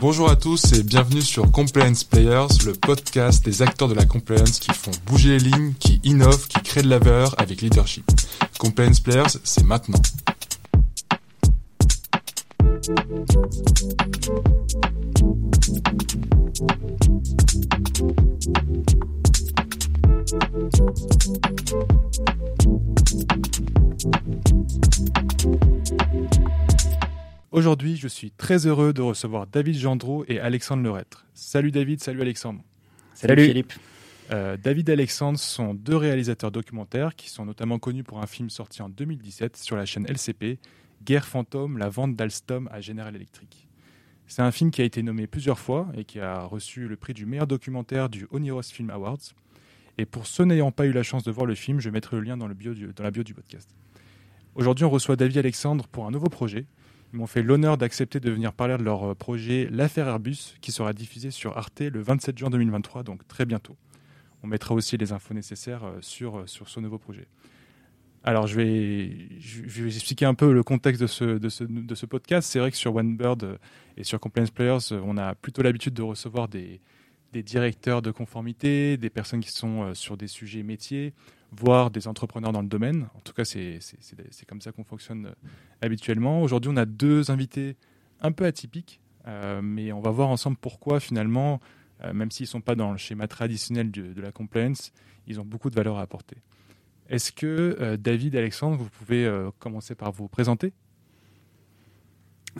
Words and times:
Bonjour 0.00 0.30
à 0.30 0.36
tous 0.36 0.72
et 0.72 0.82
bienvenue 0.82 1.22
sur 1.22 1.50
Compliance 1.50 2.04
Players, 2.04 2.48
le 2.66 2.72
podcast 2.72 3.44
des 3.44 3.62
acteurs 3.62 3.88
de 3.88 3.94
la 3.94 4.04
compliance 4.04 4.58
qui 4.58 4.72
font 4.72 4.90
bouger 5.06 5.38
les 5.38 5.50
lignes, 5.50 5.74
qui 5.78 6.00
innovent, 6.04 6.48
qui 6.48 6.60
créent 6.62 6.82
de 6.82 6.88
la 6.88 6.98
valeur 6.98 7.34
avec 7.38 7.60
leadership. 7.60 8.04
Compliance 8.58 9.00
Players, 9.00 9.38
c'est 9.44 9.64
maintenant. 9.64 10.00
Aujourd'hui, 27.52 27.96
je 27.96 28.08
suis 28.08 28.30
très 28.30 28.66
heureux 28.66 28.94
de 28.94 29.02
recevoir 29.02 29.46
David 29.46 29.76
Gendreau 29.76 30.24
et 30.26 30.40
Alexandre 30.40 30.82
Lerettre. 30.82 31.26
Salut 31.34 31.70
David, 31.70 32.02
salut 32.02 32.22
Alexandre. 32.22 32.64
Salut, 33.12 33.44
Philippe. 33.44 33.74
Euh, 34.30 34.56
David 34.56 34.88
et 34.88 34.92
Alexandre 34.92 35.38
sont 35.38 35.74
deux 35.74 35.96
réalisateurs 35.96 36.50
documentaires 36.50 37.14
qui 37.14 37.28
sont 37.28 37.44
notamment 37.44 37.78
connus 37.78 38.04
pour 38.04 38.22
un 38.22 38.26
film 38.26 38.48
sorti 38.48 38.80
en 38.80 38.88
2017 38.88 39.58
sur 39.58 39.76
la 39.76 39.84
chaîne 39.84 40.06
LCP, 40.06 40.60
Guerre 41.04 41.26
fantôme, 41.26 41.76
la 41.76 41.90
vente 41.90 42.16
d'Alstom 42.16 42.70
à 42.72 42.80
General 42.80 43.14
Electric. 43.14 43.68
C'est 44.26 44.40
un 44.40 44.50
film 44.50 44.70
qui 44.70 44.80
a 44.80 44.86
été 44.86 45.02
nommé 45.02 45.26
plusieurs 45.26 45.58
fois 45.58 45.88
et 45.94 46.04
qui 46.06 46.20
a 46.20 46.44
reçu 46.44 46.88
le 46.88 46.96
prix 46.96 47.12
du 47.12 47.26
meilleur 47.26 47.46
documentaire 47.46 48.08
du 48.08 48.26
Oniros 48.30 48.62
Film 48.62 48.88
Awards. 48.88 49.34
Et 49.98 50.06
pour 50.06 50.26
ceux 50.26 50.44
n'ayant 50.44 50.72
pas 50.72 50.86
eu 50.86 50.92
la 50.92 51.02
chance 51.02 51.22
de 51.22 51.30
voir 51.30 51.44
le 51.44 51.54
film, 51.54 51.80
je 51.80 51.90
mettrai 51.90 52.16
le 52.16 52.22
lien 52.22 52.38
dans, 52.38 52.48
le 52.48 52.54
bio 52.54 52.72
dans 52.72 53.04
la 53.04 53.10
bio 53.10 53.22
du 53.22 53.34
podcast. 53.34 53.68
Aujourd'hui, 54.54 54.86
on 54.86 54.90
reçoit 54.90 55.16
David 55.16 55.36
et 55.36 55.40
Alexandre 55.40 55.86
pour 55.86 56.06
un 56.06 56.10
nouveau 56.10 56.30
projet 56.30 56.64
ils 57.12 57.18
m'ont 57.18 57.26
fait 57.26 57.42
l'honneur 57.42 57.76
d'accepter 57.76 58.20
de 58.20 58.30
venir 58.30 58.52
parler 58.52 58.76
de 58.78 58.82
leur 58.82 59.10
euh, 59.10 59.14
projet 59.14 59.68
L'affaire 59.70 60.08
Airbus, 60.08 60.54
qui 60.60 60.72
sera 60.72 60.92
diffusé 60.92 61.30
sur 61.30 61.56
Arte 61.58 61.80
le 61.80 62.00
27 62.00 62.38
juin 62.38 62.50
2023, 62.50 63.02
donc 63.02 63.26
très 63.28 63.44
bientôt. 63.44 63.76
On 64.42 64.46
mettra 64.46 64.74
aussi 64.74 64.96
les 64.96 65.12
infos 65.12 65.34
nécessaires 65.34 65.84
euh, 65.84 65.98
sur, 66.00 66.38
euh, 66.38 66.46
sur 66.46 66.68
ce 66.68 66.80
nouveau 66.80 66.98
projet. 66.98 67.26
Alors, 68.24 68.46
je 68.46 68.56
vais, 68.56 69.86
expliquer 69.86 70.24
un 70.26 70.34
peu 70.34 70.52
le 70.52 70.62
contexte 70.62 71.02
de 71.02 71.08
ce, 71.08 71.24
de 71.24 71.48
ce, 71.48 71.64
de 71.64 71.94
ce 71.94 72.06
podcast. 72.06 72.48
C'est 72.50 72.60
vrai 72.60 72.70
que 72.70 72.76
sur 72.76 72.94
OneBird 72.94 73.58
et 73.96 74.04
sur 74.04 74.20
Compliance 74.20 74.52
Players, 74.52 74.92
on 75.04 75.16
a 75.16 75.34
plutôt 75.34 75.62
l'habitude 75.62 75.92
de 75.92 76.02
recevoir 76.02 76.46
des, 76.46 76.80
des 77.32 77.42
directeurs 77.42 78.00
de 78.00 78.12
conformité, 78.12 78.96
des 78.96 79.10
personnes 79.10 79.40
qui 79.40 79.50
sont 79.50 79.92
sur 79.94 80.16
des 80.16 80.28
sujets 80.28 80.62
métiers, 80.62 81.14
voire 81.52 81.90
des 81.90 82.08
entrepreneurs 82.08 82.52
dans 82.52 82.62
le 82.62 82.68
domaine. 82.68 83.08
En 83.14 83.20
tout 83.20 83.32
cas, 83.32 83.44
c'est 83.44 83.78
comme 84.48 84.60
ça 84.60 84.72
qu'on 84.72 84.84
fonctionne 84.84 85.26
euh, 85.26 85.48
habituellement. 85.80 86.42
Aujourd'hui, 86.42 86.70
on 86.72 86.76
a 86.76 86.86
deux 86.86 87.30
invités 87.30 87.76
un 88.20 88.32
peu 88.32 88.44
atypiques, 88.44 89.00
euh, 89.26 89.60
mais 89.62 89.92
on 89.92 90.00
va 90.00 90.10
voir 90.10 90.28
ensemble 90.28 90.56
pourquoi 90.60 91.00
finalement, 91.00 91.60
euh, 92.02 92.12
même 92.12 92.30
s'ils 92.30 92.44
ne 92.44 92.48
sont 92.48 92.60
pas 92.60 92.74
dans 92.74 92.90
le 92.90 92.98
schéma 92.98 93.28
traditionnel 93.28 93.90
de, 93.90 94.20
la 94.20 94.32
compliance, 94.32 94.92
ils 95.26 95.40
ont 95.40 95.44
beaucoup 95.44 95.70
de 95.70 95.74
valeur 95.74 95.98
à 95.98 96.02
apporter. 96.02 96.36
Est-ce 97.08 97.32
que 97.32 97.96
David, 97.96 98.36
Alexandre, 98.36 98.76
vous 98.76 98.88
pouvez 98.88 99.30
commencer 99.58 99.94
par 99.94 100.12
vous 100.12 100.28
présenter? 100.28 100.72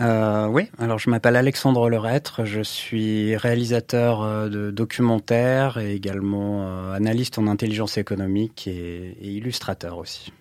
Euh, 0.00 0.46
oui, 0.46 0.70
alors 0.78 0.98
je 0.98 1.10
m'appelle 1.10 1.36
Alexandre 1.36 1.90
Lerettre, 1.90 2.46
je 2.46 2.62
suis 2.62 3.36
réalisateur 3.36 4.22
euh, 4.22 4.48
de 4.48 4.70
documentaires 4.70 5.76
et 5.76 5.94
également 5.94 6.62
euh, 6.62 6.94
analyste 6.94 7.38
en 7.38 7.46
intelligence 7.46 7.98
économique 7.98 8.66
et, 8.66 9.16
illustrateur 9.20 9.98
aussi. 9.98 10.32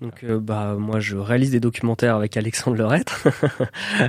Donc 0.00 0.24
bah 0.26 0.74
moi 0.74 1.00
je 1.00 1.16
réalise 1.16 1.52
des 1.52 1.60
documentaires 1.60 2.16
avec 2.16 2.36
Alexandre 2.36 2.76
Lerettre. 2.76 3.28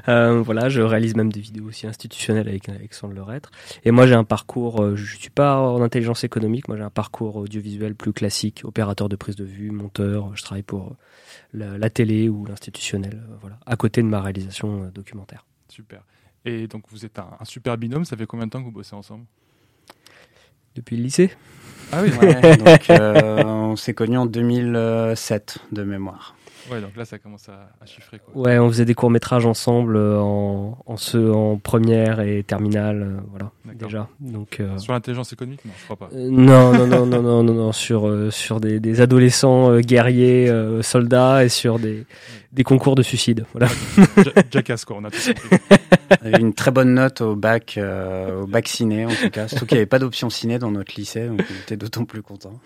voilà, 0.43 0.67
je 0.67 0.81
réalise 0.81 1.15
même 1.15 1.31
des 1.31 1.39
vidéos 1.39 1.65
aussi 1.65 1.87
institutionnelles 1.87 2.49
avec 2.49 2.67
Alexandre 2.67 3.13
Lerettre. 3.13 3.51
Et 3.85 3.91
moi 3.91 4.05
j'ai 4.05 4.15
un 4.15 4.25
parcours, 4.25 4.95
je 4.97 5.15
suis 5.15 5.29
pas 5.29 5.57
en 5.57 5.81
intelligence 5.81 6.25
économique, 6.25 6.67
moi 6.67 6.75
j'ai 6.75 6.83
un 6.83 6.89
parcours 6.89 7.37
audiovisuel 7.37 7.95
plus 7.95 8.11
classique, 8.11 8.61
opérateur 8.65 9.07
de 9.07 9.15
prise 9.15 9.37
de 9.37 9.45
vue, 9.45 9.71
monteur. 9.71 10.35
Je 10.35 10.43
travaille 10.43 10.63
pour 10.63 10.97
la, 11.53 11.89
télé 11.89 12.29
ou 12.29 12.45
l'institutionnel, 12.45 13.23
euh, 13.29 13.35
voilà, 13.41 13.59
à 13.65 13.75
côté 13.75 14.01
de 14.01 14.07
ma 14.07 14.21
réalisation 14.21 14.83
euh, 14.83 14.91
documentaire. 14.91 15.45
Super. 15.69 16.03
Et 16.45 16.67
donc 16.67 16.83
vous 16.89 17.05
êtes 17.05 17.19
un, 17.19 17.43
super 17.43 17.77
binôme, 17.77 18.05
ça 18.05 18.15
fait 18.15 18.25
combien 18.25 18.45
de 18.45 18.51
temps 18.51 18.59
que 18.59 18.65
vous 18.65 18.71
bossez 18.71 18.95
ensemble? 18.95 19.25
Depuis 20.75 20.95
le 20.97 21.03
lycée? 21.03 21.31
Ah 21.91 22.01
oui, 22.01 22.11
donc, 22.57 22.89
euh, 22.89 23.43
on 23.43 23.75
s'est 23.75 23.93
connus 23.93 24.17
en 24.17 24.25
2007 24.25 25.59
de 25.71 25.83
mémoire. 25.83 26.36
Ouais, 26.71 26.81
donc 26.81 26.95
là, 26.95 27.05
ça 27.05 27.17
commence 27.17 27.47
à, 27.49 27.85
chiffrer. 27.85 28.19
Quoi. 28.19 28.41
Ouais, 28.41 28.59
on 28.59 28.67
faisait 28.67 28.85
des 28.85 28.93
courts-métrages 28.93 29.45
ensemble 29.45 29.95
euh, 29.95 30.19
en, 30.19 30.77
en, 30.85 30.97
ce, 30.97 31.17
en 31.31 31.57
première 31.57 32.19
et 32.19 32.43
terminale, 32.43 33.01
euh, 33.03 33.21
voilà, 33.31 33.51
déjà. 33.73 34.09
Donc, 34.19 34.59
euh, 34.59 34.77
Sur 34.77 34.93
l'intelligence 34.93 35.31
économique, 35.31 35.63
non, 35.65 35.71
je 35.77 35.83
crois 35.85 35.95
pas. 35.95 36.09
non, 36.13 36.73
non, 36.73 36.87
non, 36.87 37.05
non, 37.05 37.21
non, 37.21 37.43
non, 37.43 37.53
non, 37.53 37.71
sur, 37.71 38.31
sur 38.31 38.59
des, 38.59 38.79
des 38.79 39.01
adolescents 39.01 39.79
guerriers, 39.79 40.51
soldats 40.81 41.45
et 41.45 41.49
sur 41.49 41.79
des, 41.79 42.05
des 42.51 42.63
concours 42.63 42.95
de 42.95 43.03
suicide, 43.03 43.45
voilà. 43.53 43.67
Jackass, 44.51 44.85
quoi, 44.85 44.97
on 44.99 45.05
a 45.05 45.11
tout 45.11 45.17
une 46.39 46.53
très 46.53 46.71
bonne 46.71 46.93
note 46.93 47.21
au 47.21 47.35
bac, 47.35 47.79
au 47.79 48.47
bac 48.47 48.67
ciné, 48.67 49.05
en 49.05 49.09
tout 49.09 49.29
cas. 49.29 49.47
Surtout 49.47 49.65
qu'il 49.65 49.75
n'y 49.75 49.79
avait 49.79 49.85
pas 49.85 49.99
d'option 49.99 50.29
ciné 50.29 50.59
dans 50.59 50.71
notre 50.71 50.93
lycée, 50.97 51.27
donc 51.27 51.41
on 51.49 51.61
était 51.63 51.77
d'autant 51.77 52.05
plus 52.05 52.21
contents. 52.21 52.59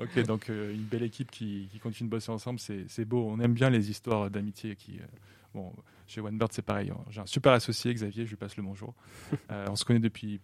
Ok, 0.00 0.18
donc 0.24 0.48
euh, 0.48 0.72
une 0.72 0.84
belle 0.84 1.02
équipe 1.02 1.30
qui, 1.30 1.68
continue 1.82 2.08
de 2.08 2.10
bosser 2.10 2.30
ensemble, 2.30 2.60
c'est 2.60 3.04
beau. 3.04 3.26
On 3.28 3.40
aime 3.40 3.52
bien 3.52 3.70
les 3.70 3.90
histoires 3.90 4.30
d'amitié 4.30 4.76
qui. 4.76 4.98
Euh, 4.98 5.06
bon, 5.54 5.72
chez 6.06 6.20
OneBird, 6.20 6.52
c'est 6.52 6.62
pareil. 6.62 6.92
J'ai 7.10 7.20
un 7.20 7.26
super 7.26 7.52
associé, 7.52 7.92
Xavier, 7.92 8.24
je 8.24 8.30
lui 8.30 8.36
passe 8.36 8.56
le 8.56 8.62
bonjour. 8.62 8.94
Euh, 9.50 9.66
on 9.70 9.76
se 9.76 9.84
connaît 9.84 9.98
depuis 9.98 10.40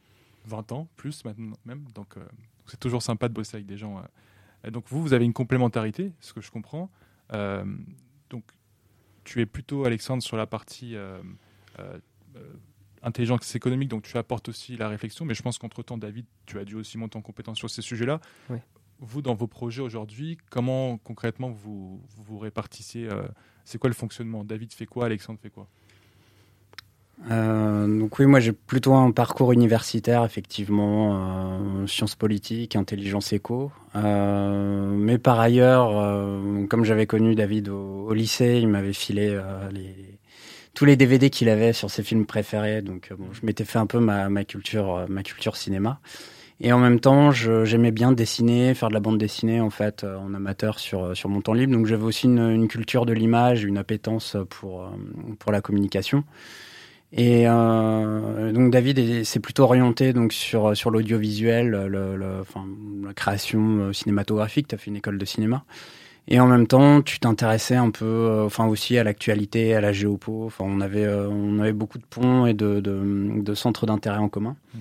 20 0.46 0.72
ans, 0.72 0.88
plus 0.96 1.24
maintenant 1.24 1.56
même. 1.64 1.84
Donc, 1.94 2.14
c'est 2.66 2.80
toujours 2.80 3.02
sympa 3.02 3.28
de 3.28 3.34
bosser 3.34 3.56
avec 3.56 3.66
des 3.66 3.76
gens. 3.76 4.02
donc, 4.70 4.84
vous, 4.88 5.02
vous 5.02 5.12
avez 5.12 5.24
une 5.24 5.32
complémentarité, 5.32 6.12
ce 6.20 6.32
que 6.32 6.40
je 6.40 6.50
comprends. 6.50 6.90
donc, 8.30 8.44
tu 9.24 9.40
es 9.40 9.46
plutôt, 9.46 9.84
Alexandre, 9.84 10.22
sur 10.22 10.36
la 10.36 10.46
partie 10.46 10.96
intelligence 13.02 13.54
économique, 13.54 13.90
donc 13.90 14.02
tu 14.02 14.16
apportes 14.16 14.48
aussi 14.48 14.76
la 14.76 14.88
réflexion, 14.88 15.24
mais 15.26 15.34
je 15.34 15.42
pense 15.42 15.58
qu'entre-temps, 15.58 15.98
David, 15.98 16.24
tu 16.46 16.58
as 16.58 16.64
dû 16.64 16.74
aussi 16.74 16.96
monter 16.96 17.18
en 17.18 17.22
compétence 17.22 17.58
sur 17.58 17.68
ces 17.68 17.82
sujets-là. 17.82 18.20
Oui 18.48 18.58
vous, 19.04 19.22
dans 19.22 19.34
vos 19.34 19.46
projets 19.46 19.82
aujourd'hui, 19.82 20.38
comment 20.50 20.98
concrètement 20.98 21.50
vous 21.50 22.00
vous, 22.24 22.38
répartissez 22.38 23.06
euh, 23.10 23.22
C'est 23.64 23.78
quoi 23.78 23.88
le 23.88 23.94
fonctionnement? 23.94 24.44
David 24.44 24.72
fait 24.72 24.86
quoi? 24.86 25.06
Alexandre 25.06 25.38
fait 25.42 25.50
quoi? 25.50 25.68
Euh, 27.30 27.86
donc 28.00 28.18
oui, 28.18 28.26
moi 28.26 28.40
j'ai 28.40 28.52
plutôt 28.52 28.94
un 28.94 29.12
parcours 29.12 29.52
universitaire, 29.52 30.24
effectivement, 30.24 31.14
euh, 31.14 31.86
sciences 31.86 32.16
politiques, 32.16 32.74
intelligence 32.74 33.32
éco. 33.32 33.70
mais 33.94 35.18
par 35.18 35.38
ailleurs, 35.38 35.90
comme 36.68 36.84
j'avais 36.84 37.06
connu 37.06 37.34
David 37.34 37.68
au, 37.68 38.12
lycée, 38.12 38.58
il 38.58 38.68
m'avait 38.68 38.92
filé 38.92 39.40
tous 40.74 40.84
les 40.84 40.96
DVD 40.96 41.30
qu'il 41.30 41.48
avait 41.48 41.72
sur 41.72 41.88
ses 41.88 42.02
films 42.02 42.26
préférés. 42.26 42.82
Donc 42.82 43.12
bon, 43.16 43.26
je 43.32 43.46
m'étais 43.46 43.64
fait 43.64 43.78
un 43.78 43.86
peu 43.86 44.00
ma 44.00 44.44
culture, 44.44 45.06
ma 45.08 45.22
culture 45.22 45.56
cinéma. 45.56 46.00
Et 46.60 46.72
en 46.72 46.78
même 46.78 47.00
temps, 47.00 47.32
j'aimais 47.32 47.90
bien 47.90 48.12
dessiner, 48.12 48.74
faire 48.74 48.88
de 48.88 48.94
la 48.94 49.00
bande 49.00 49.18
dessinée 49.18 49.60
en 49.60 49.70
fait 49.70 50.04
euh, 50.04 50.16
en 50.16 50.34
amateur 50.34 50.78
sur 50.78 51.04
euh, 51.04 51.14
sur 51.14 51.28
mon 51.28 51.40
temps 51.40 51.52
libre. 51.52 51.72
Donc 51.72 51.86
j'avais 51.86 52.04
aussi 52.04 52.26
une, 52.26 52.38
une, 52.38 52.68
culture 52.68 53.06
de 53.06 53.12
l'image, 53.12 53.64
une 53.64 53.76
appétence 53.76 54.36
pour 54.50 54.82
euh, 54.82 54.88
pour 55.38 55.50
la 55.50 55.60
communication. 55.60 56.22
Et 57.12 57.44
euh, 57.48 58.52
donc 58.52 58.70
David 58.70 59.24
s'est 59.24 59.40
plutôt 59.40 59.64
orienté 59.64 60.12
donc 60.12 60.32
sur 60.32 60.76
sur 60.76 60.90
l'audiovisuel, 60.90 61.68
le, 61.70 62.16
le, 62.16 62.40
enfin, 62.40 62.66
la 63.04 63.14
création 63.14 63.92
cinématographique. 63.92 64.68
Tu 64.68 64.74
as 64.76 64.78
fait 64.78 64.90
une 64.90 64.96
école 64.96 65.18
de 65.18 65.24
cinéma. 65.24 65.64
Et 66.26 66.40
en 66.40 66.46
même 66.46 66.66
temps, 66.66 67.02
tu 67.02 67.20
t'intéressais 67.20 67.76
un 67.76 67.90
peu, 67.90 68.44
enfin 68.46 68.64
aussi 68.66 68.96
à 68.96 69.04
l'actualité, 69.04 69.74
à 69.74 69.82
la 69.82 69.92
géopo. 69.92 70.44
Enfin, 70.46 70.64
on 70.66 70.80
avait 70.80 71.06
on 71.06 71.58
avait 71.58 71.74
beaucoup 71.74 71.98
de 71.98 72.06
ponts 72.08 72.46
et 72.46 72.54
de 72.54 72.80
de, 72.80 73.42
de 73.42 73.54
centres 73.54 73.86
d'intérêt 73.86 74.18
en 74.18 74.28
commun. 74.28 74.56
Mmh 74.74 74.78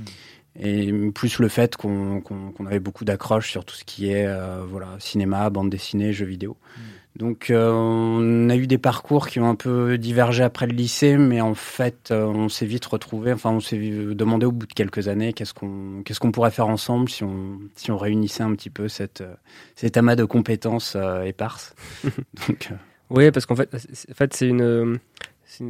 et 0.59 0.91
plus 1.13 1.39
le 1.39 1.47
fait 1.47 1.75
qu'on 1.77 2.21
avait 2.65 2.79
beaucoup 2.79 3.05
d'accroches 3.05 3.49
sur 3.49 3.65
tout 3.65 3.75
ce 3.75 3.83
qui 3.83 4.09
est 4.09 4.27
euh, 4.27 4.63
voilà 4.67 4.89
cinéma, 4.99 5.49
bande 5.49 5.69
dessinée, 5.69 6.13
jeux 6.13 6.25
vidéo. 6.25 6.57
Mm. 6.77 6.81
Donc 7.15 7.49
euh, 7.49 7.71
on 7.71 8.49
a 8.49 8.55
eu 8.55 8.65
des 8.65 8.79
parcours 8.79 9.27
qui 9.27 9.39
ont 9.39 9.47
un 9.47 9.55
peu 9.55 9.99
divergé 9.99 10.43
après 10.43 10.65
le 10.65 10.73
lycée, 10.73 11.17
mais 11.17 11.41
en 11.41 11.53
fait 11.53 12.09
euh, 12.11 12.25
on 12.25 12.49
s'est 12.49 12.65
vite 12.65 12.85
retrouvé. 12.85 13.33
Enfin 13.33 13.51
on 13.51 13.59
s'est 13.59 13.77
demandé 13.77 14.45
au 14.45 14.51
bout 14.51 14.67
de 14.67 14.73
quelques 14.73 15.07
années 15.07 15.33
qu'est-ce 15.33 15.53
qu'on 15.53 16.01
qu'est-ce 16.05 16.19
qu'on 16.19 16.31
pourrait 16.31 16.51
faire 16.51 16.67
ensemble 16.67 17.09
si 17.09 17.23
on 17.23 17.59
si 17.75 17.91
on 17.91 17.97
réunissait 17.97 18.43
un 18.43 18.53
petit 18.53 18.71
peu 18.71 18.87
cette 18.87 19.23
cet 19.75 19.97
amas 19.97 20.15
de 20.15 20.25
compétences 20.25 20.97
éparses. 21.25 21.75
Donc 22.47 22.69
oui, 23.09 23.29
parce 23.31 23.45
qu'en 23.45 23.55
fait, 23.55 23.69
en 23.73 24.13
fait 24.15 24.33
c'est 24.33 24.47
une 24.47 24.99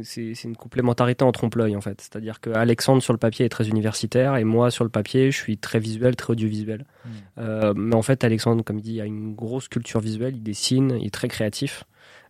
c'est 0.02 0.44
une 0.44 0.56
complémentarité 0.56 1.24
en 1.24 1.32
trompe-l'œil 1.32 1.76
en 1.76 1.80
fait. 1.80 2.00
C'est-à-dire 2.00 2.40
que 2.40 2.50
Alexandre 2.50 3.02
sur 3.02 3.12
le 3.12 3.18
papier 3.18 3.44
est 3.44 3.48
très 3.48 3.68
universitaire 3.68 4.36
et 4.36 4.44
moi 4.44 4.70
sur 4.70 4.84
le 4.84 4.90
papier 4.90 5.30
je 5.30 5.36
suis 5.36 5.58
très 5.58 5.78
visuel, 5.78 6.16
très 6.16 6.32
audiovisuel. 6.32 6.86
Hmm. 7.04 7.08
Euh, 7.38 7.74
mais 7.76 7.94
en 7.94 8.02
fait 8.02 8.24
Alexandre, 8.24 8.64
comme 8.64 8.78
il 8.78 8.82
dit, 8.82 9.00
a 9.00 9.04
une 9.04 9.34
grosse 9.34 9.68
culture 9.68 10.00
visuelle, 10.00 10.36
il 10.36 10.42
dessine, 10.42 10.96
il 11.00 11.06
est 11.06 11.14
très 11.14 11.28
créatif. 11.28 11.84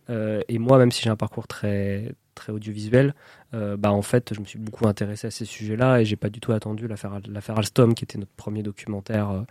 et 0.09 0.59
moi, 0.59 0.77
même 0.77 0.91
si 0.91 1.01
j'ai 1.01 1.09
un 1.09 1.15
parcours 1.15 1.47
très 1.47 2.13
très 2.35 2.51
audiovisuel, 2.51 3.13
bah 3.53 3.91
en 3.91 4.01
fait, 4.01 4.33
je 4.33 4.39
me 4.41 4.45
suis 4.45 4.59
beaucoup 4.59 4.87
intéressé 4.87 5.27
à 5.27 5.31
ces 5.31 5.45
sujets-là 5.45 6.01
et 6.01 6.05
j'ai 6.05 6.17
pas 6.17 6.29
du 6.29 6.39
tout 6.39 6.51
attendu 6.51 6.87
l'affaire 6.87 7.57
Alstom, 7.57 7.95
qui 7.95 8.03
était 8.03 8.19
notre 8.19 8.35
premier 8.35 8.61
documentaire 8.61 9.45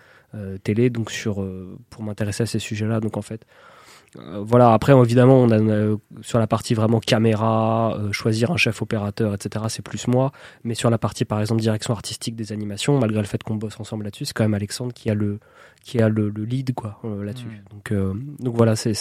télé, 0.62 0.90
donc 0.90 1.10
sur 1.10 1.44
pour 1.90 2.02
m'intéresser 2.02 2.42
à 2.42 2.46
ces 2.46 2.58
sujets-là. 2.60 3.00
Donc 3.00 3.16
en 3.16 3.22
fait, 3.22 3.44
euh, 3.44 3.73
voilà, 4.16 4.72
après 4.72 4.92
évidemment, 4.92 5.40
on 5.40 5.50
a, 5.50 5.58
euh, 5.58 5.96
sur 6.22 6.38
la 6.38 6.46
partie 6.46 6.74
vraiment 6.74 7.00
caméra, 7.00 7.96
euh, 7.96 8.12
choisir 8.12 8.52
un 8.52 8.56
chef 8.56 8.80
opérateur, 8.80 9.34
etc., 9.34 9.64
c'est 9.68 9.82
plus 9.82 10.06
moi. 10.06 10.30
Mais 10.62 10.74
sur 10.74 10.88
la 10.90 10.98
partie, 10.98 11.24
par 11.24 11.40
exemple, 11.40 11.60
direction 11.60 11.92
artistique 11.92 12.36
des 12.36 12.52
animations, 12.52 12.98
malgré 12.98 13.20
le 13.20 13.26
fait 13.26 13.42
qu'on 13.42 13.56
bosse 13.56 13.78
ensemble 13.80 14.04
là-dessus, 14.04 14.26
c'est 14.26 14.32
quand 14.32 14.44
même 14.44 14.54
Alexandre 14.54 14.92
qui 14.92 15.10
a 15.10 15.14
le, 15.14 15.40
qui 15.82 16.00
a 16.00 16.08
le, 16.08 16.28
lead 16.28 16.74
quoi 16.74 17.00
là-dessus. 17.02 17.62
Donc, 17.70 17.92
donc 18.38 18.56
voilà, 18.56 18.76
c'est, 18.76 18.94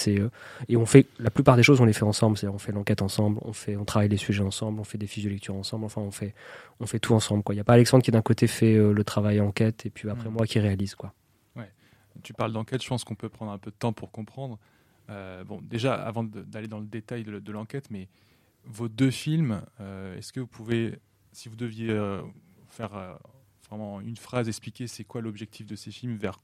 et 0.68 0.78
on 0.78 0.86
fait 0.86 1.06
la 1.20 1.30
plupart 1.30 1.58
des 1.58 1.64
choses, 1.64 1.80
on 1.80 1.86
les 1.86 1.94
fait 1.94 2.04
ensemble. 2.04 2.38
C'est-à-dire, 2.38 2.56
on 2.56 2.60
fait 2.60 2.72
l'enquête 2.72 3.02
ensemble, 3.02 3.40
on 3.44 3.54
fait, 3.54 3.76
on 3.76 3.86
travaille 3.86 4.10
les 4.10 4.18
sujets 4.18 4.44
ensemble, 4.44 4.80
on 4.80 4.84
fait 4.84 4.98
des 4.98 5.08
fiches 5.08 5.26
de 5.26 5.30
lecture 5.30 5.56
ensemble. 5.56 5.86
Enfin, 5.86 6.02
on 6.02 6.12
fait, 6.12 6.34
on 6.80 6.88
fait 6.88 7.00
tout 7.00 7.14
ensemble. 7.14 7.44
Quoi. 7.44 7.54
Il 7.54 7.58
n'y 7.58 7.62
a 7.62 7.66
pas 7.66 7.74
Alexandre 7.74 8.04
qui 8.04 8.12
d'un 8.12 8.22
côté 8.22 8.48
fait 8.48 8.76
le 8.76 9.04
travail 9.04 9.40
enquête 9.42 9.86
et 9.86 9.90
puis 9.90 10.10
après 10.10 10.30
moi 10.30 10.48
qui 10.48 10.60
réalise 10.60 10.96
quoi. 10.96 11.14
Ouais. 11.56 11.70
Tu 12.24 12.34
parles 12.34 12.52
d'enquête, 12.52 12.82
je 12.82 12.88
pense 12.88 13.04
qu'on 13.04 13.16
peut 13.16 13.30
prendre 13.30 13.52
un 13.52 13.60
peu 13.60 13.70
de 13.70 13.76
temps 13.76 13.94
pour 13.94 14.12
comprendre. 14.12 14.58
Euh, 15.10 15.44
bon, 15.44 15.62
déjà, 15.62 15.96
avant 15.96 16.24
d'aller 16.24 16.68
dans 16.68 16.80
le 16.80 16.86
détail 16.86 17.24
de, 17.24 17.52
l'enquête, 17.52 17.90
mais 17.92 18.08
vos 18.66 18.88
deux 18.88 19.12
films, 19.12 19.62
euh, 19.80 20.18
est-ce 20.18 20.32
que 20.32 20.40
vous 20.40 20.48
pouvez, 20.48 21.00
si 21.32 21.50
vous 21.50 21.56
deviez 21.56 21.90
euh, 21.90 22.22
faire 22.70 23.20
vraiment 23.70 24.02
une 24.02 24.18
phrase, 24.18 24.48
expliquer 24.48 24.88
c'est 24.88 25.04
quoi 25.04 25.22
l'objectif 25.22 25.66
de 25.66 25.76
ces 25.76 25.92
films, 25.92 26.16
vers 26.16 26.40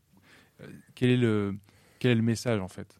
quel 0.93 1.09
est 1.09 1.17
le 1.17 1.55
quel 1.99 2.11
est 2.11 2.15
le 2.15 2.21
message 2.21 2.59
en 2.59 2.67
fait? 2.67 2.99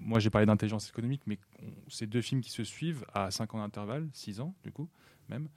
Moi, 0.00 0.18
j'ai 0.18 0.28
parlé 0.28 0.46
d'intelligence 0.46 0.88
économique, 0.88 1.22
mais 1.26 1.38
ces 1.88 2.06
deux 2.06 2.20
films 2.20 2.42
qui 2.42 2.50
se 2.50 2.62
suivent 2.62 3.06
à 3.14 3.30
5 3.30 3.54
ans 3.54 3.58
d'intervalle, 3.58 4.08
6 4.12 4.40
ans 4.40 4.54
du 4.62 4.70
coup, 4.70 4.88
même. 5.28 5.48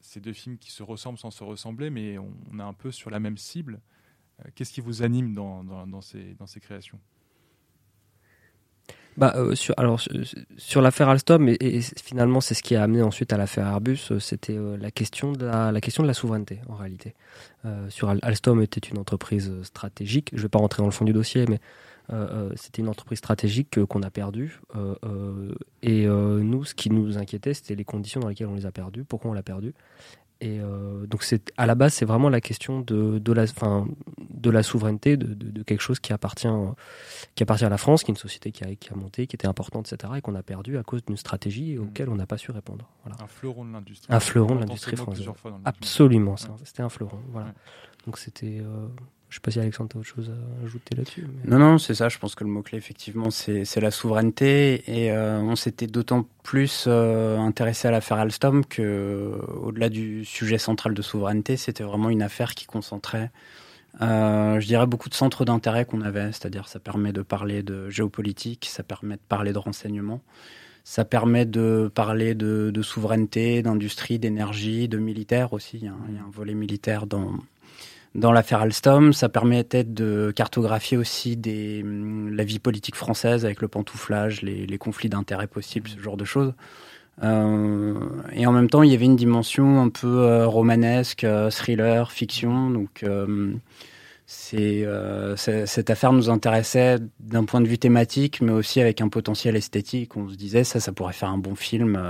ces 0.00 0.20
deux 0.20 0.32
films 0.32 0.56
qui 0.56 0.70
se 0.70 0.82
ressemblent 0.82 1.18
sans 1.18 1.30
se 1.30 1.44
ressembler, 1.44 1.90
mais 1.90 2.16
on, 2.16 2.32
on 2.50 2.58
est 2.58 2.62
un 2.62 2.72
peu 2.72 2.90
sur 2.90 3.10
la 3.10 3.20
même 3.20 3.36
cible. 3.36 3.80
Euh, 4.40 4.48
qu'est-ce 4.54 4.72
qui 4.72 4.80
vous 4.80 5.02
anime 5.02 5.34
dans, 5.34 6.00
ces, 6.00 6.60
créations? 6.60 6.98
Bah, 9.16 9.34
euh, 9.36 9.54
sur, 9.54 9.74
alors 9.76 10.00
sur 10.56 10.80
l'affaire 10.80 11.08
Alstom 11.08 11.48
et, 11.48 11.80
finalement 11.80 12.40
c'est 12.40 12.54
ce 12.54 12.62
qui 12.62 12.76
a 12.76 12.82
amené 12.82 13.02
ensuite 13.02 13.32
à 13.32 13.36
l'affaire 13.36 13.66
Airbus, 13.66 13.98
euh, 14.12 14.20
c'était 14.20 14.56
la 14.78 14.90
question 14.92 15.32
de 15.32 15.46
la, 15.46 15.72
la, 15.72 15.80
question 15.80 16.04
de 16.04 16.08
la 16.08 16.14
souveraineté 16.14 16.60
en 16.68 16.76
réalité. 16.76 17.14
sur 17.88 18.08
Alstom 18.22 18.62
était 18.62 18.80
une 18.80 18.98
entreprise 18.98 19.52
stratégique. 19.62 20.30
Je 20.32 20.38
ne 20.38 20.42
vais 20.42 20.48
pas 20.48 20.58
rentrer 20.58 20.82
dans 20.82 20.86
le 20.86 20.92
fond 20.92 21.04
du 21.04 21.12
dossier, 21.12 21.44
mais 21.48 21.60
c'était 22.56 22.82
une 22.82 22.88
entreprise 22.88 23.18
stratégique 23.18 23.84
qu'on 23.84 24.02
a 24.02 24.10
perdue. 24.10 24.60
et 25.82 26.06
nous, 26.06 26.64
ce 26.64 26.74
qui 26.74 26.90
nous 26.90 27.18
inquiétait, 27.18 27.54
c'était 27.54 27.74
les 27.74 27.84
conditions 27.84 28.20
dans 28.20 28.28
lesquelles 28.28 28.48
on 28.48 28.56
les 28.56 28.66
a 28.66 28.72
perdues, 28.72 29.04
pourquoi 29.04 29.30
on 29.30 29.34
l'a 29.34 29.42
perdue. 29.42 29.74
Et 30.40 30.58
euh, 30.58 31.06
donc 31.06 31.22
c'est 31.22 31.52
à 31.58 31.66
la 31.66 31.74
base 31.74 31.92
c'est 31.92 32.06
vraiment 32.06 32.30
la 32.30 32.40
question 32.40 32.80
de, 32.80 33.18
de 33.18 33.32
la 33.32 33.46
fin, 33.46 33.86
de 34.18 34.50
la 34.50 34.62
souveraineté 34.62 35.18
de, 35.18 35.34
de, 35.34 35.62
quelque 35.62 35.82
chose 35.82 36.00
qui 36.00 36.14
appartient 36.14 36.48
qui 37.34 37.42
appartient 37.42 37.64
à 37.64 37.68
la 37.68 37.76
France, 37.76 38.04
qui 38.04 38.10
est 38.10 38.14
une 38.14 38.18
société 38.18 38.50
qui 38.50 38.64
a, 38.64 38.74
qui 38.74 38.90
a 38.90 38.96
monté, 38.96 39.26
qui 39.26 39.36
était 39.36 39.46
importante, 39.46 39.92
etc. 39.92 40.14
et 40.16 40.20
qu'on 40.22 40.34
a 40.34 40.42
perdu 40.42 40.78
à 40.78 40.82
cause 40.82 41.04
d'une 41.04 41.18
stratégie 41.18 41.76
mmh. 41.76 41.82
auquel 41.82 42.08
on 42.08 42.16
n'a 42.16 42.26
pas 42.26 42.38
su 42.38 42.50
répondre. 42.52 42.88
Voilà. 43.04 43.22
Un 43.22 43.26
fleuron 43.26 43.66
de 43.66 43.72
l'industrie. 43.72 44.14
Un 44.14 44.20
fleuron 44.20 44.54
de 44.54 44.60
l'industrie 44.60 44.96
française. 44.96 45.28
Absolument, 45.64 46.36
c'était 46.64 46.82
un 46.82 46.88
fleuron. 46.88 47.18
Voilà. 47.32 47.52
Donc 48.06 48.16
c'était 48.16 48.60
euh, 48.60 48.88
je 49.30 49.36
ne 49.36 49.38
sais 49.38 49.40
pas 49.42 49.50
si 49.52 49.60
Alexandre 49.60 49.90
a 49.94 49.98
autre 50.00 50.08
chose 50.08 50.28
à 50.28 50.64
ajouter 50.64 50.96
là-dessus. 50.96 51.24
Non, 51.44 51.60
non, 51.60 51.78
c'est 51.78 51.94
ça. 51.94 52.08
Je 52.08 52.18
pense 52.18 52.34
que 52.34 52.42
le 52.42 52.50
mot-clé, 52.50 52.76
effectivement, 52.76 53.30
c'est 53.30 53.80
la 53.80 53.92
souveraineté. 53.92 54.82
Et 54.88 55.12
euh, 55.12 55.38
on 55.38 55.54
s'était 55.54 55.86
d'autant 55.86 56.26
plus 56.42 56.86
euh, 56.88 57.38
intéressé 57.38 57.86
à 57.86 57.92
l'affaire 57.92 58.16
Alstom 58.16 58.64
que, 58.64 58.82
euh, 58.82 59.36
au-delà 59.62 59.88
du 59.88 60.24
sujet 60.24 60.58
central 60.58 60.94
de 60.94 61.02
souveraineté, 61.02 61.56
c'était 61.56 61.84
vraiment 61.84 62.10
une 62.10 62.22
affaire 62.22 62.56
qui 62.56 62.66
concentrait, 62.66 63.30
je 64.00 64.66
dirais, 64.66 64.86
beaucoup 64.88 65.08
de 65.08 65.14
centres 65.14 65.44
d'intérêt 65.44 65.84
qu'on 65.84 66.00
avait. 66.00 66.32
C'est-à-dire, 66.32 66.66
ça 66.66 66.80
permet 66.80 67.12
de 67.12 67.22
parler 67.22 67.62
de 67.62 67.88
géopolitique, 67.88 68.66
ça 68.68 68.82
permet 68.82 69.14
de 69.14 69.22
parler 69.28 69.52
de 69.52 69.58
renseignement. 69.58 70.22
Ça 70.82 71.04
permet 71.04 71.46
de 71.46 71.88
parler 71.94 72.34
de, 72.34 72.82
souveraineté, 72.82 73.62
d'industrie, 73.62 74.18
d'énergie, 74.18 74.88
de 74.88 74.98
militaire 74.98 75.52
aussi. 75.52 75.76
Il 75.76 75.84
y 75.84 75.88
a 75.88 75.92
un 75.92 76.30
volet 76.32 76.54
militaire 76.54 77.06
dans, 77.06 77.34
dans 78.14 78.32
l'affaire 78.32 78.60
Alstom. 78.60 79.12
Ça 79.12 79.28
permettait 79.28 79.84
de 79.84 80.32
cartographier 80.34 80.96
aussi 80.96 81.38
hum, 81.82 82.34
la 82.34 82.44
vie 82.44 82.58
politique 82.58 82.96
française 82.96 83.44
avec 83.44 83.60
le 83.60 83.68
pantouflage, 83.68 84.42
les, 84.42 84.78
conflits 84.78 85.08
d'intérêts 85.08 85.46
possibles, 85.46 85.88
ce 85.88 85.98
genre 86.00 86.16
de 86.16 86.24
choses. 86.24 86.54
Euh, 87.22 87.94
et 88.32 88.46
en 88.46 88.52
même 88.52 88.70
temps, 88.70 88.82
il 88.82 88.90
y 88.90 88.94
avait 88.94 89.04
une 89.04 89.16
dimension 89.16 89.80
un 89.80 89.90
peu 89.90 90.20
euh, 90.22 90.46
romanesque, 90.46 91.24
euh, 91.24 91.50
thriller, 91.50 92.10
fiction. 92.12 92.70
Donc, 92.70 93.04
cette 94.26 95.90
affaire 95.90 96.12
nous 96.12 96.30
intéressait 96.30 96.98
d'un 97.18 97.44
point 97.44 97.60
de 97.60 97.68
vue 97.68 97.78
thématique, 97.78 98.40
mais 98.40 98.52
aussi 98.52 98.80
avec 98.80 99.00
un 99.00 99.08
potentiel 99.08 99.56
esthétique. 99.56 100.16
On 100.16 100.28
se 100.28 100.36
disait 100.36 100.64
ça, 100.64 100.80
ça 100.80 100.92
pourrait 100.92 101.12
faire 101.12 101.30
un 101.30 101.38
bon 101.38 101.54
film, 101.54 102.00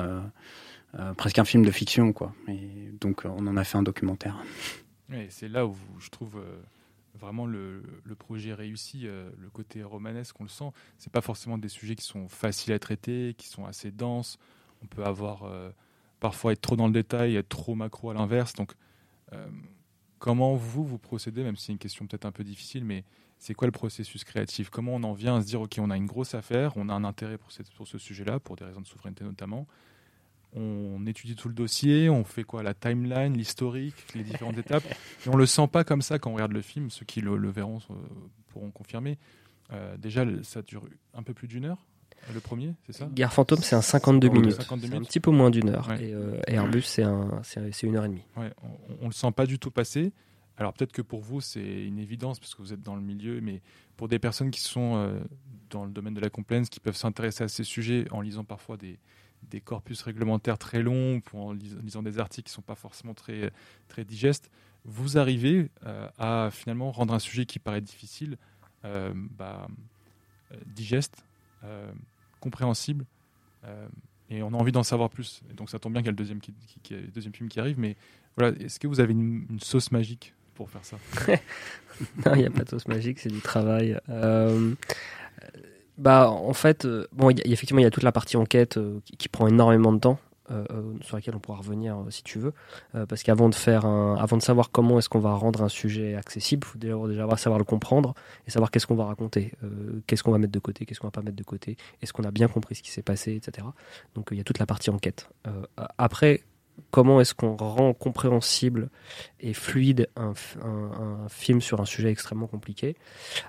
presque 1.16 1.38
un 1.38 1.44
film 1.44 1.64
de 1.64 1.70
fiction, 1.70 2.12
quoi. 2.12 2.32
Et 2.48 2.92
donc, 3.00 3.22
on 3.24 3.46
en 3.46 3.56
a 3.56 3.64
fait 3.64 3.78
un 3.78 3.82
documentaire 3.82 4.36
c'est 5.28 5.48
là 5.48 5.66
où 5.66 5.76
je 5.98 6.08
trouve 6.10 6.36
euh, 6.38 6.60
vraiment 7.14 7.46
le, 7.46 7.82
projet 8.18 8.54
réussi, 8.54 9.02
euh, 9.04 9.30
le 9.38 9.50
côté 9.50 9.82
romanesque, 9.82 10.40
on 10.40 10.44
le 10.44 10.48
sent. 10.48 10.70
C'est 10.98 11.12
pas 11.12 11.20
forcément 11.20 11.58
des 11.58 11.68
sujets 11.68 11.96
qui 11.96 12.04
sont 12.04 12.28
faciles 12.28 12.72
à 12.72 12.78
traiter, 12.78 13.34
qui 13.36 13.48
sont 13.48 13.64
assez 13.66 13.90
denses. 13.90 14.38
On 14.82 14.86
peut 14.86 15.04
avoir 15.04 15.44
euh, 15.44 15.70
parfois 16.20 16.52
être 16.52 16.60
trop 16.60 16.76
dans 16.76 16.86
le 16.86 16.92
détail, 16.92 17.36
être 17.36 17.48
trop 17.48 17.74
macro 17.74 18.10
à 18.10 18.14
l'inverse. 18.14 18.54
Donc, 18.54 18.72
comment 20.18 20.56
vous 20.56 20.84
vous 20.84 20.98
procédez, 20.98 21.44
même 21.44 21.54
si 21.54 21.66
c'est 21.66 21.72
une 21.72 21.78
question 21.78 22.04
peut-être 22.06 22.24
un 22.24 22.32
peu 22.32 22.42
difficile, 22.42 22.84
mais 22.84 23.04
c'est 23.38 23.54
quoi 23.54 23.66
le 23.66 23.72
processus 23.72 24.24
créatif? 24.24 24.68
Comment 24.68 24.96
on 24.96 25.02
en 25.04 25.12
vient 25.12 25.36
à 25.36 25.40
se 25.40 25.46
dire 25.46 25.60
ok, 25.60 25.76
on 25.78 25.88
a 25.88 25.96
une 25.96 26.06
grosse 26.06 26.34
affaire, 26.34 26.76
on 26.76 26.88
a 26.88 26.92
un 26.92 27.04
intérêt 27.04 27.38
pour, 27.38 27.50
pour 27.76 27.86
ce 27.86 27.96
sujet-là, 27.96 28.40
pour 28.40 28.56
des 28.56 28.64
raisons 28.64 28.80
de 28.80 28.86
souveraineté 28.86 29.24
notamment 29.24 29.66
on 30.54 31.06
étudie 31.06 31.36
tout 31.36 31.48
le 31.48 31.54
dossier, 31.54 32.10
on 32.10 32.24
fait 32.24 32.42
quoi 32.42 32.62
La 32.62 32.74
timeline, 32.74 33.36
l'historique, 33.36 33.94
les 34.14 34.24
différentes 34.24 34.58
étapes. 34.58 34.84
Et 35.26 35.28
on 35.28 35.36
le 35.36 35.46
sent 35.46 35.68
pas 35.68 35.84
comme 35.84 36.02
ça 36.02 36.18
quand 36.18 36.30
on 36.30 36.34
regarde 36.34 36.52
le 36.52 36.62
film. 36.62 36.90
Ceux 36.90 37.04
qui 37.04 37.20
le, 37.20 37.50
verront 37.50 37.78
euh, 37.90 37.94
pourront 38.48 38.70
confirmer. 38.70 39.18
Euh, 39.72 39.96
déjà, 39.96 40.24
ça 40.42 40.62
dure 40.62 40.82
un 41.14 41.22
peu 41.22 41.34
plus 41.34 41.46
d'une 41.46 41.66
heure. 41.66 41.86
Le 42.34 42.40
premier, 42.40 42.74
c'est 42.84 42.92
ça? 42.92 43.06
Guerre 43.06 43.32
fantôme, 43.32 43.60
c'est 43.62 43.76
un 43.76 43.82
52 43.82 44.28
minutes. 44.28 44.58
un 44.70 45.02
petit 45.02 45.20
peu 45.20 45.30
moins 45.30 45.50
d'une 45.50 45.70
heure. 45.70 45.90
Et, 45.92 46.12
euh, 46.12 46.38
Airbus, 46.46 46.82
c'est 46.82 47.02
un, 47.02 47.40
une 47.82 47.96
heure 47.96 48.04
et 48.04 48.08
demie. 48.08 48.24
on, 48.36 48.50
on, 49.00 49.06
le 49.06 49.12
sent 49.12 49.32
pas 49.32 49.46
du 49.46 49.58
tout 49.58 49.70
passer. 49.70 50.12
Alors 50.58 50.74
peut-être 50.74 50.92
que 50.92 51.00
pour 51.00 51.20
vous, 51.20 51.40
c'est 51.40 51.86
une 51.86 51.98
évidence 51.98 52.38
parce 52.38 52.54
que 52.54 52.60
vous 52.60 52.74
êtes 52.74 52.82
dans 52.82 52.94
le 52.94 53.00
milieu, 53.00 53.40
mais 53.40 53.62
pour 53.96 54.08
des 54.08 54.18
personnes 54.18 54.50
qui 54.50 54.60
sont 54.60 55.18
dans 55.70 55.86
le 55.86 55.90
domaine 55.90 56.12
de 56.12 56.20
la 56.20 56.28
compliance, 56.28 56.68
qui 56.68 56.80
peuvent 56.80 56.96
s'intéresser 56.96 57.44
à 57.44 57.48
ces 57.48 57.64
sujets 57.64 58.04
en 58.10 58.20
lisant 58.20 58.44
parfois 58.44 58.76
des, 58.76 58.98
des 59.48 59.60
corpus 59.60 60.02
réglementaires 60.02 60.58
très 60.58 60.82
longs, 60.82 61.20
en 61.32 61.52
lisant 61.52 62.02
des 62.02 62.18
articles 62.18 62.46
qui 62.46 62.52
ne 62.52 62.56
sont 62.56 62.62
pas 62.62 62.74
forcément 62.74 63.14
très, 63.14 63.52
digestes, 64.04 64.50
vous 64.84 65.18
arrivez 65.18 65.68
euh, 65.84 66.08
à 66.18 66.50
finalement 66.50 66.90
rendre 66.90 67.12
un 67.12 67.18
sujet 67.18 67.44
qui 67.44 67.58
paraît 67.58 67.80
difficile, 67.80 68.36
euh, 68.84 69.12
bah, 69.14 69.68
euh, 70.52 70.56
digeste, 70.66 71.24
compréhensible, 72.40 73.04
et 74.30 74.42
on 74.42 74.48
a 74.48 74.56
envie 74.56 74.72
d'en 74.72 74.82
savoir 74.82 75.10
plus. 75.10 75.42
Et 75.50 75.52
donc 75.52 75.68
ça 75.68 75.78
tombe 75.78 75.92
bien 75.92 76.00
qu'il 76.00 76.06
y 76.06 76.08
a 76.08 77.00
le 77.00 77.08
deuxième 77.08 77.34
film 77.34 77.50
qui 77.50 77.60
arrive, 77.60 77.78
mais 77.78 77.96
voilà, 78.36 78.56
est-ce 78.58 78.80
que 78.80 78.86
vous 78.86 79.00
avez 79.00 79.12
une, 79.12 79.44
une 79.50 79.60
sauce 79.60 79.90
magique 79.90 80.34
pour 80.54 80.70
faire 80.70 80.84
ça? 80.84 80.98
Non, 82.24 82.34
il 82.34 82.38
n'y 82.38 82.46
a 82.46 82.50
pas 82.50 82.64
de 82.64 82.70
sauce 82.70 82.88
magique, 82.88 83.18
c'est 83.18 83.28
du 83.28 83.42
travail. 83.42 83.98
Bah, 86.00 86.30
en 86.30 86.54
fait, 86.54 86.86
euh, 86.86 87.06
bon, 87.12 87.28
y 87.28 87.52
effectivement, 87.52 87.80
il 87.80 87.82
y 87.82 87.86
a 87.86 87.90
toute 87.90 88.02
la 88.02 88.10
partie 88.10 88.38
enquête 88.38 88.78
euh, 88.78 89.00
qui, 89.18 89.28
prend 89.28 89.46
énormément 89.46 89.92
de 89.92 89.98
temps. 89.98 90.18
Euh, 90.50 90.64
sur 91.02 91.14
laquelle 91.14 91.36
on 91.36 91.38
pourra 91.38 91.58
revenir 91.58 91.96
si 92.10 92.24
tu 92.24 92.40
veux, 92.40 92.52
parce 93.08 93.22
qu'avant 93.22 93.48
de 93.48 93.54
faire 93.54 93.86
un, 93.86 94.16
avant 94.16 94.36
de 94.36 94.42
savoir 94.42 94.72
comment 94.72 94.98
est-ce 94.98 95.08
qu'on 95.08 95.20
va 95.20 95.32
rendre 95.34 95.62
un 95.62 95.68
sujet 95.68 96.16
accessible, 96.16 96.66
il 96.66 96.70
faut 96.72 96.78
déjà, 96.78 96.96
déjà 97.06 97.36
savoir 97.36 97.60
le 97.60 97.64
comprendre 97.64 98.14
et 98.48 98.50
savoir 98.50 98.72
qu'est-ce 98.72 98.88
qu'on 98.88 98.96
va 98.96 99.04
raconter, 99.04 99.52
qu'est-ce 100.08 100.24
qu'on 100.24 100.32
va 100.32 100.38
mettre 100.38 100.52
de 100.52 100.58
côté, 100.58 100.86
qu'est-ce 100.86 100.98
qu'on 100.98 101.06
va 101.06 101.12
pas 101.12 101.22
mettre 101.22 101.36
de 101.36 101.44
côté, 101.44 101.76
est-ce 102.02 102.12
qu'on 102.12 102.24
a 102.24 102.32
bien 102.32 102.48
compris 102.48 102.74
ce 102.74 102.82
qui 102.82 102.90
s'est 102.90 103.04
passé, 103.04 103.36
etc. 103.36 103.64
Donc 104.16 104.30
il 104.32 104.38
y 104.38 104.40
a 104.40 104.44
toute 104.44 104.58
la 104.58 104.66
partie 104.66 104.90
enquête. 104.90 105.28
après, 105.98 106.42
comment 106.90 107.20
est-ce 107.20 107.34
qu'on 107.34 107.56
rend 107.56 107.92
compréhensible 107.94 108.90
et 109.40 109.54
fluide 109.54 110.08
un, 110.16 110.32
film 111.28 111.60
sur 111.60 111.80
un 111.80 111.84
sujet 111.84 112.10
extrêmement 112.10 112.46
compliqué? 112.46 112.96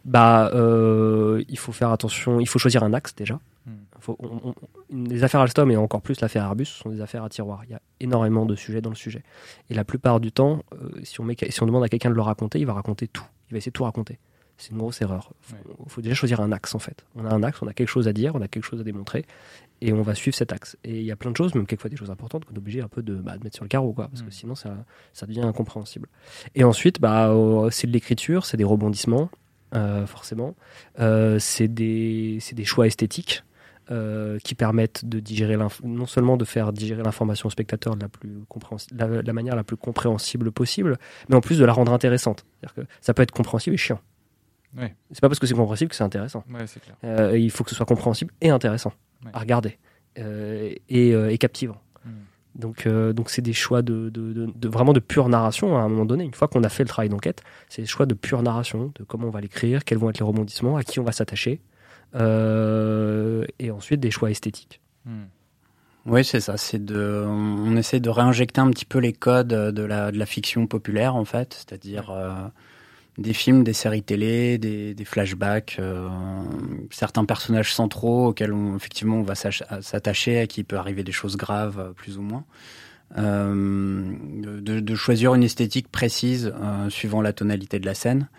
Bah, 0.06 0.52
euh, 0.54 1.44
il 1.48 1.58
faut 1.58 1.72
faire 1.72 1.92
attention, 1.92 2.40
il 2.40 2.48
faut 2.48 2.60
choisir 2.60 2.84
un 2.84 2.94
axe 2.94 3.16
déjà. 3.16 3.40
Hmm. 3.68 3.76
les 4.90 5.24
affaires 5.24 5.42
Alstom 5.42 5.70
et 5.70 5.78
encore 5.78 6.02
plus 6.02 6.20
l'affaire 6.20 6.46
Airbus 6.46 6.66
sont 6.66 6.90
des 6.90 7.02
affaires 7.02 7.24
à 7.24 7.30
tiroir. 7.30 7.62
Il 7.66 7.72
y 7.72 7.76
a 7.76 7.82
énormément 8.00 8.46
de 8.48 8.56
sujets 8.56 8.82
dans 8.82 8.90
le 8.90 8.96
sujet. 8.96 9.24
Et 9.70 9.76
la 9.76 9.84
plupart 9.84 10.20
du 10.20 10.32
temps, 10.32 10.64
euh, 10.74 10.90
si, 11.04 11.22
on 11.22 11.24
met, 11.24 11.36
si 11.50 11.62
on 11.62 11.68
demande 11.68 11.84
à 11.84 11.88
quelqu'un 11.88 12.10
de 12.10 12.16
le 12.16 12.22
raconter, 12.22 12.60
il 12.60 12.66
va 12.66 12.74
raconter 12.74 13.08
tout. 13.08 13.26
Il 13.50 13.54
va 13.54 13.58
essayer 13.60 13.70
de 13.72 13.76
tout 13.76 13.84
raconter. 13.84 14.18
C'est 14.58 14.72
une 14.72 14.78
grosse 14.78 15.02
erreur. 15.02 15.32
Il 15.52 15.90
faut, 15.90 16.02
déjà 16.02 16.14
choisir 16.14 16.40
un 16.40 16.52
axe 16.52 16.76
en 16.76 16.80
fait. 16.80 17.04
On 17.16 17.26
a 17.26 17.34
un 17.34 17.42
axe, 17.42 17.62
on 17.64 17.68
a 17.68 17.74
quelque 17.74 17.88
chose 17.88 18.08
à 18.08 18.14
dire, 18.14 18.36
on 18.36 18.42
a 18.42 18.48
quelque 18.48 18.66
chose 18.66 18.80
à 18.80 18.84
démontrer, 18.84 19.26
et 19.82 19.94
on 19.94 20.02
va 20.02 20.16
suivre 20.16 20.36
cet 20.36 20.54
axe. 20.54 20.78
Et 20.84 21.00
il 21.00 21.06
y 21.06 21.12
a 21.12 21.16
plein 21.16 21.32
de 21.32 21.38
choses, 21.38 21.56
même 21.56 21.66
quelquefois 21.66 21.90
des 21.90 21.98
choses 21.98 22.12
importantes, 22.12 22.46
qu'on 22.46 22.54
est 22.54 22.60
obligé 22.60 22.82
un 22.82 22.88
peu 22.88 23.02
de, 23.02 23.16
bah, 23.16 23.36
mettre 23.44 23.56
sur 23.56 23.66
le 23.66 23.70
carreau, 23.70 23.94
quoi, 23.94 24.08
parce 24.08 24.22
que 24.22 24.28
mm. 24.28 24.32
sinon 24.32 24.56
ça, 24.56 24.76
ça 25.14 25.26
devient 25.26 25.42
incompréhensible. 25.42 26.08
Et 26.56 26.64
ensuite, 26.64 27.02
bah, 27.02 27.34
c'est 27.72 27.88
de 27.88 27.92
l'écriture, 27.92 28.46
c'est 28.46 28.58
des 28.58 28.64
rebondissements, 28.64 29.30
euh, 29.76 30.06
forcément. 30.06 30.56
Euh, 31.00 31.40
c'est 31.40 31.68
des, 31.68 32.40
des, 32.54 32.66
choix 32.66 32.88
esthétiques. 32.88 33.44
Euh, 33.90 34.38
qui 34.40 34.56
permettent 34.56 35.04
de 35.04 35.20
digérer 35.20 35.58
non 35.84 36.06
seulement 36.06 36.38
de 36.38 36.46
faire 36.46 36.72
digérer 36.72 37.04
l'information 37.04 37.48
au 37.48 37.50
spectateur 37.50 37.98
de 37.98 38.02
la, 38.02 38.08
plus 38.08 38.30
la, 38.92 39.22
la, 39.22 39.34
manière 39.34 39.56
la 39.56 39.66
plus 39.66 39.76
compréhensible 39.76 40.52
possible, 40.52 40.98
mais 41.28 41.36
en 41.36 41.42
plus 41.42 41.58
de 41.58 41.66
la 41.66 41.74
rendre 41.74 41.92
intéressante. 41.92 42.46
Que 42.74 42.84
ça 43.02 43.14
peut 43.14 43.24
être 43.24 43.32
compréhensible 43.32 43.74
et 43.74 43.78
chiant. 43.78 44.00
Ouais. 44.78 44.96
C'est 45.12 45.20
pas 45.20 45.28
parce 45.28 45.40
que 45.40 45.48
c'est 45.48 45.56
compréhensible 45.56 45.90
que 45.90 45.96
c'est 45.96 46.06
intéressant. 46.06 46.46
Euh, 47.04 47.38
il 47.38 47.52
faut 47.52 47.66
que 47.66 47.72
ce 47.72 47.76
soit 47.76 47.86
compréhensible 47.86 48.34
et 48.40 48.50
intéressant 48.50 48.94
à 49.34 49.40
regarder 49.40 49.78
euh, 50.20 50.74
et, 50.90 51.14
euh, 51.14 51.32
et, 51.32 51.38
captivant. 51.38 51.82
Hmm. 52.06 52.10
Donc, 52.56 52.88
donc 52.88 53.30
c'est 53.30 53.42
des 53.42 53.54
choix 53.54 53.82
de, 53.82 54.10
de, 54.10 54.52
de, 54.54 54.68
vraiment 54.68 54.94
de 54.94 55.00
pure 55.00 55.30
narration 55.30 55.78
à 55.78 55.82
un 55.82 55.90
moment 55.90 56.06
donné. 56.06 56.24
Une 56.24 56.34
fois 56.34 56.48
qu'on 56.48 56.64
a 56.64 56.70
fait 56.70 56.84
le 56.84 56.90
travail 56.90 57.10
d'enquête, 57.10 57.44
c'est 57.70 57.82
des 57.82 57.88
choix 57.88 58.06
de 58.06 58.14
pure 58.14 58.44
narration, 58.44 58.92
de 58.96 59.04
comment 59.04 59.28
on 59.28 59.32
va 59.32 59.42
l'écrire, 59.42 59.84
quels 59.86 59.98
vont 59.98 60.10
être 60.10 60.20
les 60.20 60.26
rebondissements, 60.26 60.76
à 60.78 60.84
qui 60.84 61.00
on 61.00 61.04
va 61.04 61.12
s'attacher, 61.12 61.62
et 62.14 63.72
ensuite 63.72 64.00
des 64.00 64.12
choix 64.12 64.32
esthétiques. 64.32 64.82
Hmm. 65.06 65.24
Oui, 66.08 66.26
c'est 66.26 66.40
ça. 66.40 66.58
C'est 66.58 66.84
de, 66.84 67.26
on 67.28 67.78
essaie 67.78 68.00
de 68.00 68.10
réinjecter 68.10 68.60
un 68.60 68.72
petit 68.72 68.86
peu 68.86 68.98
les 68.98 69.14
codes 69.14 69.50
de 69.50 69.84
la, 69.84 70.12
de 70.12 70.18
la 70.18 70.26
fiction 70.26 70.66
populaire, 70.68 71.16
en 71.16 71.26
fait, 71.26 71.54
c'est-à-dire 71.54 72.12
des 73.18 73.34
films, 73.34 73.64
des 73.64 73.74
séries 73.74 74.04
télé, 74.04 74.58
des, 74.58 75.06
flashbacks, 75.06 75.78
euh, 75.80 76.08
certains 76.90 77.26
personnages 77.26 77.74
centraux 77.74 78.28
auxquels 78.28 78.54
on, 78.54 78.76
effectivement 78.76 79.18
on 79.18 79.24
va 79.24 79.36
s'attacher, 79.36 80.40
à 80.40 80.48
qui 80.48 80.64
peut 80.64 80.78
arriver 80.78 81.04
des 81.04 81.12
choses 81.12 81.38
graves, 81.38 81.80
euh, 81.80 81.92
plus 81.94 82.18
ou 82.18 82.22
moins. 82.22 82.46
Euh, 83.18 84.16
de, 84.62 84.96
choisir 84.96 85.36
une 85.36 85.44
esthétique 85.44 85.90
précise 85.90 86.54
suivant 86.88 87.22
la 87.22 87.34
tonalité 87.34 87.78
de 87.78 87.86
la 87.86 87.94
scène 87.94 88.30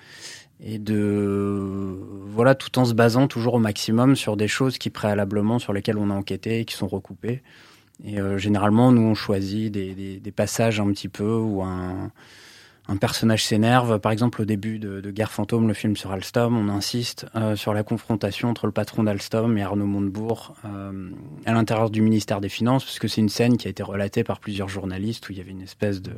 et 0.65 0.79
de 0.79 1.99
voilà 2.29 2.55
tout 2.55 2.79
en 2.79 2.87
se 2.87 2.95
basant 2.95 3.27
toujours 3.27 3.53
au 3.53 3.59
maximum 3.59 4.17
sur 4.17 4.39
des 4.39 4.49
choses 4.49 4.79
qui 4.79 4.89
préalablement 4.89 5.59
sur 5.59 5.75
lesquelles 5.75 5.99
on 5.99 6.09
a 6.09 6.15
enquêté 6.15 6.61
et 6.61 6.65
qui 6.65 6.75
sont 6.75 6.87
recoupées 6.87 7.43
et 8.03 8.17
généralement 8.39 8.93
nous 8.93 9.03
on 9.03 9.15
choisit 9.15 9.71
des, 9.71 9.95
des, 9.95 10.33
passages 10.33 10.81
un 10.81 10.91
petit 10.91 11.09
peu 11.09 11.35
ou 11.35 11.63
un 11.63 12.11
un 12.89 12.97
personnage 12.97 13.45
s'énerve. 13.45 14.01
Par 14.01 14.11
exemple, 14.11 14.43
au 14.43 14.45
début 14.45 14.79
de, 14.79 15.11
Guerre 15.11 15.31
fantôme, 15.31 15.69
le 15.69 15.75
film 15.75 15.97
sur 15.97 16.11
Alstom, 16.11 16.57
on 16.57 16.69
insiste 16.69 17.27
euh, 17.37 17.55
sur 17.55 17.75
la 17.75 17.85
confrontation 17.85 18.49
entre 18.49 18.67
le 18.67 18.73
patron 18.73 19.05
d'Alstom 19.05 19.57
et 19.57 19.63
Arnaud 19.63 19.87
Montebourg 19.87 20.55
euh, 20.65 21.11
à 21.47 21.53
l'intérieur 21.53 21.91
du 21.91 22.03
ministère 22.03 22.41
des 22.41 22.49
Finances, 22.49 22.85
puisque 22.85 23.09
c'est 23.09 23.21
une 23.21 23.29
scène 23.29 23.57
qui 23.57 23.69
a 23.69 23.71
été 23.71 23.83
relatée 23.83 24.25
par 24.25 24.41
plusieurs 24.41 24.69
journalistes 24.69 25.29
où 25.29 25.33
il 25.33 25.39
y 25.39 25.41
avait 25.41 25.53
une 25.53 25.63
espèce 25.63 26.03
de, 26.03 26.13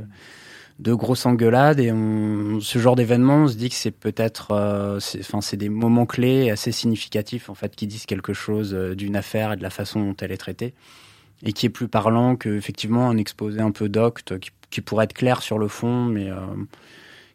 grosse 0.95 1.27
engueulade. 1.27 1.81
Et 1.81 1.93
ce 2.61 2.79
genre 2.79 2.97
d'événement, 2.97 3.45
on 3.45 3.49
se 3.49 3.57
dit 3.57 3.69
que 3.69 3.75
c'est 3.75 3.91
peut-être, 3.91 4.53
euh, 4.53 4.99
enfin, 5.21 5.43
c'est 5.43 5.59
des 5.59 5.69
moments 5.69 6.07
clés 6.07 6.51
assez 6.51 6.73
significatifs 6.73 7.51
en 7.51 7.55
fait 7.55 7.77
qui 7.77 7.87
disent 7.87 8.07
quelque 8.07 8.33
chose 8.33 8.73
d'une 8.73 9.17
affaire 9.17 9.53
et 9.53 9.57
de 9.57 9.63
la 9.63 9.71
façon 9.71 10.01
dont 10.01 10.17
elle 10.21 10.33
est 10.33 10.39
traitée 10.39 10.73
et 11.43 11.53
qui 11.53 11.67
est 11.67 11.71
plus 11.71 11.89
parlant 11.89 12.37
que 12.37 12.49
effectivement 12.49 13.11
un 13.11 13.17
exposé 13.17 13.61
un 13.61 13.71
peu 13.71 13.89
docte 13.89 14.39
qui 14.39 14.51
qui 14.75 14.81
pourrait 14.81 15.05
être 15.05 15.15
clair 15.15 15.41
sur 15.41 15.57
le 15.57 15.69
fond, 15.69 16.05
mais 16.05 16.29
euh, 16.29 16.37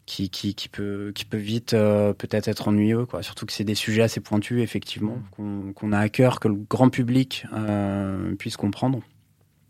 qui, 0.05 0.29
qui, 0.29 0.55
qui, 0.55 0.67
peut, 0.67 1.13
qui 1.15 1.23
peut 1.23 1.37
vite 1.37 1.73
euh, 1.73 2.11
peut-être 2.11 2.49
être 2.49 2.67
ennuyeux. 2.67 3.05
Quoi. 3.05 3.23
Surtout 3.23 3.45
que 3.45 3.53
c'est 3.53 3.63
des 3.63 3.75
sujets 3.75 4.01
assez 4.01 4.19
pointus, 4.19 4.61
effectivement, 4.61 5.19
mm. 5.37 5.71
qu'on 5.71 5.93
a 5.93 5.99
à 5.99 6.09
cœur 6.09 6.41
que 6.41 6.49
le 6.49 6.55
grand 6.55 6.89
public 6.89 7.45
euh, 7.53 8.35
puisse 8.35 8.57
comprendre. 8.57 8.99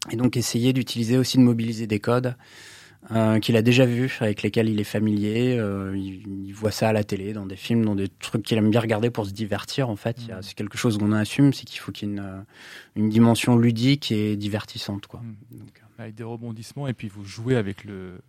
Et 0.10 0.16
donc 0.16 0.36
essayer 0.36 0.74
d'utiliser 0.74 1.18
aussi 1.18 1.38
de 1.38 1.44
mobiliser 1.44 1.86
des 1.86 2.00
codes 2.00 2.36
qu'il 3.42 3.56
a 3.56 3.62
déjà 3.62 3.86
vus, 3.86 4.18
avec 4.20 4.44
lesquels 4.44 4.68
il 4.68 4.80
est 4.80 4.84
familier. 4.84 5.56
il, 5.96 6.52
voit 6.54 6.70
ça 6.70 6.90
à 6.90 6.94
la 6.94 7.04
télé, 7.04 7.32
dans 7.32 7.46
des 7.46 7.56
films, 7.56 7.86
dans 7.86 7.96
des 7.96 8.10
trucs 8.10 8.44
qu'il 8.44 8.58
aime 8.58 8.70
bien 8.70 8.82
regarder 8.82 9.10
pour 9.10 9.26
se 9.26 9.32
divertir. 9.32 9.90
En 9.90 9.96
fait, 9.96 10.18
mm. 10.18 10.42
c'est 10.42 10.54
quelque 10.54 10.78
chose 10.78 10.98
qu'on 10.98 11.14
assume, 11.14 11.54
c'est 11.54 11.66
qu'il 11.66 11.80
faut 11.80 11.92
qu'il 11.92 12.10
y 12.10 12.12
ait 12.12 12.16
une, 12.16 12.46
une, 12.96 13.10
dimension 13.10 13.56
ludique 13.56 14.12
et 14.12 14.36
divertissante. 14.36 15.08
Quoi. 15.08 15.22
Mm. 15.22 15.58
Donc, 15.60 15.82
avec 16.00 16.16
des 16.16 16.24
rebondissements 16.24 16.88
et 16.88 16.94
puis 16.94 17.10
vous 17.10 17.26
jouez 17.26 17.56
avec 17.56 17.84
le, 17.84 18.22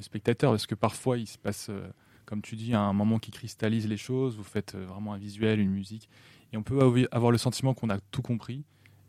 spectateur. 0.00 0.52
Parce 0.52 0.66
que 0.66 0.74
parfois 0.74 1.18
il 1.18 1.26
se 1.26 1.36
passe, 1.36 1.68
euh, 1.68 1.86
comme 2.24 2.40
tu 2.40 2.56
dis, 2.56 2.72
un 2.72 2.92
moment 2.94 3.18
qui 3.18 3.30
cristallise 3.30 3.86
les 3.86 3.98
choses, 3.98 4.36
vous 4.36 4.44
faites 4.44 4.74
euh, 4.74 4.86
vraiment 4.86 5.12
un 5.12 5.18
visuel, 5.18 5.60
une 5.60 5.70
musique. 5.70 6.08
Et 6.52 6.56
on 6.56 6.62
peut 6.62 7.06
avoir 7.10 7.30
le 7.30 7.38
sentiment 7.38 7.74
qu'on 7.74 7.90
a 7.90 7.98
tout 8.10 8.22
compris. 8.22 8.64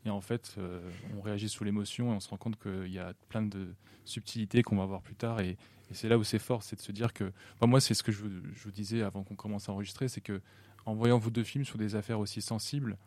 Et 0.05 0.09
en 0.09 0.19
fait 0.19 0.55
euh, 0.57 0.81
on 1.15 1.21
réagit 1.21 1.47
sous 1.47 1.63
l'émotion 1.63 2.11
et 2.11 2.15
on 2.15 2.19
se 2.19 2.27
rend 2.27 2.37
compte 2.37 2.59
qu'il 2.59 2.91
y 2.91 2.99
a 2.99 3.13
plein 3.29 3.43
de 3.43 3.73
subtilités 4.03 4.63
qu'on 4.63 4.75
va 4.75 4.85
voir 4.85 5.01
plus 5.01 5.15
tard. 5.15 5.39
Et, 5.39 5.57
c'est 5.93 6.07
là 6.07 6.17
où 6.17 6.23
c'est 6.23 6.39
fort, 6.39 6.63
c'est 6.63 6.77
de 6.77 6.81
se 6.81 6.93
dire 6.93 7.11
que, 7.11 7.33
moi 7.61 7.81
c'est 7.81 7.93
ce 7.93 8.01
que 8.01 8.13
je, 8.13 8.23
je, 8.55 8.63
vous 8.63 8.71
disais 8.71 9.01
avant 9.01 9.23
qu'on 9.25 9.35
commence 9.35 9.67
à 9.67 9.73
enregistrer, 9.73 10.07
c'est 10.07 10.21
que 10.21 10.39
en 10.85 10.93
voyant 10.93 11.17
vos 11.17 11.29
deux 11.29 11.43
films 11.43 11.65
sur 11.65 11.77
des 11.77 11.95
affaires 11.97 12.17
aussi 12.17 12.41
sensibles, 12.41 12.97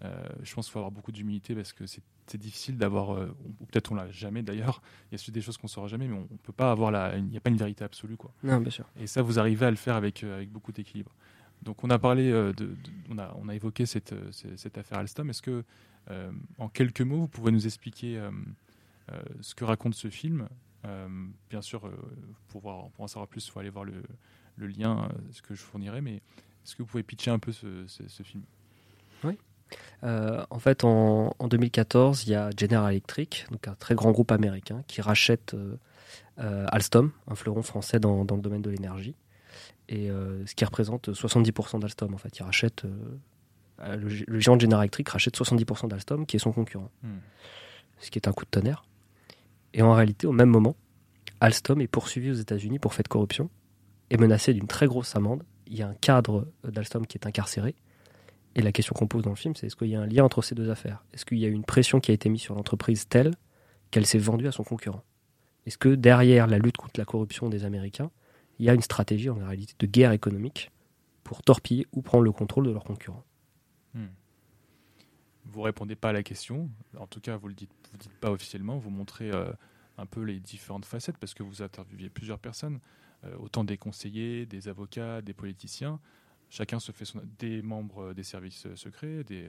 je 0.00 0.54
pense 0.54 0.64
qu'il 0.64 0.72
faut 0.72 0.78
avoir 0.78 0.90
beaucoup 0.90 1.12
d'humilité 1.12 1.54
parce 1.54 1.74
que 1.74 1.84
c'est 1.84 2.00
c'est 2.30 2.38
difficile 2.38 2.78
d'avoir, 2.78 3.14
euh, 3.14 3.34
ou 3.60 3.66
peut-être 3.66 3.90
on 3.90 3.96
l'a 3.96 4.10
jamais 4.10 4.42
d'ailleurs, 4.42 4.80
il 5.10 5.18
y 5.18 5.20
a 5.20 5.32
des 5.32 5.40
choses 5.40 5.58
qu'on 5.58 5.66
saura 5.66 5.88
jamais, 5.88 6.06
mais 6.06 6.14
on, 6.16 6.28
ne 6.30 6.38
peut 6.42 6.52
pas 6.52 6.70
avoir 6.70 6.90
la, 6.90 7.16
il 7.16 7.24
n'y 7.24 7.36
a 7.36 7.40
pas 7.40 7.50
une 7.50 7.56
vérité 7.56 7.82
absolue 7.82 8.16
quoi. 8.16 8.32
Non, 8.44 8.60
bien 8.60 8.70
sûr. 8.70 8.86
Et 9.00 9.06
ça, 9.06 9.22
vous 9.22 9.38
arrivez 9.38 9.66
à 9.66 9.70
le 9.70 9.76
faire 9.76 9.96
avec, 9.96 10.22
euh, 10.22 10.36
avec 10.36 10.50
beaucoup 10.50 10.70
d'équilibre. 10.70 11.12
Donc 11.62 11.82
on 11.82 11.90
a 11.90 11.98
parlé, 11.98 12.30
euh, 12.30 12.52
de, 12.52 12.76
on, 13.10 13.18
a, 13.18 13.36
on 13.40 13.48
a 13.48 13.54
évoqué 13.54 13.84
cette, 13.84 14.14
cette 14.32 14.78
affaire 14.78 14.98
Alstom. 14.98 15.28
Est-ce 15.30 15.42
que, 15.42 15.64
en 16.58 16.68
quelques 16.68 17.02
mots, 17.02 17.20
vous 17.20 17.28
pouvez 17.28 17.52
nous 17.52 17.66
expliquer 17.66 18.20
ce 19.40 19.54
que 19.54 19.64
raconte 19.64 19.94
ce 19.94 20.08
film? 20.08 20.48
Bien 21.50 21.62
sûr, 21.62 21.88
pour, 22.48 22.62
voir, 22.62 22.90
pour 22.90 23.04
en 23.04 23.08
savoir 23.08 23.28
plus, 23.28 23.46
il 23.46 23.50
faut 23.50 23.60
aller 23.60 23.70
voir 23.70 23.84
le, 23.84 24.02
le 24.56 24.66
lien, 24.66 25.08
ce 25.30 25.42
que 25.42 25.54
je 25.54 25.60
fournirai, 25.60 26.00
mais 26.00 26.16
est-ce 26.64 26.74
que 26.74 26.82
vous 26.82 26.88
pouvez 26.88 27.02
pitcher 27.02 27.30
un 27.30 27.38
peu 27.38 27.52
ce, 27.52 27.86
ce 27.86 28.22
film? 28.22 28.42
Oui. 29.22 29.38
Euh, 30.02 30.44
en 30.50 30.58
fait, 30.58 30.84
en, 30.84 31.34
2014, 31.40 32.24
il 32.26 32.30
y 32.30 32.34
a 32.34 32.50
General 32.56 32.90
Electric, 32.90 33.46
donc 33.50 33.68
un 33.68 33.74
très 33.74 33.94
grand 33.94 34.12
groupe 34.12 34.32
américain, 34.32 34.82
qui 34.86 35.00
rachète 35.00 35.54
euh, 35.54 35.76
euh, 36.38 36.66
Alstom, 36.70 37.12
un 37.28 37.34
fleuron 37.34 37.62
français 37.62 38.00
dans, 38.00 38.20
le 38.22 38.40
domaine 38.40 38.62
de 38.62 38.70
l'énergie, 38.70 39.14
et 39.88 40.08
ce 40.46 40.54
qui 40.54 40.64
représente 40.64 41.08
70% 41.08 41.80
d'Alstom. 41.80 42.14
En 42.14 42.18
fait, 42.18 42.38
il 42.38 42.44
rachète 42.44 42.84
le, 43.80 44.38
géant 44.38 44.54
de 44.54 44.60
General 44.60 44.84
Electric 44.84 45.08
rachète 45.08 45.36
70% 45.36 45.88
d'Alstom, 45.88 46.26
qui 46.26 46.36
est 46.36 46.38
son 46.38 46.52
concurrent, 46.52 46.90
hmm. 47.02 47.16
ce 47.98 48.10
qui 48.12 48.18
est 48.20 48.28
un 48.28 48.32
coup 48.32 48.44
de 48.44 48.50
tonnerre. 48.50 48.84
Et 49.74 49.82
en 49.82 49.92
réalité, 49.92 50.28
au 50.28 50.32
même 50.32 50.48
moment, 50.48 50.76
Alstom 51.40 51.80
est 51.80 51.88
poursuivi 51.88 52.30
aux 52.30 52.34
États-Unis 52.34 52.78
pour 52.78 52.94
fait 52.94 53.02
de 53.02 53.08
corruption 53.08 53.50
et 54.10 54.16
menacé 54.16 54.54
d'une 54.54 54.68
très 54.68 54.86
grosse 54.86 55.16
amende. 55.16 55.42
Il 55.66 55.76
y 55.76 55.82
a 55.82 55.88
un 55.88 55.94
cadre 55.94 56.46
d'Alstom 56.62 57.04
qui 57.04 57.18
est 57.18 57.26
incarcéré 57.26 57.74
et 58.56 58.62
la 58.62 58.72
question 58.72 58.94
qu'on 58.94 59.06
pose 59.06 59.22
dans 59.22 59.30
le 59.30 59.36
film, 59.36 59.54
c'est 59.54 59.66
est-ce 59.66 59.76
qu'il 59.76 59.88
y 59.88 59.94
a 59.94 60.00
un 60.00 60.06
lien 60.06 60.24
entre 60.24 60.42
ces 60.42 60.54
deux 60.54 60.70
affaires? 60.70 61.04
Est-ce 61.12 61.24
qu'il 61.24 61.38
y 61.38 61.44
a 61.44 61.48
une 61.48 61.64
pression 61.64 62.00
qui 62.00 62.10
a 62.10 62.14
été 62.14 62.28
mise 62.28 62.40
sur 62.40 62.54
l'entreprise 62.54 63.08
telle 63.08 63.34
qu'elle 63.90 64.06
s'est 64.06 64.18
vendue 64.18 64.48
à 64.48 64.52
son 64.52 64.64
concurrent? 64.64 65.04
Est-ce 65.66 65.78
que 65.78 65.90
derrière 65.90 66.46
la 66.46 66.58
lutte 66.58 66.76
contre 66.76 66.98
la 66.98 67.04
corruption 67.04 67.48
des 67.48 67.64
Américains, 67.64 68.10
il 68.58 68.66
y 68.66 68.70
a 68.70 68.74
une 68.74 68.82
stratégie 68.82 69.30
en 69.30 69.34
réalité 69.34 69.74
de 69.78 69.86
guerre 69.86 70.12
économique 70.12 70.70
pour 71.22 71.42
torpiller 71.42 71.86
ou 71.92 72.02
prendre 72.02 72.24
le 72.24 72.32
contrôle 72.32 72.66
de 72.66 72.70
leurs 72.70 72.84
concurrents? 72.84 73.24
Hmm. 73.94 74.06
Vous 75.44 75.62
répondez 75.62 75.96
pas 75.96 76.10
à 76.10 76.12
la 76.12 76.22
question, 76.22 76.70
en 76.96 77.06
tout 77.06 77.20
cas 77.20 77.36
vous 77.36 77.48
le 77.48 77.54
dites, 77.54 77.70
pas 78.20 78.30
officiellement, 78.30 78.78
vous 78.78 78.90
montrez 78.90 79.30
euh, 79.30 79.50
un 79.96 80.06
peu 80.06 80.22
les 80.22 80.40
différentes 80.40 80.84
facettes 80.84 81.18
parce 81.18 81.34
que 81.34 81.42
vous 81.42 81.62
interviewez 81.62 82.08
plusieurs 82.08 82.38
personnes, 82.38 82.80
euh, 83.24 83.36
autant 83.38 83.64
des 83.64 83.76
conseillers, 83.76 84.46
des 84.46 84.68
avocats, 84.68 85.22
des 85.22 85.34
politiciens. 85.34 86.00
Chacun 86.50 86.80
se 86.80 86.92
fait 86.92 87.04
son, 87.04 87.22
des 87.38 87.62
membres 87.62 88.12
des 88.12 88.24
services 88.24 88.66
secrets, 88.74 89.24
des, 89.24 89.48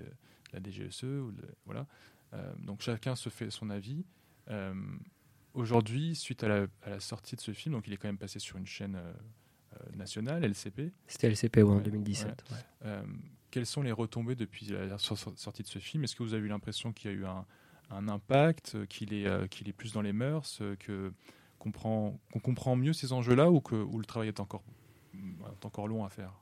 la 0.53 0.59
DGSE, 0.61 1.03
ou 1.03 1.33
voilà. 1.65 1.87
Euh, 2.33 2.53
donc 2.59 2.81
chacun 2.81 3.15
se 3.15 3.29
fait 3.29 3.49
son 3.49 3.69
avis. 3.69 4.05
Euh, 4.49 4.73
aujourd'hui, 5.53 6.15
suite 6.15 6.43
à 6.43 6.47
la, 6.47 6.99
sortie 6.99 7.35
de 7.35 7.41
ce 7.41 7.51
film, 7.51 7.75
donc 7.75 7.87
il 7.87 7.93
est 7.93 7.97
quand 7.97 8.07
même 8.07 8.17
passé 8.17 8.39
sur 8.39 8.57
une 8.57 8.65
chaîne 8.65 8.95
euh, 8.95 9.77
nationale, 9.95 10.43
LCP. 10.43 10.91
C'était 11.07 11.29
LCP 11.29 11.63
en 11.63 11.79
2017. 11.79 12.43
quelles 13.49 13.65
sont 13.65 13.81
les 13.81 13.91
retombées 13.91 14.35
depuis 14.35 14.67
la 14.67 14.97
sortie 14.97 15.63
de 15.63 15.67
ce 15.67 15.79
film? 15.79 16.03
Est-ce 16.03 16.15
que 16.15 16.23
vous 16.23 16.33
avez 16.33 16.45
eu 16.45 16.49
l'impression 16.49 16.93
qu'il 16.93 17.11
y 17.11 17.13
a 17.13 17.17
eu 17.17 17.25
un, 17.25 18.07
impact, 18.07 18.85
qu'il 18.87 19.13
est, 19.13 19.49
qu'il 19.49 19.67
est 19.67 19.73
plus 19.73 19.91
dans 19.91 20.01
les 20.01 20.13
mœurs, 20.13 20.61
que 20.79 21.11
qu'on 21.59 22.39
comprend 22.41 22.75
mieux 22.75 22.93
ces 22.93 23.13
enjeux-là 23.13 23.51
ou 23.51 23.59
que 23.61 23.75
le 23.75 24.05
travail 24.05 24.29
est 24.29 24.39
encore, 24.39 24.63
est 25.13 25.65
encore 25.65 25.87
long 25.87 26.05
à 26.05 26.09
faire? 26.09 26.33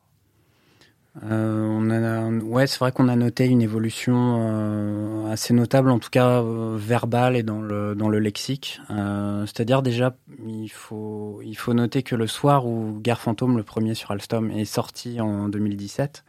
Euh, 1.24 2.40
ouais, 2.42 2.68
c'est 2.68 2.80
vrai 2.80 2.92
qu'on 2.92 3.10
a 3.10 3.16
noté 3.16 3.46
une 3.46 3.62
évolution 3.62 4.38
euh, 4.40 5.32
assez 5.32 5.54
notable, 5.54 5.90
en 5.90 6.00
tout 6.00 6.10
cas 6.10 6.42
euh, 6.42 6.78
verbale 6.80 7.36
et 7.36 7.44
dans 7.44 7.62
le 7.62 7.96
dans 7.96 8.10
le 8.10 8.20
lexique. 8.20 8.80
C'est-à-dire 8.88 9.82
déjà, 9.82 10.16
il 10.48 10.70
faut 10.70 11.42
il 11.44 11.56
faut 11.56 11.74
noter 11.74 12.04
que 12.04 12.16
le 12.16 12.28
soir 12.28 12.66
où 12.66 13.00
Guerre 13.02 13.20
fantôme, 13.20 13.58
le 13.58 13.64
premier 13.64 13.96
sur 13.96 14.12
Alstom, 14.12 14.52
est 14.52 14.66
sorti 14.66 15.20
en 15.20 15.50
2017, 15.50 16.24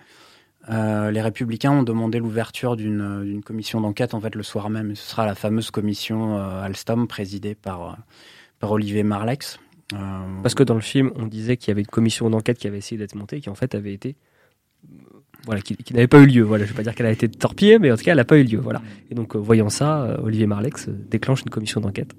les 0.68 1.20
Républicains 1.20 1.72
ont 1.72 1.82
demandé 1.82 2.18
l'ouverture 2.18 2.76
d'une 2.76 3.42
commission 3.44 3.80
d'enquête 3.80 4.14
en 4.14 4.20
fait 4.20 4.34
le 4.34 4.42
soir 4.42 4.70
même. 4.70 4.94
Ce 4.96 5.10
sera 5.10 5.26
la 5.26 5.34
fameuse 5.34 5.70
commission 5.70 6.36
Alstom 6.36 7.06
présidée 7.06 7.54
par 7.54 7.98
par 8.58 8.72
Olivier 8.72 9.02
Marlex. 9.02 9.58
Parce 10.42 10.54
que 10.54 10.62
dans 10.62 10.76
le 10.76 10.80
film, 10.80 11.10
on 11.16 11.26
disait 11.26 11.56
qu'il 11.56 11.68
y 11.68 11.72
avait 11.72 11.80
une 11.80 11.86
commission 11.86 12.30
d'enquête 12.30 12.58
qui 12.58 12.68
avait 12.68 12.78
essayé 12.78 12.96
d'être 12.96 13.16
montée, 13.16 13.40
qui 13.40 13.50
en 13.50 13.56
fait 13.56 13.74
avait 13.74 13.92
été 13.92 14.14
voilà, 15.44 15.60
qui, 15.60 15.76
n'avait 15.94 16.06
pas 16.06 16.20
eu 16.20 16.26
lieu. 16.26 16.42
Voilà, 16.42 16.64
je 16.64 16.70
vais 16.70 16.76
pas 16.76 16.82
dire 16.82 16.94
qu'elle 16.94 17.06
a 17.06 17.10
été 17.10 17.28
torpillée, 17.28 17.78
mais 17.78 17.90
en 17.90 17.96
tout 17.96 18.04
cas, 18.04 18.12
elle 18.12 18.18
n'a 18.18 18.24
pas 18.24 18.38
eu 18.38 18.44
lieu. 18.44 18.58
Voilà. 18.58 18.82
Et 19.10 19.14
donc, 19.14 19.34
euh, 19.34 19.38
voyant 19.38 19.68
ça, 19.68 20.02
euh, 20.02 20.16
Olivier 20.22 20.46
Marlex 20.46 20.88
euh, 20.88 20.92
déclenche 21.10 21.42
une 21.42 21.50
commission 21.50 21.80
d'enquête. 21.80 22.14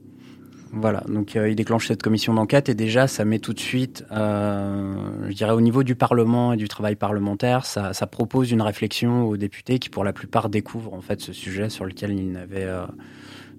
Voilà, 0.73 1.03
donc 1.09 1.35
il 1.35 1.53
déclenche 1.57 1.89
cette 1.89 2.01
commission 2.01 2.33
d'enquête 2.33 2.69
et 2.69 2.73
déjà 2.75 3.05
ça 3.05 3.25
met 3.25 3.39
tout 3.39 3.51
de 3.51 3.59
suite, 3.59 4.05
je 4.09 5.33
dirais 5.33 5.51
au 5.51 5.59
niveau 5.59 5.83
du 5.83 5.95
Parlement 5.95 6.53
et 6.53 6.55
du 6.55 6.69
travail 6.69 6.95
parlementaire, 6.95 7.65
ça, 7.65 7.91
propose 8.09 8.51
une 8.51 8.61
réflexion 8.61 9.27
aux 9.27 9.35
députés 9.35 9.79
qui 9.79 9.89
pour 9.89 10.05
la 10.05 10.13
plupart 10.13 10.47
découvrent 10.47 10.93
en 10.93 11.01
fait 11.01 11.19
ce 11.19 11.33
sujet 11.33 11.67
sur 11.67 11.83
lequel 11.83 12.13
ils 12.13 12.31
n'avaient 12.31 12.69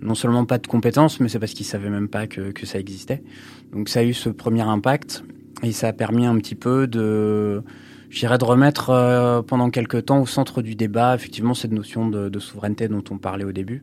non 0.01 0.15
seulement 0.15 0.47
pas 0.47 0.57
de 0.57 0.67
compétences, 0.67 1.21
mais 1.21 1.29
c'est 1.29 1.39
parce 1.39 1.53
qu'ils 1.53 1.67
savaient 1.67 1.91
même 1.91 2.09
pas 2.09 2.27
que 2.27 2.65
ça 2.65 2.79
existait. 2.79 3.23
Donc 3.75 3.91
ça 3.91 4.01
a 4.01 4.05
eu 4.05 4.15
ce 4.15 4.31
premier 4.31 4.63
impact 4.63 5.23
et 5.63 5.73
ça 5.73 5.89
a 5.89 5.93
permis 5.93 6.25
un 6.25 6.39
petit 6.39 6.55
peu 6.55 6.87
de 6.87 7.63
j'irais 8.13 8.39
de 8.39 8.45
remettre 8.45 8.91
euh, 8.91 9.43
pendant 9.43 9.71
quelques 9.71 10.07
temps 10.07 10.21
au 10.21 10.27
centre 10.27 10.63
du 10.63 10.77
débat 10.77 11.15
effectivement 11.15 11.55
cette 11.55 11.73
notion 11.73 12.09
de, 12.09 12.29
de, 12.29 12.39
souveraineté 12.39 12.87
dont 12.87 13.03
on 13.11 13.19
parlait 13.19 13.45
au 13.45 13.53
début 13.53 13.83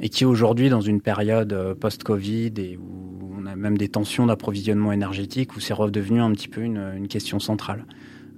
et 0.00 0.08
qui 0.08 0.24
aujourd'hui 0.24 0.68
dans 0.68 0.80
une 0.80 1.00
période 1.00 1.52
euh, 1.52 1.74
post-Covid 1.74 2.52
et 2.58 2.76
où 2.76 3.34
on 3.38 3.46
a 3.46 3.56
même 3.56 3.76
des 3.76 3.88
tensions 3.88 4.26
d'approvisionnement 4.26 4.92
énergétique 4.92 5.56
où 5.56 5.60
c'est 5.60 5.74
redevenu 5.74 6.20
un 6.20 6.30
petit 6.32 6.48
peu 6.48 6.60
une, 6.60 6.92
une 6.96 7.08
question 7.08 7.38
centrale. 7.38 7.84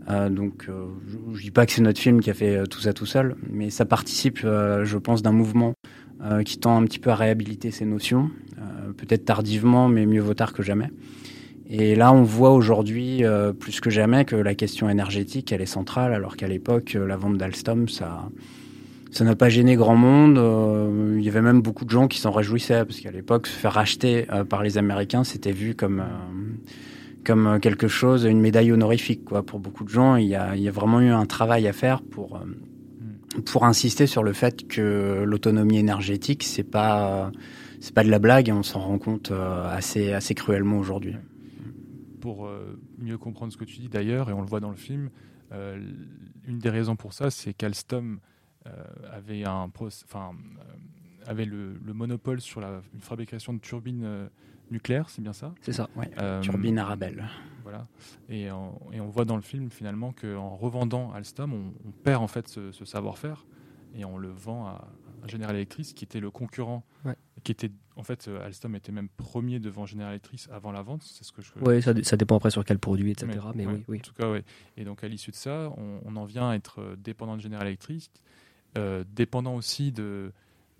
Euh, 0.08 0.30
donc 0.30 0.66
euh, 0.68 0.86
je, 1.06 1.36
je 1.36 1.42
dis 1.42 1.50
pas 1.50 1.66
que 1.66 1.72
c'est 1.72 1.82
notre 1.82 2.00
film 2.00 2.20
qui 2.20 2.30
a 2.30 2.34
fait 2.34 2.64
tout 2.66 2.80
ça 2.80 2.92
tout 2.94 3.06
seul, 3.06 3.36
mais 3.50 3.70
ça 3.70 3.84
participe, 3.84 4.40
je 4.40 4.96
pense, 4.96 5.22
d'un 5.22 5.32
mouvement 5.32 5.74
qui 6.44 6.58
tend 6.58 6.76
un 6.76 6.84
petit 6.84 6.98
peu 6.98 7.10
à 7.10 7.14
réhabiliter 7.14 7.70
ces 7.70 7.84
notions, 7.84 8.28
peut-être 8.96 9.24
tardivement, 9.24 9.86
mais 9.88 10.04
mieux 10.04 10.20
vaut 10.20 10.34
tard 10.34 10.52
que 10.52 10.64
jamais. 10.64 10.90
Et 11.70 11.94
là, 11.94 12.14
on 12.14 12.22
voit 12.22 12.52
aujourd'hui 12.52 13.24
euh, 13.24 13.52
plus 13.52 13.80
que 13.80 13.90
jamais 13.90 14.24
que 14.24 14.36
la 14.36 14.54
question 14.54 14.88
énergétique, 14.88 15.52
elle 15.52 15.60
est 15.60 15.66
centrale, 15.66 16.14
alors 16.14 16.36
qu'à 16.36 16.48
l'époque, 16.48 16.94
euh, 16.96 17.06
la 17.06 17.18
vente 17.18 17.36
d'Alstom, 17.36 17.88
ça, 17.88 18.30
ça 19.10 19.24
n'a 19.24 19.36
pas 19.36 19.50
gêné 19.50 19.76
grand 19.76 19.96
monde. 19.96 20.38
Euh, 20.38 21.16
il 21.18 21.22
y 21.22 21.28
avait 21.28 21.42
même 21.42 21.60
beaucoup 21.60 21.84
de 21.84 21.90
gens 21.90 22.08
qui 22.08 22.20
s'en 22.20 22.30
réjouissaient, 22.30 22.86
parce 22.86 23.00
qu'à 23.00 23.10
l'époque, 23.10 23.46
se 23.48 23.52
faire 23.52 23.74
racheter 23.74 24.26
par 24.48 24.62
les 24.62 24.78
Américains, 24.78 25.24
c'était 25.24 25.52
vu 25.52 25.74
comme 25.74 26.02
comme 27.24 27.60
quelque 27.60 27.88
chose, 27.88 28.24
une 28.24 28.40
médaille 28.40 28.72
honorifique, 28.72 29.26
quoi. 29.26 29.42
Pour 29.42 29.60
beaucoup 29.60 29.84
de 29.84 29.90
gens, 29.90 30.16
il 30.16 30.28
y 30.28 30.34
a, 30.34 30.56
il 30.56 30.62
y 30.62 30.68
a 30.68 30.70
vraiment 30.70 31.00
eu 31.02 31.10
un 31.10 31.26
travail 31.26 31.68
à 31.68 31.74
faire 31.74 32.00
pour 32.00 32.40
pour 33.44 33.66
insister 33.66 34.06
sur 34.06 34.22
le 34.22 34.32
fait 34.32 34.66
que 34.66 35.24
l'autonomie 35.26 35.78
énergétique, 35.78 36.44
c'est 36.44 36.62
pas 36.62 37.30
c'est 37.80 37.92
pas 37.92 38.04
de 38.04 38.10
la 38.10 38.18
blague, 38.18 38.48
et 38.48 38.52
on 38.52 38.62
s'en 38.62 38.80
rend 38.80 38.98
compte 38.98 39.30
assez 39.70 40.14
assez 40.14 40.34
cruellement 40.34 40.78
aujourd'hui 40.78 41.16
pour 42.18 42.46
euh, 42.46 42.78
mieux 42.98 43.18
comprendre 43.18 43.52
ce 43.52 43.56
que 43.56 43.64
tu 43.64 43.78
dis 43.78 43.88
d'ailleurs, 43.88 44.30
et 44.30 44.32
on 44.32 44.40
le 44.40 44.46
voit 44.46 44.60
dans 44.60 44.70
le 44.70 44.76
film, 44.76 45.10
euh, 45.52 45.80
une 46.46 46.58
des 46.58 46.70
raisons 46.70 46.96
pour 46.96 47.12
ça, 47.12 47.30
c'est 47.30 47.54
qu'Alstom 47.54 48.20
euh, 48.66 48.70
avait, 49.10 49.44
un, 49.44 49.70
enfin, 50.04 50.32
avait 51.26 51.44
le, 51.44 51.78
monopole 51.94 52.40
sur 52.40 52.60
la 52.60 52.82
fabrication 53.00 53.52
de 53.54 53.58
turbines 53.58 54.28
nucléaires, 54.70 55.08
c'est 55.08 55.22
bien 55.22 55.32
ça? 55.32 55.54
C'est 55.62 55.72
ça, 55.72 55.88
ouais. 55.96 56.10
turbines 56.42 56.78
Arabelle. 56.78 57.28
Voilà. 57.62 57.86
Et, 58.28 58.44
et, 58.44 58.50
on 58.50 59.08
voit 59.08 59.24
dans 59.24 59.36
le 59.36 59.42
film 59.42 59.70
finalement 59.70 60.12
qu'en 60.12 60.56
revendant 60.56 61.12
Alstom, 61.12 61.52
on, 61.52 61.90
perd 62.02 62.22
en 62.22 62.28
fait 62.28 62.48
ce, 62.48 62.72
savoir-faire 62.84 63.46
et 63.94 64.04
on 64.04 64.18
le 64.18 64.28
vend 64.28 64.66
à, 64.66 64.88
General 65.26 65.54
Electric, 65.54 65.94
qui 65.94 66.04
était 66.04 66.20
le 66.20 66.30
concurrent 66.30 66.84
qui 67.42 67.52
était 67.52 67.70
en 67.98 68.04
fait 68.04 68.28
euh, 68.28 68.44
Alstom 68.44 68.74
était 68.76 68.92
même 68.92 69.08
premier 69.08 69.58
devant 69.58 69.84
General 69.84 70.10
Electric 70.12 70.46
avant 70.50 70.72
la 70.72 70.82
vente 70.82 71.02
c'est 71.02 71.24
ce 71.24 71.32
que 71.32 71.42
je 71.42 71.50
oui 71.60 71.82
ça, 71.82 71.92
ça, 72.02 72.16
dépend 72.16 72.36
après 72.36 72.50
sur 72.50 72.64
quel 72.64 72.78
produit 72.78 73.10
etc 73.10 73.28
mais, 73.54 73.66
oui, 73.66 73.84
oui, 73.88 73.98
en 73.98 74.00
tout 74.00 74.14
cas 74.14 74.30
oui 74.30 74.40
et 74.76 74.84
donc 74.84 75.04
à 75.04 75.08
l'issue 75.08 75.32
de 75.32 75.36
ça 75.36 75.72
on, 75.76 76.16
en 76.16 76.24
vient 76.24 76.48
à 76.48 76.54
être 76.54 76.80
euh, 76.80 76.96
dépendant 76.96 77.36
de 77.36 77.42
General 77.42 77.66
Electric 77.66 78.10
euh, 78.78 79.04
dépendant 79.12 79.56
aussi 79.56 79.92
de 79.92 80.32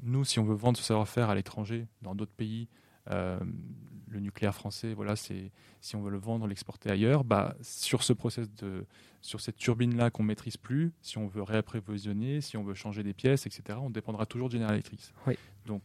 nous 0.03 0.25
si 0.25 0.39
on 0.39 0.45
veut 0.45 0.55
vendre 0.55 0.79
ce 0.79 0.85
savoir-faire 0.85 1.29
à 1.29 1.35
l'étranger 1.35 1.87
dans 2.03 2.15
d'autres 2.15 2.33
pays 2.33 2.69
le 3.11 4.21
nucléaire 4.21 4.55
français 4.55 4.93
voilà 4.93 5.17
c'est 5.17 5.51
si 5.81 5.97
on 5.97 6.03
veut 6.03 6.11
le 6.11 6.19
vendre 6.19 6.47
l'exporter 6.47 6.91
ailleurs 6.91 7.25
bah 7.25 7.57
sur 7.63 8.03
ce 8.03 8.13
process 8.13 8.53
de 8.57 8.85
sur 9.23 9.41
cette 9.41 9.57
turbine 9.57 9.97
là 9.97 10.11
qu'on 10.11 10.23
maîtrise 10.23 10.59
plus 10.59 10.93
si 11.01 11.17
on 11.17 11.27
veut 11.27 11.43
réapprévisionner 11.43 12.43
si 12.43 12.59
on 12.59 12.63
veut 12.63 12.75
changer 12.75 13.03
des 13.03 13.15
pièces 13.15 13.47
etc 13.47 13.79
on 13.83 13.89
dépendra 13.89 14.27
toujours 14.27 14.49
de 14.49 14.53
General 14.53 14.75
Electric. 14.75 15.15
Oui. 15.27 15.39
donc 15.65 15.85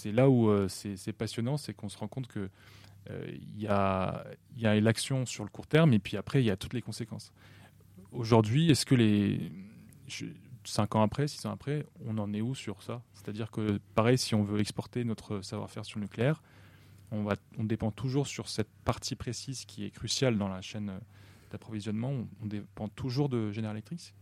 c'est 0.00 0.12
là 0.12 0.30
où 0.30 0.48
euh, 0.48 0.66
c'est 0.68 1.12
passionnant, 1.12 1.58
c'est 1.58 1.74
qu'on 1.74 1.90
se 1.90 1.98
rend 1.98 2.08
compte 2.08 2.26
que 2.26 2.48
euh, 3.10 3.26
il 3.30 3.60
y 3.60 3.66
a, 3.66 4.24
a 4.64 4.80
l'action 4.80 5.26
sur 5.26 5.44
le 5.44 5.50
court 5.50 5.66
terme 5.66 5.92
et 5.92 5.98
puis 5.98 6.16
après 6.16 6.42
il 6.42 6.46
y 6.46 6.50
a 6.50 6.56
toutes 6.56 6.72
les 6.72 6.80
conséquences. 6.80 7.32
Aujourd'hui, 8.12 8.70
est-ce 8.70 8.86
que 8.86 8.94
les 8.94 9.52
cinq 10.64 10.94
ans 10.94 11.02
après, 11.02 11.28
six 11.28 11.44
ans 11.46 11.52
après, 11.52 11.86
on 12.06 12.16
en 12.18 12.32
est 12.32 12.40
où 12.40 12.54
sur 12.54 12.82
ça? 12.82 13.02
C'est-à-dire 13.12 13.50
que 13.50 13.78
pareil, 13.94 14.16
si 14.16 14.34
on 14.34 14.42
veut 14.42 14.60
exporter 14.60 15.04
notre 15.04 15.42
savoir-faire 15.42 15.84
sur 15.84 15.98
le 15.98 16.04
nucléaire, 16.04 16.42
on, 17.10 17.22
va, 17.22 17.36
on 17.58 17.64
dépend 17.64 17.90
toujours 17.90 18.26
sur 18.26 18.48
cette 18.48 18.70
partie 18.84 19.16
précise 19.16 19.66
qui 19.66 19.84
est 19.84 19.90
cruciale 19.90 20.38
dans 20.38 20.48
la 20.48 20.62
chaîne 20.62 20.92
d'approvisionnement. 21.50 22.12
On, 22.42 22.46
dépend 22.46 22.88
toujours 22.88 23.28
de 23.28 23.52
General 23.52 23.76
Electric 23.76 24.14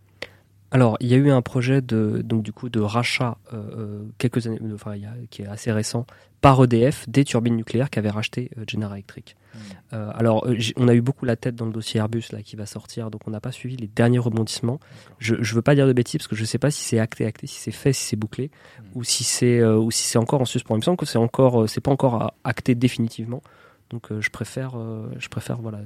alors, 0.71 0.99
il 1.01 1.09
y 1.09 1.15
a 1.15 1.17
eu 1.17 1.31
un 1.31 1.41
projet 1.41 1.81
de 1.81 2.21
donc 2.23 2.43
du 2.43 2.53
coup 2.53 2.69
de 2.69 2.81
rachat 2.81 3.39
euh, 3.55 3.57
euh 3.57 4.03
quelques 4.19 4.47
années, 4.47 4.61
enfin, 4.75 4.97
il 4.97 5.03
y 5.03 5.07
a, 5.07 5.15
qui 5.31 5.41
est 5.41 5.47
assez 5.47 5.73
récent, 5.73 6.05
par 6.41 6.63
EDF 6.63 7.09
des 7.09 7.25
turbines 7.25 7.57
nucléaires 7.57 7.91
qu'avait 7.91 8.11
racheté 8.11 8.51
euh, 8.59 8.65
General 8.67 8.93
Electric. 8.93 9.37
Hmm. 9.55 9.59
Euh, 9.95 10.11
alors, 10.15 10.47
euh, 10.47 10.57
on 10.77 10.89
a 10.89 10.95
eu 10.95 11.01
beaucoup 11.01 11.25
la 11.25 11.37
tête 11.37 11.57
dans 11.57 11.67
le 11.67 11.73
dossier 11.73 11.99
Airbus 11.99 12.25
là 12.33 12.43
qui 12.43 12.55
va 12.55 12.67
sortir, 12.67 13.11
donc 13.11 13.23
on 13.27 13.31
n'a 13.31 13.41
pas 13.41 13.53
suivi 13.53 13.77
les 13.77 13.89
derniers 13.89 14.19
rebondissements. 14.19 14.79
Je 15.19 15.35
ne 15.35 15.43
veux 15.43 15.63
pas 15.63 15.75
dire 15.75 15.87
de 15.87 15.93
bêtises 15.93 16.19
parce 16.19 16.29
que 16.29 16.37
je 16.37 16.43
ne 16.43 16.47
sais 16.47 16.59
pas 16.59 16.71
si 16.71 16.83
c'est 16.83 16.99
acté, 16.99 17.27
acté, 17.27 17.47
si 17.47 17.61
c'est 17.61 17.73
fait, 17.73 17.93
si 17.93 18.05
c'est 18.05 18.17
bouclé, 18.17 18.51
hmm. 18.79 18.83
ou 18.95 19.05
si 19.05 19.25
c'est 19.25 19.65
ou 19.65 19.91
si 19.91 20.05
c'est 20.05 20.19
encore 20.19 20.41
en 20.41 20.45
suspens. 20.45 20.77
Il 20.77 20.79
me 20.79 20.83
semble 20.83 20.97
que 20.97 21.07
c'est 21.07 21.19
encore, 21.19 21.69
c'est 21.69 21.81
pas 21.81 21.91
encore 21.91 22.35
acté 22.45 22.75
définitivement. 22.75 23.43
Donc 23.91 24.13
euh, 24.13 24.21
je 24.21 24.29
préfère, 24.29 24.73
euh, 24.77 25.09
je 25.19 25.29
préfère 25.29 25.57
voilà, 25.59 25.79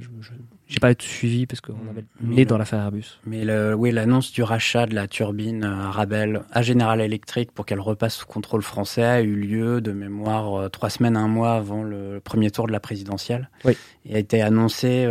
j'ai 0.67 0.81
pas 0.81 0.91
été 0.91 1.07
suivi 1.07 1.47
parce 1.47 1.61
qu'on 1.61 1.89
avait 1.89 2.05
né 2.21 2.45
dans 2.45 2.59
l'affaire 2.59 2.81
Airbus. 2.81 3.21
Mais 3.27 3.45
le, 3.45 3.75
oui, 3.75 3.93
l'annonce 3.93 4.33
du 4.33 4.43
rachat 4.43 4.87
de 4.87 4.95
la 4.95 5.07
turbine 5.07 5.63
euh, 5.63 5.87
Arabelle 5.87 6.43
à 6.51 6.63
General 6.63 7.01
Electric 7.01 7.53
pour 7.53 7.65
qu'elle 7.65 7.79
repasse 7.79 8.17
sous 8.17 8.27
contrôle 8.27 8.63
français 8.63 9.05
a 9.05 9.23
eu 9.23 9.37
lieu 9.37 9.81
de 9.81 9.93
mémoire 9.93 10.69
trois 10.71 10.91
semaines, 10.91 11.17
un 11.17 11.29
mois 11.29 11.55
avant 11.55 11.85
le 11.85 12.21
premier 12.21 12.51
tour 12.51 12.67
de 12.67 12.73
la 12.73 12.81
présidentielle. 12.81 13.49
Oui. 13.65 13.77
Et 14.05 14.17
a 14.17 14.19
été 14.19 14.43
annoncé 14.43 15.09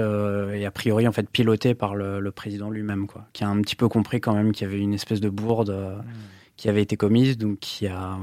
et 0.54 0.66
a 0.66 0.72
priori 0.72 1.08
en 1.08 1.14
fait 1.14 1.30
piloté 1.30 1.74
par 1.74 1.96
le, 1.96 2.20
le, 2.20 2.32
président 2.32 2.70
lui-même, 2.70 3.08
quoi, 3.08 3.26
qui 3.32 3.46
a 3.46 3.48
un 3.48 3.62
petit 3.62 3.78
peu 3.78 3.88
compris 3.88 4.20
quand 4.20 4.34
même 4.34 4.52
qu'il 4.52 4.68
y 4.68 4.70
avait 4.70 4.82
une 4.82 4.94
espèce 4.94 5.22
de 5.22 5.30
bourde. 5.30 5.72
Mmh 5.72 6.41
qui 6.62 6.70
avait 6.70 6.84
été 6.84 6.96
commise. 6.96 7.40
Donc, 7.40 7.82
il 7.82 7.86
y 7.86 7.88
a, 7.88 8.20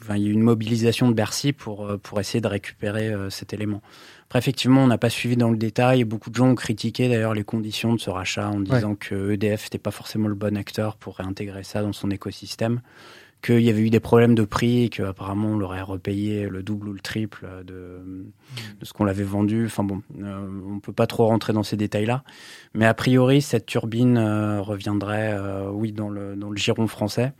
enfin, 0.00 0.16
il 0.16 0.22
y 0.22 0.26
a 0.26 0.28
eu 0.30 0.32
une 0.32 0.40
mobilisation 0.40 1.08
de 1.08 1.12
Bercy 1.12 1.52
pour, 1.52 1.84
euh, 1.84 1.98
pour 1.98 2.18
essayer 2.18 2.40
de 2.40 2.48
récupérer 2.48 3.08
euh, 3.08 3.28
cet 3.28 3.52
élément. 3.52 3.82
Après, 4.24 4.38
effectivement, 4.38 4.82
on 4.82 4.86
n'a 4.86 4.96
pas 4.96 5.10
suivi 5.10 5.36
dans 5.36 5.50
le 5.50 5.58
détail. 5.58 6.04
Beaucoup 6.04 6.30
de 6.30 6.36
gens 6.36 6.48
ont 6.48 6.54
critiqué 6.54 7.10
d'ailleurs 7.10 7.34
les 7.34 7.44
conditions 7.44 7.92
de 7.92 8.00
ce 8.00 8.08
rachat 8.08 8.48
en 8.48 8.60
disant 8.60 8.94
que 8.94 9.32
EDF 9.32 9.64
n'était 9.64 9.76
pas 9.76 9.90
forcément 9.90 10.28
le 10.28 10.34
bon 10.34 10.56
acteur 10.56 10.96
pour 10.96 11.16
réintégrer 11.16 11.62
ça 11.62 11.82
dans 11.82 11.92
son 11.92 12.10
écosystème 12.10 12.80
qu'il 13.40 13.60
y 13.60 13.70
avait 13.70 13.80
eu 13.80 13.90
des 13.90 14.00
problèmes 14.00 14.34
de 14.34 14.44
prix 14.44 14.84
et 14.84 14.88
qu'apparemment 14.88 15.48
on 15.48 15.56
l'aurait 15.58 15.82
repayé 15.82 16.48
le 16.48 16.62
double 16.62 16.88
ou 16.88 16.92
le 16.92 17.00
triple 17.00 17.48
de, 17.66 18.00
ce 18.82 18.92
qu'on 18.92 19.04
l'avait 19.04 19.24
vendu. 19.24 19.66
Enfin 19.66 19.84
bon, 19.84 20.02
euh, 20.22 20.48
on 20.68 20.80
peut 20.80 20.92
pas 20.92 21.06
trop 21.06 21.26
rentrer 21.26 21.52
dans 21.52 21.62
ces 21.62 21.76
détails-là. 21.76 22.22
Mais 22.74 22.86
a 22.86 22.94
priori, 22.94 23.40
cette 23.42 23.66
turbine 23.66 24.18
euh, 24.18 24.60
reviendrait, 24.60 25.32
euh, 25.32 25.70
oui, 25.70 25.92
dans 25.92 26.10
le, 26.10 26.36
dans 26.36 26.50
le 26.50 26.56
giron 26.56 26.86
français. 26.86 27.32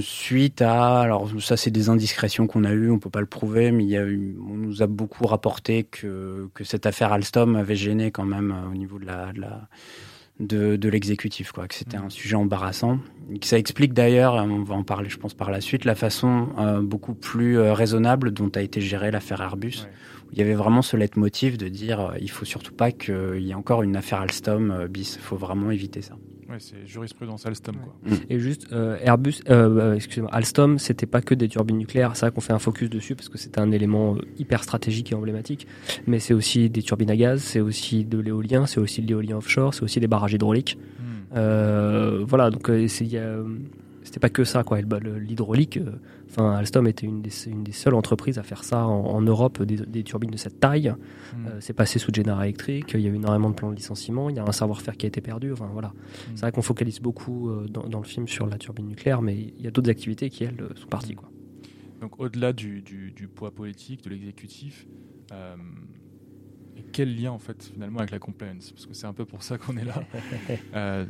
suite 0.00 0.62
à, 0.62 1.00
alors 1.00 1.28
ça 1.40 1.56
c'est 1.56 1.70
des 1.70 1.88
indiscrétions 1.88 2.46
qu'on 2.46 2.64
a 2.64 2.72
eues, 2.72 2.90
on 2.90 2.98
peut 2.98 3.10
pas 3.10 3.20
le 3.20 3.26
prouver, 3.26 3.70
mais 3.70 3.84
il 3.84 3.90
y 3.90 3.96
a 3.96 4.04
eu, 4.04 4.36
on 4.48 4.54
nous 4.54 4.82
a 4.82 4.86
beaucoup 4.86 5.26
rapporté 5.26 5.84
que, 5.84 6.48
que 6.54 6.64
cette 6.64 6.86
affaire 6.86 7.12
Alstom 7.12 7.54
avait 7.56 7.76
gêné 7.76 8.10
quand 8.10 8.24
même 8.24 8.54
au 8.70 8.74
niveau 8.74 8.98
de 8.98 9.06
la, 9.06 9.32
de 9.32 9.40
la 9.40 9.68
de, 10.40 10.76
de 10.76 10.88
l'exécutif, 10.88 11.52
quoi, 11.52 11.68
que 11.68 11.74
c'était 11.74 11.96
un 11.96 12.10
sujet 12.10 12.36
embarrassant. 12.36 12.98
Ça 13.42 13.58
explique 13.58 13.92
d'ailleurs, 13.92 14.34
on 14.34 14.62
va 14.62 14.74
en 14.74 14.82
parler, 14.84 15.08
je 15.08 15.18
pense, 15.18 15.34
par 15.34 15.50
la 15.50 15.60
suite, 15.60 15.84
la 15.84 15.94
façon 15.94 16.48
beaucoup 16.82 17.14
plus 17.14 17.58
raisonnable 17.58 18.32
dont 18.32 18.50
a 18.54 18.60
été 18.60 18.80
gérée 18.80 19.10
l'affaire 19.10 19.40
Airbus. 19.40 19.86
Il 20.32 20.38
y 20.38 20.42
avait 20.42 20.54
vraiment 20.54 20.82
ce 20.82 20.96
leitmotiv 20.96 21.58
de 21.58 21.68
dire 21.68 22.14
il 22.20 22.30
faut 22.30 22.44
surtout 22.44 22.74
pas 22.74 22.90
qu'il 22.90 23.42
y 23.42 23.50
ait 23.50 23.54
encore 23.54 23.82
une 23.82 23.96
affaire 23.96 24.20
Alstom 24.20 24.88
bis. 24.88 25.16
Il 25.16 25.22
faut 25.22 25.36
vraiment 25.36 25.70
éviter 25.70 26.02
ça. 26.02 26.14
Ouais, 26.52 26.58
c'est 26.60 26.86
jurisprudence 26.86 27.46
Alstom. 27.46 27.76
Quoi. 27.76 27.94
Et 28.28 28.38
juste, 28.38 28.70
euh, 28.72 28.98
Airbus, 29.00 29.40
euh, 29.48 29.78
euh, 29.78 29.94
excusez-moi, 29.94 30.28
Alstom, 30.34 30.78
c'était 30.78 31.06
pas 31.06 31.22
que 31.22 31.34
des 31.34 31.48
turbines 31.48 31.78
nucléaires. 31.78 32.14
C'est 32.14 32.26
vrai 32.26 32.30
qu'on 32.30 32.42
fait 32.42 32.52
un 32.52 32.58
focus 32.58 32.90
dessus 32.90 33.14
parce 33.14 33.30
que 33.30 33.38
c'était 33.38 33.58
un 33.58 33.72
élément 33.72 34.18
hyper 34.38 34.62
stratégique 34.62 35.12
et 35.12 35.14
emblématique. 35.14 35.66
Mais 36.06 36.18
c'est 36.18 36.34
aussi 36.34 36.68
des 36.68 36.82
turbines 36.82 37.10
à 37.10 37.16
gaz, 37.16 37.40
c'est 37.40 37.60
aussi 37.60 38.04
de 38.04 38.18
l'éolien, 38.18 38.66
c'est 38.66 38.80
aussi 38.80 39.00
de 39.00 39.06
l'éolien 39.06 39.38
offshore, 39.38 39.72
c'est 39.72 39.82
aussi 39.82 39.98
des 39.98 40.08
barrages 40.08 40.34
hydrauliques. 40.34 40.76
Mm. 41.34 42.24
voilà, 42.24 42.50
donc 42.50 42.70
c'était 42.86 44.20
pas 44.20 44.28
que 44.28 44.44
ça, 44.44 44.62
quoi. 44.62 44.78
L'hydraulique, 44.82 45.80
Enfin, 46.32 46.54
Alstom 46.54 46.86
était 46.86 47.06
une 47.06 47.20
des, 47.20 47.30
une 47.46 47.62
des, 47.62 47.72
seules 47.72 47.94
entreprises 47.94 48.38
à 48.38 48.42
faire 48.42 48.64
ça 48.64 48.86
en, 48.86 49.20
Europe, 49.20 49.62
des, 49.62 50.02
turbines 50.02 50.30
de 50.30 50.38
cette 50.38 50.58
taille. 50.60 50.88
Hmm. 50.88 51.46
Euh, 51.46 51.60
c'est 51.60 51.74
passé 51.74 51.98
sous 51.98 52.10
General 52.12 52.42
Electric, 52.42 52.90
il 52.94 53.00
y 53.00 53.06
a 53.06 53.10
eu 53.10 53.16
énormément 53.16 53.50
de 53.50 53.54
plans 53.54 53.70
de 53.70 53.76
licenciement, 53.76 54.30
il 54.30 54.36
y 54.36 54.38
a 54.38 54.42
un 54.42 54.52
savoir-faire 54.52 54.96
qui 54.96 55.04
a 55.04 55.08
été 55.08 55.20
perdu. 55.20 55.52
Enfin, 55.52 55.68
voilà. 55.70 55.88
Hmm. 55.88 56.30
C'est 56.34 56.40
vrai 56.40 56.52
qu'on 56.52 56.62
focalise 56.62 57.00
beaucoup 57.00 57.50
euh, 57.50 57.66
dans, 57.68 57.98
le 57.98 58.06
film 58.06 58.26
sur 58.28 58.46
la 58.46 58.56
turbine 58.56 58.86
nucléaire, 58.86 59.20
mais 59.20 59.36
il 59.36 59.62
y 59.62 59.66
a 59.66 59.70
d'autres 59.70 59.90
activités 59.90 60.30
qui, 60.30 60.44
elles, 60.44 60.56
sont 60.74 60.86
parties. 60.86 61.16
Quoi. 61.16 61.28
Donc, 62.00 62.18
au-delà 62.18 62.54
du, 62.54 62.80
du, 62.80 63.28
poids 63.28 63.50
politique, 63.50 64.02
de 64.02 64.08
l'exécutif, 64.08 64.86
euh, 65.32 65.56
quel 66.92 67.14
lien, 67.14 67.32
en 67.32 67.38
fait, 67.38 67.62
finalement, 67.74 67.98
avec 67.98 68.10
la 68.10 68.18
compliance? 68.18 68.72
Parce 68.72 68.86
que 68.86 68.94
c'est 68.94 69.06
un 69.06 69.12
peu 69.12 69.26
pour 69.26 69.42
ça 69.42 69.58
qu'on 69.58 69.76
est 69.76 69.84
là. 69.84 70.02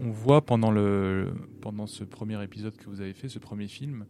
on 0.00 0.10
voit 0.10 0.44
pendant, 0.44 0.72
le, 0.72 1.32
pendant 1.60 1.86
ce 1.86 2.04
premier 2.04 2.42
épisode 2.42 2.76
que 2.76 2.88
vous 2.88 3.00
avez 3.00 3.12
fait, 3.12 3.28
ce 3.28 3.38
premier 3.38 3.68
film, 3.68 4.06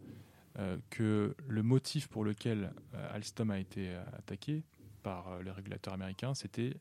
euh, 0.59 0.77
que 0.89 1.35
le 1.47 1.63
motif 1.63 2.07
pour 2.07 2.25
lequel 2.25 2.73
euh, 2.93 3.15
Alstom 3.15 3.51
a 3.51 3.59
été 3.59 3.89
euh, 3.89 4.03
attaqué 4.17 4.63
par 5.01 5.41
les 5.41 5.51
régulateurs 5.51 5.93
américains, 5.93 6.33
c'était 6.33 6.75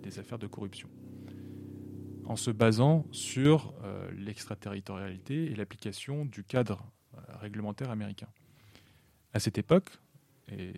des 0.00 0.18
affaires 0.18 0.38
de 0.38 0.46
corruption. 0.46 0.88
En 2.24 2.36
se 2.36 2.50
basant 2.50 3.04
sur 3.10 3.74
l'extraterritorialité 4.16 5.50
et 5.50 5.54
l'application 5.54 6.24
du 6.24 6.42
cadre 6.42 6.84
réglementaire 7.40 7.90
américain. 7.90 8.28
À 9.34 9.40
cette 9.40 9.58
époque, 9.58 9.90
et 10.48 10.72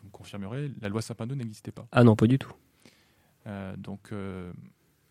vous 0.00 0.06
me 0.06 0.10
confirmerez, 0.10 0.72
la 0.80 0.88
loi 0.88 1.00
Sapin 1.00 1.26
2 1.26 1.34
n'existait 1.36 1.72
pas. 1.72 1.86
Ah 1.92 2.04
non, 2.04 2.16
pas 2.16 2.26
du 2.26 2.38
tout. 2.38 2.52
donc 3.76 4.12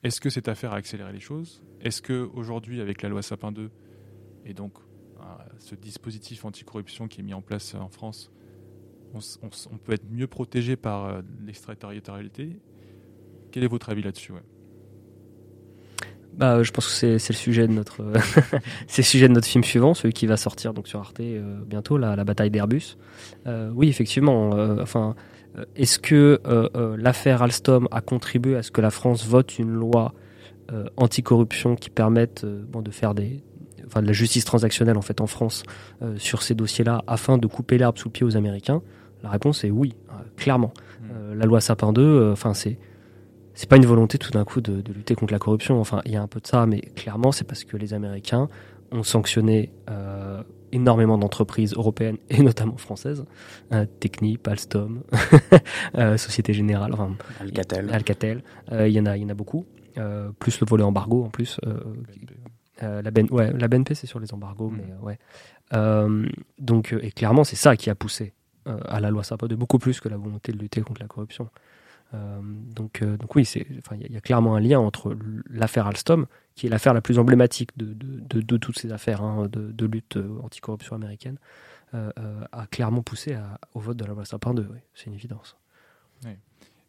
est-ce 0.04 0.22
que 0.22 0.30
cette 0.30 0.48
affaire 0.48 0.74
a 0.74 0.78
accéléré 0.78 1.12
les 1.12 1.20
choses? 1.20 1.62
Est-ce 1.82 2.02
que 2.02 2.30
aujourd'hui, 2.34 2.82
avec 2.82 3.02
la 3.02 3.10
loi 3.10 3.22
Sapin 3.22 3.52
2 3.52 3.70
et 4.46 4.54
donc 4.54 4.74
euh, 5.20 5.24
ce 5.60 5.76
dispositif 5.76 6.46
anticorruption 6.46 7.08
qui 7.08 7.22
est 7.22 7.24
mis 7.24 7.34
en 7.34 7.42
place 7.42 7.76
en 7.76 7.90
France, 7.90 8.32
on, 9.14 9.78
peut 9.78 9.94
être 9.94 10.06
mieux 10.12 10.28
protégé 10.28 10.76
par 10.76 11.06
euh, 11.06 11.22
l'extraterritorialité? 11.46 12.60
Quel 13.52 13.64
est 13.64 13.68
votre 13.68 13.90
avis 13.90 14.04
là-dessus 14.04 14.34
bah, 16.34 16.62
je 16.62 16.70
pense 16.70 16.86
que 16.86 17.18
c'est, 17.18 17.30
le 17.30 17.36
sujet 17.36 17.68
de 17.68 17.74
notre 17.74 18.14
c'est 18.88 19.02
le 19.02 19.08
sujet 19.08 19.28
de 19.28 19.34
notre 19.34 19.48
film 19.48 19.64
suivant, 19.64 19.96
celui 19.96 20.14
qui 20.14 20.28
va 20.28 20.38
sortir 20.38 20.72
donc 20.72 20.88
sur 20.88 21.00
Arte 21.00 21.20
euh, 21.20 21.64
bientôt, 21.66 21.98
la, 21.98 22.16
bataille 22.24 22.52
d'Airbus. 22.52 22.96
oui, 23.74 23.90
effectivement. 23.90 24.52
enfin, 24.80 25.16
est-ce 25.76 26.00
que 26.00 26.40
euh, 26.46 26.70
euh, 26.76 26.98
l'affaire 26.98 27.42
Alstom 27.42 27.88
a 27.92 28.02
contribué 28.02 28.56
à 28.56 28.64
ce 28.64 28.72
que 28.72 28.82
la 28.82 28.92
France 28.92 29.26
vote 29.26 29.60
une 29.60 29.74
loi 29.74 30.14
anticorruption 30.98 31.78
qui 31.78 31.90
permette 31.90 32.46
bon, 32.46 32.82
de 32.82 32.92
faire 32.92 33.16
des, 33.16 33.42
enfin, 33.86 34.02
de 34.02 34.08
la 34.08 34.12
justice 34.12 34.44
transactionnelle 34.44 34.98
en 34.98 35.02
fait 35.02 35.22
en 35.22 35.28
France 35.28 35.64
sur 36.18 36.42
ces 36.42 36.56
dossiers-là 36.56 37.06
afin 37.08 37.38
de 37.38 37.48
couper 37.48 37.78
l'herbe 37.78 37.98
sous 37.98 38.10
le 38.10 38.12
pied 38.12 38.26
aux 38.26 38.36
Américains? 38.36 38.82
La 39.24 39.30
réponse 39.30 39.64
est 39.64 39.72
oui, 39.72 39.96
clairement. 40.36 40.74
Mmh. 41.02 41.36
la 41.36 41.46
loi 41.46 41.62
Sapin 41.62 41.94
2, 41.94 42.32
enfin 42.34 42.54
c'est 42.54 42.78
c'est 43.54 43.70
pas 43.70 43.78
une 43.78 43.86
volonté 43.86 44.18
tout 44.18 44.32
d'un 44.32 44.44
coup 44.44 44.60
de, 44.60 44.82
de, 44.82 44.92
lutter 44.92 45.16
contre 45.16 45.32
la 45.32 45.40
corruption. 45.40 45.80
Enfin, 45.80 46.02
il 46.06 46.12
y 46.12 46.18
a 46.18 46.22
un 46.22 46.28
peu 46.28 46.42
de 46.42 46.48
ça, 46.48 46.66
mais 46.66 46.82
clairement 46.82 47.32
c'est 47.32 47.46
parce 47.46 47.64
que 47.64 47.78
les 47.78 47.94
Américains 47.94 48.50
ont 48.92 49.04
sanctionné 49.04 49.72
euh, 49.90 50.44
énormément 50.78 51.18
d'entreprises 51.18 51.74
européennes 51.74 52.18
et 52.30 52.42
notamment 52.42 52.78
françaises, 52.78 53.26
euh, 53.74 53.86
Technip, 54.00 54.48
Alstom, 54.48 55.04
euh, 55.98 56.18
Société 56.18 56.54
Générale, 56.54 56.94
enfin, 56.94 57.16
Alcatel. 57.40 57.90
Alcatel, 57.92 58.44
euh, 58.72 58.88
il 58.88 58.94
y 58.94 59.00
en 59.00 59.06
a, 59.06 59.18
il 59.18 59.24
y 59.24 59.26
en 59.26 59.30
a 59.30 59.34
beaucoup. 59.34 59.66
Euh, 59.98 60.32
plus 60.40 60.60
le 60.62 60.68
volet 60.68 60.84
embargo 60.84 61.26
en 61.26 61.30
plus. 61.30 61.60
la, 62.82 63.12
ben, 63.12 63.28
ouais, 63.32 63.52
la 63.52 63.68
BNP 63.68 63.96
c'est 63.96 64.06
sur 64.08 64.20
les 64.20 64.34
embargos, 64.34 64.70
mm. 64.70 64.78
mais 64.78 64.94
ouais. 65.02 65.18
donc 66.60 66.96
et 67.02 67.12
clairement 67.12 67.44
c'est 67.44 67.56
ça 67.56 67.76
qui 67.76 67.90
a 67.90 67.96
poussé 67.96 68.34
à 68.66 69.00
la 69.00 69.10
loi 69.10 69.24
SAPA 69.24 69.48
de 69.48 69.56
beaucoup 69.56 69.80
plus 69.80 70.00
que 70.00 70.10
la 70.10 70.18
volonté 70.18 70.52
de 70.52 70.58
lutter 70.60 70.82
contre 70.82 71.02
la 71.02 71.08
corruption. 71.08 71.50
Euh, 72.14 72.40
donc, 72.42 73.02
euh, 73.02 73.18
donc 73.18 73.36
oui, 73.36 73.44
il 73.44 74.12
y, 74.12 74.18
a 74.18 74.22
clairement 74.22 74.56
un 74.56 74.60
lien 74.60 74.80
entre 74.80 75.18
l'affaire 75.50 75.88
Alstom, 75.88 76.26
qui 76.56 76.68
est 76.68 76.70
l'affaire 76.70 76.94
la 76.94 77.02
plus 77.02 77.20
emblématique 77.20 77.78
de, 77.78 77.94
de, 77.94 78.58
toutes 78.58 78.80
ces 78.80 78.92
affaires 78.92 79.22
hein, 79.22 79.48
de, 79.50 79.86
lutte 79.86 80.18
euh, 80.18 80.40
anticorruption 80.42 80.96
américaine, 80.96 81.38
a 81.94 82.68
clairement 82.68 83.02
poussé 83.02 83.38
au 83.74 83.80
vote 83.80 83.98
de 83.98 84.04
la 84.06 84.14
loi 84.14 84.26
Sapin 84.26 84.54
2. 84.54 84.68
Oui, 84.72 84.80
c'est 84.94 85.06
une 85.06 85.14
évidence. 85.14 85.58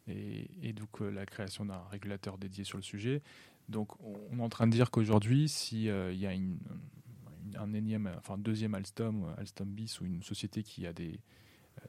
Et, 0.07 0.49
et, 0.61 0.73
donc 0.73 0.99
la 0.99 1.25
création 1.25 1.65
d'un 1.65 1.81
régulateur 1.91 2.37
dédié 2.37 2.63
sur 2.63 2.77
le 2.77 2.83
sujet. 2.83 3.21
Donc 3.69 3.91
on 4.01 4.39
est 4.39 4.41
en 4.41 4.49
train 4.49 4.67
de 4.67 4.71
dire 4.71 4.91
qu'aujourd'hui, 4.91 5.47
s'il 5.47 5.83
y 5.83 5.89
a 5.89 6.31
un 7.57 7.73
énième, 7.73 8.11
enfin 8.17 8.37
deuxième 8.37 8.75
Alstom, 8.75 9.33
Alstom 9.37 9.69
bis 9.69 10.01
ou 10.01 10.05
une 10.05 10.21
société 10.21 10.63
qui 10.63 10.85
a 10.85 10.93
des, 10.93 11.19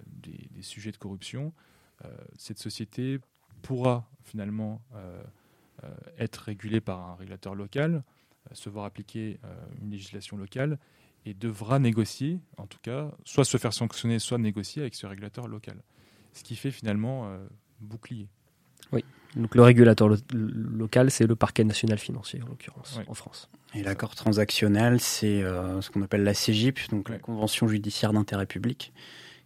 des, 0.07 0.62
sujets 0.62 0.93
de 0.93 0.97
corruption, 0.97 1.53
cette 2.37 2.59
société 2.59 3.19
pourra 3.63 4.09
finalement 4.25 4.83
euh, 4.95 5.23
euh, 5.85 5.89
être 6.19 6.37
régulée 6.37 6.81
par 6.81 7.01
un 7.01 7.15
régulateur 7.15 7.55
local, 7.55 8.03
se 8.53 8.69
voir 8.69 8.85
appliquer 8.85 9.39
une 9.81 9.91
législation 9.91 10.37
locale 10.37 10.79
et 11.27 11.35
devra 11.35 11.79
négocier, 11.79 12.41
en 12.57 12.67
tout 12.67 12.79
cas, 12.83 13.13
soit 13.25 13.45
se 13.45 13.59
faire 13.59 13.75
sanctionner, 13.75 14.19
soit 14.19 14.39
négocier 14.39 14.83
avec 14.83 14.95
ce 14.95 15.07
régulateur 15.07 15.47
local. 15.47 15.83
Ce 16.33 16.43
qui 16.43 16.57
fait 16.57 16.71
finalement 16.71 17.31
bouclier. 17.81 18.29
Oui, 18.93 19.05
donc 19.37 19.55
le 19.55 19.63
régulateur 19.63 20.09
local, 20.33 21.11
c'est 21.11 21.27
le 21.27 21.37
parquet 21.37 21.65
national 21.65 21.99
financier, 21.99 22.43
en 22.43 22.47
l'occurrence, 22.49 22.99
en 23.07 23.15
France. 23.15 23.51
Et 23.75 23.83
l'accord 23.83 24.15
transactionnel, 24.15 25.01
c'est 25.01 25.43
ce 25.43 25.91
qu'on 25.91 26.03
appelle 26.03 26.25
la 26.25 26.35
CGIP, 26.35 26.79
donc 26.91 27.11
la 27.11 27.19
Convention 27.19 27.69
judiciaire 27.69 28.15
d'intérêt 28.15 28.47
public, 28.47 28.93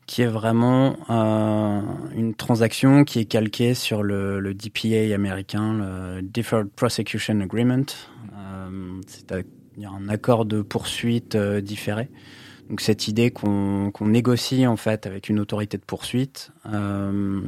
qui 0.07 0.23
est 0.23 0.27
vraiment 0.27 0.97
euh, 1.11 1.81
une 2.15 2.35
transaction 2.35 3.05
qui 3.05 3.21
est 3.21 3.25
calquée 3.25 3.75
sur 3.75 4.03
le, 4.03 4.55
DPA 4.55 5.15
américain, 5.15 5.75
le 5.75 6.23
Deferred 6.23 6.69
Prosecution 6.69 7.41
Agreement. 7.41 7.87
Euh, 8.37 9.01
c'est 9.07 9.33
un 9.33 10.09
accord 10.09 10.45
de 10.45 10.63
poursuite 10.63 11.35
euh, 11.35 11.61
différé. 11.61 12.09
Donc 12.71 12.81
cette 12.81 13.09
idée 13.09 13.31
qu'on 13.31 13.93
négocie 14.01 14.67
en 14.67 14.77
fait 14.77 15.07
avec 15.07 15.29
une 15.29 15.39
autorité 15.39 15.77
de 15.77 15.83
poursuite 15.83 16.51
euh, 16.73 17.41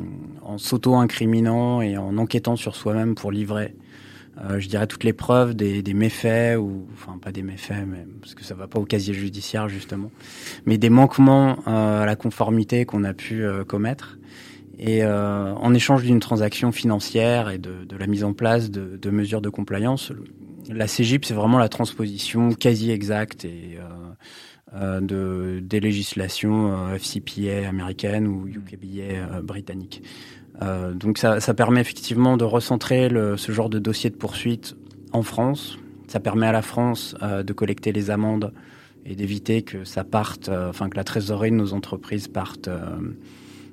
en 0.42 0.58
s'auto-incriminant 0.58 1.80
et 1.80 1.96
en 1.96 2.18
enquêtant 2.18 2.56
sur 2.56 2.76
soi-même 2.76 3.14
pour 3.14 3.32
livrer 3.32 3.74
euh, 4.38 4.60
je 4.60 4.68
dirais 4.68 4.86
toutes 4.86 5.04
les 5.04 5.14
preuves 5.14 5.54
des, 5.54 5.82
des, 5.82 5.94
méfaits 5.94 6.58
ou 6.58 6.86
enfin 6.92 7.18
pas 7.18 7.32
des 7.32 7.42
méfaits 7.42 7.86
mais 7.86 8.06
parce 8.20 8.34
que 8.34 8.44
ça 8.44 8.54
va 8.54 8.66
pas 8.66 8.78
au 8.78 8.84
casier 8.84 9.14
judiciaire 9.14 9.68
justement 9.68 10.10
mais 10.66 10.76
des 10.76 10.90
manquements 10.90 11.58
euh, 11.66 12.02
à 12.02 12.06
la 12.06 12.16
conformité 12.16 12.84
qu'on 12.84 13.04
a 13.04 13.14
pu 13.14 13.44
euh, 13.44 13.64
commettre. 13.64 14.18
Et 14.78 15.02
euh, 15.02 15.54
en 15.54 15.72
échange 15.72 16.02
d'une 16.02 16.20
transaction 16.20 16.70
financière 16.70 17.48
et 17.48 17.56
de, 17.56 17.84
de, 17.84 17.96
la 17.96 18.06
mise 18.06 18.24
en 18.24 18.34
place 18.34 18.70
de, 18.70 18.98
de 19.00 19.10
mesures 19.10 19.40
de 19.40 19.48
compliance 19.48 20.12
la 20.68 20.86
CGIP 20.86 21.24
c'est 21.24 21.32
vraiment 21.32 21.58
la 21.58 21.70
transposition 21.70 22.52
quasi 22.52 22.90
exacte 22.90 23.44
et 23.44 23.78
de 24.74 25.60
des 25.62 25.80
législations 25.80 26.92
FCPA 26.94 27.68
américaines 27.68 28.26
ou 28.26 28.46
UKBA 28.48 29.40
britanniques 29.42 30.02
euh, 30.62 30.92
donc 30.92 31.18
ça, 31.18 31.40
ça, 31.40 31.54
permet 31.54 31.80
effectivement 31.80 32.36
de 32.36 32.44
recentrer 32.44 33.08
le, 33.08 33.36
ce 33.36 33.52
genre 33.52 33.68
de 33.68 33.78
dossier 33.78 34.10
de 34.10 34.16
poursuite 34.16 34.76
en 35.12 35.22
France. 35.22 35.78
Ça 36.08 36.20
permet 36.20 36.46
à 36.46 36.52
la 36.52 36.62
France 36.62 37.14
euh, 37.22 37.42
de 37.42 37.52
collecter 37.52 37.92
les 37.92 38.10
amendes 38.10 38.52
et 39.08 39.14
d'éviter 39.14 39.62
que 39.62 39.84
ça 39.84 40.04
parte, 40.04 40.48
euh, 40.48 40.68
enfin 40.68 40.88
que 40.88 40.96
la 40.96 41.04
trésorerie 41.04 41.50
de 41.50 41.56
nos 41.56 41.72
entreprises 41.72 42.28
parte 42.28 42.68
euh, 42.68 42.80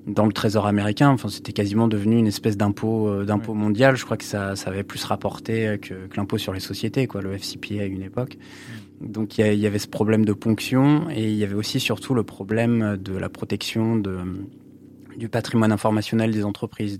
dans 0.05 0.25
le 0.25 0.33
trésor 0.33 0.67
américain. 0.67 1.09
Enfin, 1.09 1.29
c'était 1.29 1.53
quasiment 1.53 1.87
devenu 1.87 2.17
une 2.17 2.27
espèce 2.27 2.55
d'impôt 2.55 3.07
euh, 3.07 3.25
d'impôt 3.25 3.53
mondial. 3.53 3.95
Je 3.95 4.05
crois 4.05 4.17
que 4.17 4.23
ça, 4.23 4.55
ça 4.55 4.69
avait 4.69 4.83
plus 4.83 5.03
rapporté 5.03 5.79
que, 5.81 6.07
que 6.07 6.17
l'impôt 6.17 6.37
sur 6.37 6.53
les 6.53 6.59
sociétés, 6.59 7.07
quoi, 7.07 7.21
le 7.21 7.35
FCPA 7.37 7.81
à 7.81 7.85
une 7.85 8.03
époque. 8.03 8.37
Donc 9.01 9.37
il 9.37 9.53
y, 9.53 9.57
y, 9.57 9.67
avait 9.67 9.79
ce 9.79 9.87
problème 9.87 10.23
de 10.23 10.33
ponction 10.33 11.09
et 11.09 11.29
il 11.29 11.35
y 11.35 11.43
avait 11.43 11.55
aussi 11.55 11.79
surtout 11.79 12.13
le 12.13 12.23
problème 12.23 12.97
de 12.97 13.17
la 13.17 13.27
protection 13.27 13.97
de 13.97 14.19
du 15.17 15.29
patrimoine 15.29 15.71
informationnel 15.71 16.31
des 16.31 16.43
entreprises. 16.43 16.99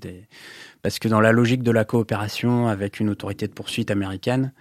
Parce 0.81 0.99
que 0.99 1.07
dans 1.07 1.21
la 1.21 1.31
logique 1.31 1.63
de 1.63 1.71
la 1.71 1.85
coopération 1.85 2.67
avec 2.67 2.99
une 2.99 3.09
autorité 3.09 3.47
de 3.47 3.53
poursuite 3.53 3.91
américaine, 3.91 4.51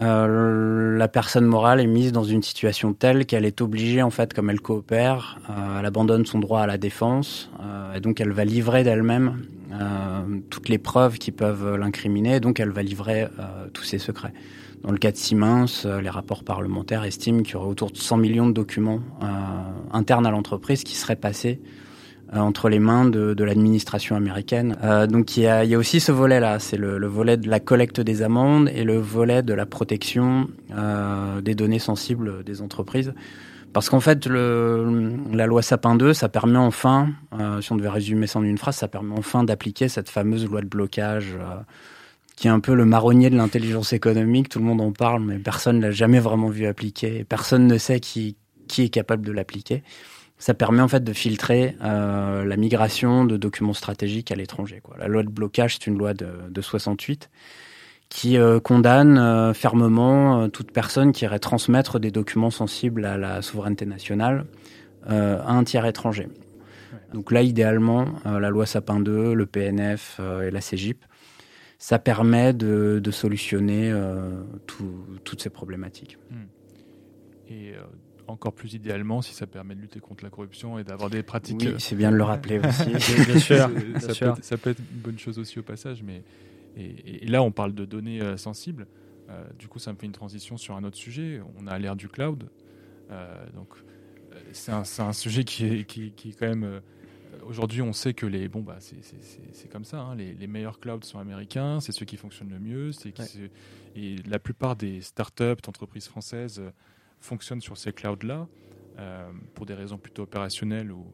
euh, 0.00 0.96
la 0.96 1.08
personne 1.08 1.44
morale 1.44 1.80
est 1.80 1.86
mise 1.86 2.12
dans 2.12 2.22
une 2.22 2.42
situation 2.42 2.92
telle 2.92 3.26
qu'elle 3.26 3.44
est 3.44 3.60
obligée, 3.60 4.02
en 4.02 4.10
fait, 4.10 4.32
comme 4.32 4.48
elle 4.48 4.60
coopère, 4.60 5.38
euh, 5.50 5.80
elle 5.80 5.86
abandonne 5.86 6.24
son 6.24 6.38
droit 6.38 6.60
à 6.60 6.66
la 6.66 6.78
défense, 6.78 7.50
euh, 7.60 7.94
et 7.94 8.00
donc 8.00 8.20
elle 8.20 8.30
va 8.30 8.44
livrer 8.44 8.84
d'elle-même 8.84 9.42
toutes 10.50 10.68
les 10.68 10.78
preuves 10.78 11.18
qui 11.18 11.30
peuvent 11.30 11.76
l'incriminer, 11.76 12.36
et 12.36 12.40
donc 12.40 12.58
elle 12.58 12.70
va 12.70 12.82
livrer 12.82 13.28
tous 13.72 13.84
ses 13.84 13.98
secrets. 13.98 14.32
Dans 14.82 14.90
le 14.90 14.98
cas 14.98 15.12
de 15.12 15.16
Siemens, 15.16 15.86
les 16.02 16.10
rapports 16.10 16.42
parlementaires 16.42 17.04
estiment 17.04 17.42
qu'il 17.42 17.54
y 17.54 17.56
aurait 17.56 17.68
autour 17.68 17.92
de 17.92 17.96
100 17.96 18.16
millions 18.16 18.48
de 18.48 18.52
documents 18.52 18.98
internes 19.92 20.26
à 20.26 20.32
l'entreprise 20.32 20.82
qui 20.82 20.96
seraient 20.96 21.14
passés 21.14 21.60
entre 22.32 22.68
les 22.68 22.78
mains 22.78 23.04
de, 23.04 23.34
de 23.34 23.44
l'administration 23.44 24.16
américaine. 24.16 24.76
Euh, 24.84 25.06
donc 25.06 25.36
il 25.36 25.42
y, 25.42 25.46
a, 25.46 25.64
y, 25.64 25.74
a, 25.74 25.78
aussi 25.78 26.00
ce 26.00 26.12
volet-là, 26.12 26.58
c'est 26.58 26.76
le, 26.76 26.98
le, 26.98 27.06
volet 27.06 27.36
de 27.36 27.48
la 27.48 27.60
collecte 27.60 28.00
des 28.00 28.22
amendes 28.22 28.70
et 28.72 28.84
le 28.84 28.98
volet 28.98 29.42
de 29.42 29.52
la 29.52 29.66
protection 29.66 30.48
euh, 30.72 31.40
des 31.40 31.54
données 31.54 31.78
sensibles 31.78 32.44
des 32.44 32.62
entreprises. 32.62 33.12
Parce 33.72 33.88
qu'en 33.88 34.00
fait, 34.00 34.26
le, 34.26 35.12
la 35.32 35.46
loi 35.46 35.62
Sapin 35.62 35.94
2, 35.94 36.12
ça 36.12 36.28
permet 36.28 36.58
enfin, 36.58 37.10
euh, 37.38 37.60
si 37.60 37.70
on 37.72 37.76
devait 37.76 37.88
résumer 37.88 38.26
ça 38.26 38.40
en 38.40 38.42
une 38.42 38.58
phrase, 38.58 38.76
ça 38.76 38.88
permet 38.88 39.14
enfin 39.16 39.44
d'appliquer 39.44 39.88
cette 39.88 40.08
fameuse 40.08 40.44
loi 40.44 40.60
de 40.60 40.66
blocage 40.66 41.36
euh, 41.38 41.60
qui 42.34 42.48
est 42.48 42.50
un 42.50 42.58
peu 42.58 42.74
le 42.74 42.84
marronnier 42.84 43.30
de 43.30 43.36
l'intelligence 43.36 43.92
économique. 43.92 44.48
Tout 44.48 44.58
le 44.58 44.64
monde 44.64 44.80
en 44.80 44.90
parle, 44.90 45.22
mais 45.22 45.38
personne 45.38 45.80
l'a 45.80 45.92
jamais 45.92 46.18
vraiment 46.18 46.48
vu 46.48 46.66
appliquer. 46.66 47.24
Personne 47.24 47.68
ne 47.68 47.78
sait 47.78 48.00
qui, 48.00 48.36
qui 48.66 48.82
est 48.82 48.88
capable 48.88 49.24
de 49.24 49.32
l'appliquer 49.32 49.84
ça 50.40 50.54
permet 50.54 50.80
en 50.80 50.88
fait 50.88 51.04
de 51.04 51.12
filtrer 51.12 51.76
euh, 51.84 52.44
la 52.44 52.56
migration 52.56 53.26
de 53.26 53.36
documents 53.36 53.74
stratégiques 53.74 54.32
à 54.32 54.34
l'étranger. 54.34 54.82
La 54.98 55.06
loi 55.06 55.22
de 55.22 55.28
blocage, 55.28 55.74
c'est 55.74 55.86
une 55.86 55.98
loi 55.98 56.14
de, 56.14 56.28
de 56.48 56.60
68 56.62 57.30
qui 58.08 58.38
euh, 58.38 58.58
condamne 58.58 59.18
euh, 59.18 59.52
fermement 59.52 60.40
euh, 60.40 60.48
toute 60.48 60.72
personne 60.72 61.12
qui 61.12 61.24
irait 61.24 61.38
transmettre 61.38 62.00
des 62.00 62.10
documents 62.10 62.50
sensibles 62.50 63.04
à 63.04 63.18
la 63.18 63.42
souveraineté 63.42 63.84
nationale 63.84 64.46
euh, 65.08 65.38
à 65.42 65.52
un 65.52 65.62
tiers 65.62 65.84
étranger. 65.84 66.26
Donc 67.12 67.30
là, 67.32 67.42
idéalement, 67.42 68.06
euh, 68.24 68.40
la 68.40 68.48
loi 68.48 68.64
Sapin 68.64 68.98
2, 68.98 69.34
le 69.34 69.46
PNF 69.46 70.20
et 70.42 70.50
la 70.50 70.60
CGIP, 70.60 71.04
ça 71.78 71.98
permet 71.98 72.54
de, 72.54 72.98
de 73.02 73.10
solutionner 73.10 73.92
tout, 74.66 75.04
toutes 75.24 75.42
ces 75.42 75.48
problématiques. 75.48 76.18
Hmm. 76.30 76.44
Et 77.48 77.72
encore 78.30 78.52
plus 78.52 78.74
idéalement 78.74 79.22
si 79.22 79.34
ça 79.34 79.46
permet 79.46 79.74
de 79.74 79.80
lutter 79.80 80.00
contre 80.00 80.24
la 80.24 80.30
corruption 80.30 80.78
et 80.78 80.84
d'avoir 80.84 81.10
des 81.10 81.22
pratiques. 81.22 81.60
Oui, 81.60 81.74
c'est 81.78 81.96
bien 81.96 82.10
de 82.10 82.16
le 82.16 82.24
rappeler 82.24 82.58
aussi. 82.66 82.90
bien 82.90 83.38
sûr. 83.38 83.68
Bien 83.68 84.00
ça, 84.00 84.14
sûr. 84.14 84.34
Peut, 84.34 84.42
ça, 84.42 84.56
Peut, 84.56 84.70
être 84.70 84.80
une 84.80 85.00
bonne 85.00 85.18
chose 85.18 85.38
aussi 85.38 85.58
au 85.58 85.62
passage, 85.62 86.02
mais 86.02 86.22
et, 86.76 87.24
et 87.24 87.26
là 87.26 87.42
on 87.42 87.50
parle 87.52 87.74
de 87.74 87.84
données 87.84 88.20
euh, 88.20 88.36
sensibles. 88.36 88.86
Euh, 89.30 89.44
du 89.58 89.68
coup, 89.68 89.78
ça 89.78 89.92
me 89.92 89.98
fait 89.98 90.06
une 90.06 90.12
transition 90.12 90.56
sur 90.56 90.76
un 90.76 90.84
autre 90.84 90.96
sujet. 90.96 91.40
On 91.58 91.66
a 91.66 91.78
l'ère 91.78 91.96
du 91.96 92.08
cloud, 92.08 92.48
euh, 93.10 93.50
donc 93.54 93.68
c'est 94.52 94.72
un, 94.72 94.82
un, 94.98 95.12
sujet 95.12 95.44
qui 95.44 95.66
est, 95.66 95.84
qui, 95.84 96.12
qui 96.12 96.30
est 96.30 96.32
quand 96.32 96.48
même. 96.48 96.64
Euh, 96.64 96.80
Aujourd'hui, 97.46 97.80
on 97.80 97.92
sait 97.92 98.12
que 98.12 98.26
les 98.26 98.48
bon 98.48 98.60
bah 98.60 98.78
c'est 98.80 99.70
comme 99.70 99.84
ça. 99.84 100.00
Hein, 100.00 100.16
les, 100.16 100.34
les, 100.34 100.46
meilleurs 100.48 100.80
clouds 100.80 101.02
sont 101.02 101.20
américains, 101.20 101.78
c'est 101.80 101.92
ceux 101.92 102.04
qui 102.04 102.16
fonctionnent 102.16 102.50
le 102.50 102.58
mieux. 102.58 102.90
C'est 102.90 103.16
ouais. 103.18 103.50
et 103.94 104.16
la 104.28 104.40
plupart 104.40 104.74
des 104.74 105.00
startups, 105.00 105.62
d'entreprises 105.62 106.08
françaises 106.08 106.60
fonctionnent 107.20 107.60
sur 107.60 107.76
ces 107.76 107.92
clouds-là 107.92 108.48
euh, 108.98 109.30
pour 109.54 109.66
des 109.66 109.74
raisons 109.74 109.98
plutôt 109.98 110.22
opérationnelles 110.22 110.90
ou 110.90 111.06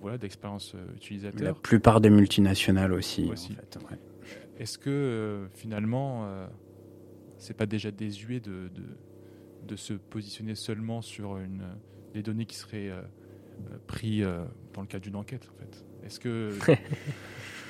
voilà, 0.00 0.18
d'expérience 0.18 0.74
euh, 0.74 0.94
utilisateur. 0.96 1.42
La 1.42 1.54
plupart 1.54 2.00
des 2.00 2.10
multinationales 2.10 2.92
aussi. 2.92 3.28
aussi. 3.30 3.52
En 3.52 3.56
fait, 3.56 3.78
ouais. 3.90 3.98
Est-ce 4.58 4.78
que 4.78 4.90
euh, 4.90 5.46
finalement, 5.54 6.28
c'est 7.38 7.56
pas 7.56 7.66
déjà 7.66 7.90
désuet 7.90 8.40
de, 8.40 8.68
de, 8.74 8.82
de, 9.66 9.76
se 9.76 9.94
positionner 9.94 10.54
seulement 10.54 11.02
sur 11.02 11.38
une, 11.38 11.64
des 12.12 12.22
données 12.22 12.46
qui 12.46 12.56
seraient 12.56 12.92
prises 13.86 14.26
dans 14.72 14.82
le 14.82 14.86
cadre 14.86 15.04
d'une 15.04 15.16
enquête 15.16 15.48
en 15.52 15.58
fait? 15.58 15.84
Est-ce 16.04 16.20
que 16.20 16.52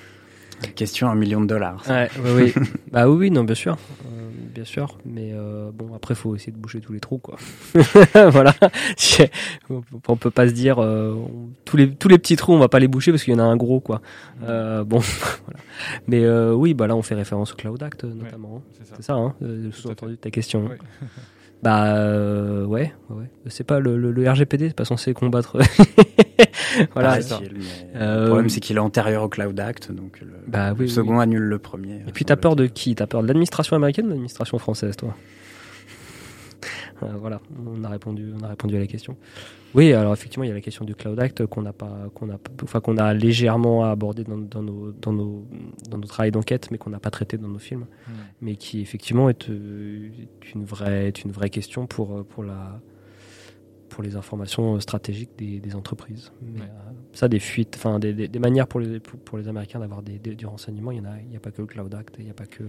Question 0.74 1.08
un 1.08 1.14
million 1.14 1.40
de 1.40 1.46
dollars. 1.46 1.82
Ouais, 1.88 2.08
oui, 2.24 2.52
oui. 2.56 2.62
bah 2.92 3.08
oui, 3.08 3.16
oui, 3.16 3.30
non, 3.30 3.44
bien 3.44 3.54
sûr, 3.54 3.76
euh, 4.06 4.30
bien 4.54 4.64
sûr. 4.64 4.98
Mais 5.04 5.30
euh, 5.32 5.70
bon, 5.72 5.94
après, 5.94 6.14
faut 6.14 6.34
essayer 6.34 6.52
de 6.52 6.58
boucher 6.58 6.80
tous 6.80 6.92
les 6.92 7.00
trous, 7.00 7.18
quoi. 7.18 7.36
voilà. 8.30 8.54
on 10.08 10.16
peut 10.16 10.30
pas 10.30 10.48
se 10.48 10.52
dire 10.52 10.82
euh, 10.82 11.14
tous 11.64 11.76
les 11.76 11.94
tous 11.94 12.08
les 12.08 12.18
petits 12.18 12.36
trous, 12.36 12.52
on 12.52 12.58
va 12.58 12.68
pas 12.68 12.78
les 12.78 12.88
boucher 12.88 13.10
parce 13.10 13.24
qu'il 13.24 13.34
y 13.34 13.36
en 13.36 13.40
a 13.40 13.44
un 13.44 13.56
gros, 13.56 13.80
quoi. 13.80 14.00
Euh, 14.42 14.84
bon, 14.84 14.98
voilà. 15.44 15.60
Mais 16.06 16.24
euh, 16.24 16.52
oui, 16.52 16.74
bah 16.74 16.86
là, 16.86 16.96
on 16.96 17.02
fait 17.02 17.14
référence 17.14 17.52
au 17.52 17.56
Cloud 17.56 17.82
Act 17.82 18.04
notamment. 18.04 18.54
Ouais, 18.54 18.60
c'est 18.72 18.86
ça, 18.86 18.96
ça 19.00 19.14
hein, 19.14 19.34
sous-entendu 19.72 20.12
de 20.12 20.18
ta 20.18 20.30
question. 20.30 20.66
Ouais. 20.66 20.78
Bah 21.64 21.94
euh, 21.94 22.66
ouais, 22.66 22.92
ouais. 23.08 23.24
C'est 23.46 23.64
pas 23.64 23.80
le, 23.80 23.96
le, 23.96 24.12
le, 24.12 24.30
RGPD, 24.30 24.68
c'est 24.68 24.76
pas 24.76 24.84
censé 24.84 25.14
combattre. 25.14 25.56
voilà. 26.92 27.18
Euh, 27.96 28.20
le 28.20 28.26
problème 28.26 28.50
c'est 28.50 28.60
qu'il 28.60 28.76
est 28.76 28.80
antérieur 28.80 29.22
au 29.22 29.30
Cloud 29.30 29.58
Act, 29.58 29.90
donc 29.90 30.20
le, 30.20 30.26
bah, 30.46 30.74
oui, 30.74 30.80
le 30.80 30.88
second 30.88 31.16
oui. 31.16 31.22
annule 31.22 31.42
le 31.42 31.58
premier. 31.58 32.02
Et 32.06 32.12
puis 32.12 32.26
t'as 32.26 32.36
peur 32.36 32.54
de 32.54 32.66
qui? 32.66 32.94
T'as 32.94 33.06
peur 33.06 33.22
de 33.22 33.28
l'administration 33.28 33.76
américaine 33.76 34.04
ou 34.04 34.08
de 34.08 34.12
l'administration 34.12 34.58
française, 34.58 34.94
toi? 34.94 35.08
euh, 35.08 35.12
Voilà, 37.00 37.40
on 37.66 37.82
a 37.84 37.88
répondu, 37.88 38.32
on 38.38 38.42
a 38.44 38.48
répondu 38.48 38.76
à 38.76 38.80
la 38.80 38.86
question. 38.86 39.16
Oui, 39.74 39.92
alors 39.92 40.12
effectivement, 40.12 40.44
il 40.44 40.48
y 40.48 40.50
a 40.50 40.54
la 40.54 40.60
question 40.60 40.84
du 40.84 40.94
Cloud 40.94 41.18
Act 41.18 41.46
qu'on 41.46 41.62
n'a 41.62 41.72
pas, 41.72 42.08
qu'on 42.14 42.30
a, 42.30 42.38
enfin 42.62 42.80
qu'on 42.80 42.96
a 42.96 43.12
légèrement 43.12 43.84
abordé 43.84 44.22
dans, 44.24 44.38
dans, 44.38 44.62
nos, 44.62 44.92
dans 44.92 45.12
nos, 45.12 45.46
dans 45.90 45.98
nos 45.98 46.06
travails 46.06 46.30
d'enquête, 46.30 46.70
mais 46.70 46.78
qu'on 46.78 46.90
n'a 46.90 47.00
pas 47.00 47.10
traité 47.10 47.36
dans 47.36 47.48
nos 47.48 47.58
films, 47.58 47.86
mmh. 48.06 48.12
mais 48.42 48.56
qui 48.56 48.80
effectivement 48.80 49.28
est, 49.28 49.48
est, 49.48 50.54
une 50.54 50.64
vraie, 50.64 51.08
est 51.08 51.24
une 51.24 51.32
vraie 51.32 51.50
question 51.50 51.86
pour 51.86 52.24
pour 52.26 52.44
la 52.44 52.80
pour 53.88 54.02
les 54.02 54.16
informations 54.16 54.78
stratégiques 54.80 55.30
des, 55.38 55.60
des 55.60 55.74
entreprises. 55.74 56.32
Mais, 56.42 56.60
ouais. 56.60 56.66
euh, 56.66 56.92
ça, 57.12 57.28
des 57.28 57.38
fuites, 57.38 57.74
enfin 57.76 57.98
des, 57.98 58.12
des, 58.12 58.28
des, 58.28 58.38
manières 58.38 58.66
pour 58.66 58.80
les, 58.80 59.00
pour, 59.00 59.18
pour 59.20 59.38
les 59.38 59.48
Américains 59.48 59.78
d'avoir 59.78 60.02
des, 60.02 60.18
du 60.18 60.46
renseignement, 60.46 60.90
il 60.90 60.98
y 60.98 61.00
en 61.00 61.04
a, 61.04 61.18
il 61.20 61.28
n'y 61.28 61.36
a 61.36 61.40
pas 61.40 61.50
que 61.50 61.60
le 61.62 61.66
Cloud 61.66 61.94
Act, 61.94 62.16
il 62.18 62.24
n'y 62.24 62.30
a 62.30 62.34
pas 62.34 62.46
que 62.46 62.64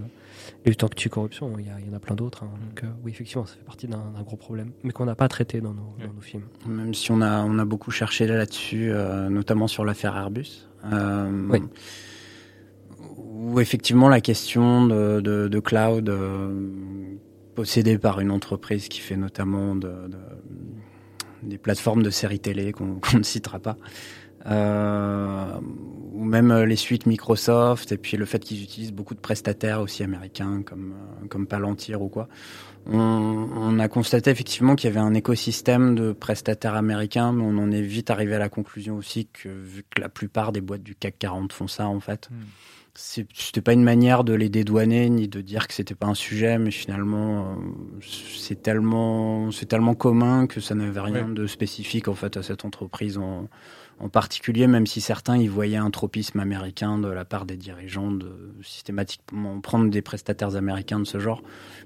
les 0.64 0.70
luttes 0.70 0.84
anti-corruption, 0.84 1.52
il, 1.58 1.66
il, 1.80 1.86
y 1.86 1.90
en 1.90 1.96
a 1.96 2.00
plein 2.00 2.14
d'autres. 2.14 2.44
Hein. 2.44 2.50
Donc 2.68 2.84
euh, 2.84 2.86
oui, 3.04 3.10
effectivement, 3.10 3.46
ça 3.46 3.54
fait 3.54 3.64
partie 3.64 3.88
d'un 3.88 4.22
gros 4.24 4.36
problème, 4.36 4.70
mais 4.82 4.92
qu'on 4.92 5.04
n'a 5.04 5.14
pas 5.14 5.28
traité 5.28 5.60
dans 5.60 5.74
nos, 5.74 5.94
ouais. 5.98 6.06
dans 6.06 6.12
nos, 6.12 6.20
films. 6.20 6.44
Même 6.66 6.94
si 6.94 7.10
on 7.10 7.20
a, 7.20 7.42
on 7.42 7.58
a 7.58 7.64
beaucoup 7.64 7.90
cherché 7.90 8.26
là-dessus, 8.26 8.90
euh, 8.90 9.28
notamment 9.28 9.68
sur 9.68 9.84
l'affaire 9.84 10.16
Airbus. 10.16 10.68
Euh, 10.92 11.48
oui. 11.50 11.60
Où 13.18 13.60
effectivement 13.60 14.08
la 14.08 14.20
question 14.20 14.86
de, 14.86 15.20
de, 15.20 15.48
de 15.48 15.60
cloud 15.60 16.10
possédée 17.54 17.98
par 17.98 18.20
une 18.20 18.30
entreprise 18.30 18.88
qui 18.88 19.00
fait 19.00 19.16
notamment 19.16 19.74
de, 19.74 19.88
de 19.88 20.18
des 21.42 21.58
plateformes 21.58 22.02
de 22.02 22.10
séries 22.10 22.40
télé 22.40 22.72
qu'on 22.72 22.94
qu 23.00 23.16
ne 23.16 23.22
citera 23.22 23.58
pas, 23.58 23.76
euh, 24.46 25.58
ou 26.12 26.24
même 26.24 26.52
les 26.62 26.76
suites 26.76 27.06
Microsoft, 27.06 27.92
et 27.92 27.96
puis 27.98 28.16
le 28.16 28.24
fait 28.24 28.38
qu'ils 28.38 28.62
utilisent 28.62 28.92
beaucoup 28.92 29.14
de 29.14 29.20
prestataires 29.20 29.80
aussi 29.80 30.02
américains 30.02 30.62
comme, 30.62 30.94
comme 31.28 31.46
Palantir 31.46 32.02
ou 32.02 32.08
quoi. 32.08 32.28
On, 32.88 33.80
a 33.80 33.88
constaté 33.88 34.30
effectivement 34.30 34.76
qu'il 34.76 34.88
y 34.88 34.92
avait 34.92 35.04
un 35.04 35.14
écosystème 35.14 35.96
de 35.96 36.12
prestataires 36.12 36.76
américains, 36.76 37.32
mais 37.32 37.42
on 37.42 37.58
en 37.58 37.72
est 37.72 37.82
vite 37.82 38.10
arrivé 38.10 38.36
à 38.36 38.38
la 38.38 38.48
conclusion 38.48 38.96
aussi 38.96 39.26
que 39.26 39.48
vu 39.48 39.84
que 39.90 40.00
la 40.00 40.08
plupart 40.08 40.52
des 40.52 40.60
boîtes 40.60 40.84
du 40.84 40.94
CAC 40.94 41.18
40 41.18 41.52
font 41.52 41.66
ça 41.66 41.88
en 41.88 41.98
fait, 41.98 42.28
mm 42.30 42.36
c'était 42.98 43.60
pas 43.60 43.72
une 43.72 43.82
manière 43.82 44.24
de 44.24 44.32
les 44.32 44.48
dédouaner 44.48 45.10
ni 45.10 45.28
de 45.28 45.40
dire 45.40 45.68
que 45.68 45.74
c'était 45.74 45.94
pas 45.94 46.06
un 46.06 46.14
sujet 46.14 46.58
mais 46.58 46.70
finalement 46.70 47.40
euh, 47.40 48.00
c'est 48.00 48.62
tellement 48.62 49.50
c'est 49.50 49.66
tellement 49.66 49.94
commun 49.94 50.46
que 50.46 50.60
ça 50.60 50.74
n'avait 50.74 51.00
rien 51.00 51.28
ouais. 51.28 51.34
de 51.34 51.46
spécifique 51.46 52.08
en 52.08 52.14
fait 52.14 52.36
à 52.36 52.42
cette 52.42 52.64
entreprise 52.64 53.18
en, 53.18 53.48
en 53.98 54.08
particulier 54.08 54.66
même 54.66 54.86
si 54.86 55.00
certains 55.00 55.38
y 55.38 55.46
voyaient 55.46 55.76
un 55.76 55.90
tropisme 55.90 56.40
américain 56.40 56.98
de 56.98 57.08
la 57.08 57.24
part 57.24 57.46
des 57.46 57.56
dirigeants 57.56 58.10
de 58.10 58.54
systématiquement 58.62 59.60
prendre 59.60 59.90
des 59.90 60.02
prestataires 60.02 60.56
américains 60.56 61.00
de 61.00 61.06
ce 61.06 61.18
genre. 61.18 61.42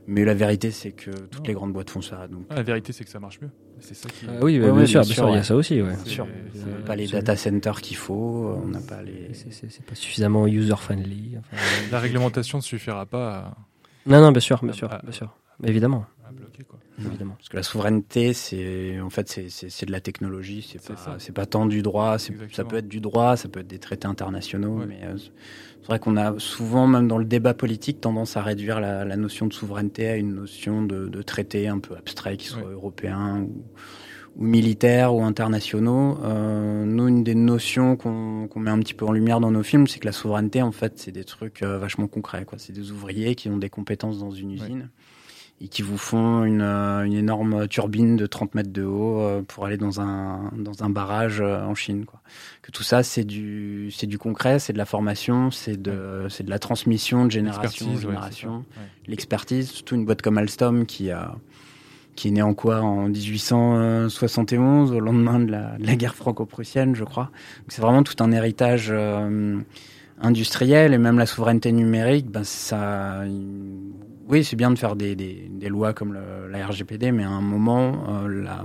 Mais 0.06 0.24
la 0.24 0.34
vérité 0.34 0.70
c'est 0.70 0.92
que 0.92 1.10
toutes 1.10 1.38
non. 1.38 1.48
les 1.48 1.54
grandes 1.54 1.72
boîtes 1.72 1.90
font 1.90 2.02
ça 2.02 2.26
donc. 2.26 2.46
Ah, 2.50 2.56
la 2.56 2.62
vérité 2.62 2.92
c'est 2.92 3.04
que 3.04 3.10
ça 3.10 3.20
marche 3.20 3.40
mieux. 3.40 3.50
C'est 3.80 3.94
ça 3.94 4.08
qui 4.08 4.26
euh, 4.28 4.40
oui 4.42 4.60
ouais, 4.60 4.72
bien, 4.72 4.86
sûr, 4.86 5.00
bien 5.02 5.14
sûr 5.14 5.28
il 5.30 5.34
y 5.36 5.38
a 5.38 5.42
ça 5.42 5.56
aussi 5.56 5.80
ouais. 5.80 5.96
sûr. 6.04 6.26
on 6.54 6.70
n'a 6.70 6.84
pas 6.84 6.96
les 6.96 7.06
data 7.06 7.34
centers 7.34 7.80
qu'il 7.80 7.96
faut 7.96 8.54
on 8.62 8.68
n'a 8.68 8.80
pas 8.80 9.02
les 9.02 9.32
c'est 9.32 9.84
pas 9.86 9.94
suffisamment 9.94 10.46
user 10.46 10.76
friendly 10.76 11.38
enfin, 11.38 11.56
la 11.90 11.98
réglementation 11.98 12.58
ne 12.58 12.62
suffira 12.62 13.06
pas 13.06 13.32
à... 13.32 13.56
non 14.04 14.20
non 14.20 14.32
bien 14.32 14.40
sûr 14.40 14.62
bien 14.62 14.74
sûr 14.74 14.88
bien 15.02 15.12
sûr. 15.12 15.34
Évidemment 15.64 16.04
à 16.30 16.32
bloquer 16.32 16.64
quoi 16.64 16.78
évidemment 16.98 17.34
parce 17.36 17.48
que 17.48 17.56
la 17.56 17.62
souveraineté 17.62 18.32
c'est 18.32 19.00
en 19.00 19.10
fait 19.10 19.28
c'est 19.48 19.86
de 19.86 19.92
la 19.92 20.00
technologie 20.00 20.66
c'est 20.70 20.82
pas 20.82 21.16
c'est 21.18 21.32
pas 21.32 21.46
tant 21.46 21.66
du 21.66 21.82
droit 21.82 22.18
ça 22.18 22.64
peut 22.64 22.76
être 22.76 22.88
du 22.88 23.00
droit 23.00 23.36
ça 23.36 23.48
peut 23.48 23.60
être 23.60 23.66
des 23.66 23.78
traités 23.78 24.06
internationaux 24.06 24.78
ouais. 24.78 24.86
mais 24.86 25.00
euh, 25.04 25.16
c'est 25.16 25.86
vrai 25.86 25.98
qu'on 25.98 26.16
a 26.16 26.38
souvent 26.38 26.86
même 26.86 27.08
dans 27.08 27.18
le 27.18 27.24
débat 27.24 27.54
politique 27.54 28.00
tendance 28.00 28.36
à 28.36 28.42
réduire 28.42 28.80
la, 28.80 29.04
la 29.04 29.16
notion 29.16 29.46
de 29.46 29.52
souveraineté 29.52 30.08
à 30.08 30.16
une 30.16 30.34
notion 30.34 30.82
de, 30.82 31.08
de 31.08 31.22
traité 31.22 31.68
un 31.68 31.78
peu 31.78 31.96
abstrait 31.96 32.36
qui 32.36 32.46
soit 32.46 32.62
ouais. 32.62 32.72
européen 32.72 33.40
ou, 33.40 33.64
ou 34.36 34.44
militaires 34.44 35.14
ou 35.14 35.22
internationaux. 35.22 36.18
nous, 36.84 37.08
une 37.08 37.24
des 37.24 37.34
notions 37.34 37.96
qu'on 37.96 38.48
met 38.56 38.70
un 38.70 38.78
petit 38.78 38.94
peu 38.94 39.04
en 39.04 39.12
lumière 39.12 39.40
dans 39.40 39.50
nos 39.50 39.64
films, 39.64 39.88
c'est 39.88 39.98
que 39.98 40.06
la 40.06 40.12
souveraineté, 40.12 40.62
en 40.62 40.70
fait, 40.70 40.98
c'est 40.98 41.10
des 41.10 41.24
trucs 41.24 41.62
vachement 41.62 42.06
concrets. 42.06 42.46
C'est 42.58 42.72
des 42.72 42.92
ouvriers 42.92 43.34
qui 43.34 43.48
ont 43.48 43.58
des 43.58 43.70
compétences 43.70 44.20
dans 44.20 44.30
une 44.30 44.52
usine 44.52 44.88
et 45.62 45.68
qui 45.68 45.82
vous 45.82 45.98
font 45.98 46.44
une, 46.44 46.62
euh, 46.62 47.04
une, 47.04 47.12
énorme 47.12 47.68
turbine 47.68 48.16
de 48.16 48.26
30 48.26 48.54
mètres 48.54 48.72
de 48.72 48.82
haut 48.82 49.20
euh, 49.20 49.42
pour 49.42 49.66
aller 49.66 49.76
dans 49.76 50.00
un, 50.00 50.50
dans 50.56 50.82
un 50.82 50.88
barrage 50.88 51.40
euh, 51.40 51.62
en 51.64 51.74
Chine. 51.74 52.06
Quoi. 52.06 52.20
Que 52.62 52.70
tout 52.70 52.82
ça, 52.82 53.02
c'est 53.02 53.24
du, 53.24 53.90
c'est 53.90 54.06
du 54.06 54.16
concret, 54.18 54.58
c'est 54.58 54.72
de 54.72 54.78
la 54.78 54.86
formation, 54.86 55.50
c'est 55.50 55.80
de, 55.80 56.26
c'est 56.30 56.44
de 56.44 56.50
la 56.50 56.58
transmission 56.58 57.26
de 57.26 57.30
génération 57.30 57.90
en 57.90 57.96
génération. 57.98 58.64
L'expertise, 59.06 59.70
surtout 59.70 59.96
une 59.96 60.06
boîte 60.06 60.22
comme 60.22 60.38
Alstom 60.38 60.86
qui 60.86 61.10
a 61.10 61.36
qui 62.16 62.28
est 62.28 62.32
née 62.32 62.42
en 62.42 62.54
quoi 62.54 62.80
En 62.80 63.08
1871, 63.08 64.92
au 64.92 65.00
lendemain 65.00 65.38
de 65.38 65.50
la, 65.50 65.78
de 65.78 65.86
la 65.86 65.94
guerre 65.94 66.14
franco-prussienne, 66.14 66.94
je 66.94 67.04
crois. 67.04 67.30
C'est 67.68 67.80
vraiment 67.80 68.02
tout 68.02 68.22
un 68.22 68.32
héritage 68.32 68.92
industriel 70.20 70.92
et 70.92 70.98
même 70.98 71.18
la 71.18 71.24
souveraineté 71.24 71.72
numérique. 71.72 72.28
Ben 72.28 72.44
ça, 72.44 73.22
oui, 74.30 74.44
c'est 74.44 74.56
bien 74.56 74.70
de 74.70 74.78
faire 74.78 74.96
des, 74.96 75.16
des, 75.16 75.68
lois 75.68 75.92
comme 75.92 76.14
la 76.50 76.66
RGPD, 76.66 77.10
mais 77.10 77.24
à 77.24 77.30
un 77.30 77.40
moment, 77.40 78.24
euh, 78.24 78.28
la, 78.28 78.64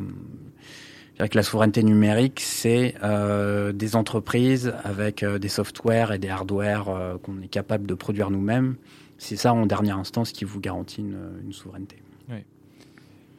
que 1.28 1.38
la 1.38 1.44
souveraineté 1.44 1.82
numérique, 1.82 2.40
c'est 2.42 2.96
euh, 3.04 3.72
des 3.72 3.96
entreprises 3.96 4.74
avec 4.84 5.24
euh, 5.24 5.40
des 5.40 5.48
softwares 5.48 6.12
et 6.12 6.20
des 6.20 6.30
hardwares 6.30 6.90
euh, 6.90 7.18
qu'on 7.18 7.42
est 7.42 7.48
capable 7.48 7.88
de 7.88 7.94
produire 7.94 8.30
nous-mêmes. 8.30 8.76
C'est 9.18 9.38
ça, 9.38 9.54
en 9.54 9.66
dernière 9.66 9.98
instance, 9.98 10.34
qui 10.34 10.44
vous 10.44 10.60
garantit 10.60 11.02
une, 11.02 11.52
souveraineté. 11.52 11.98
Oui. 12.30 12.44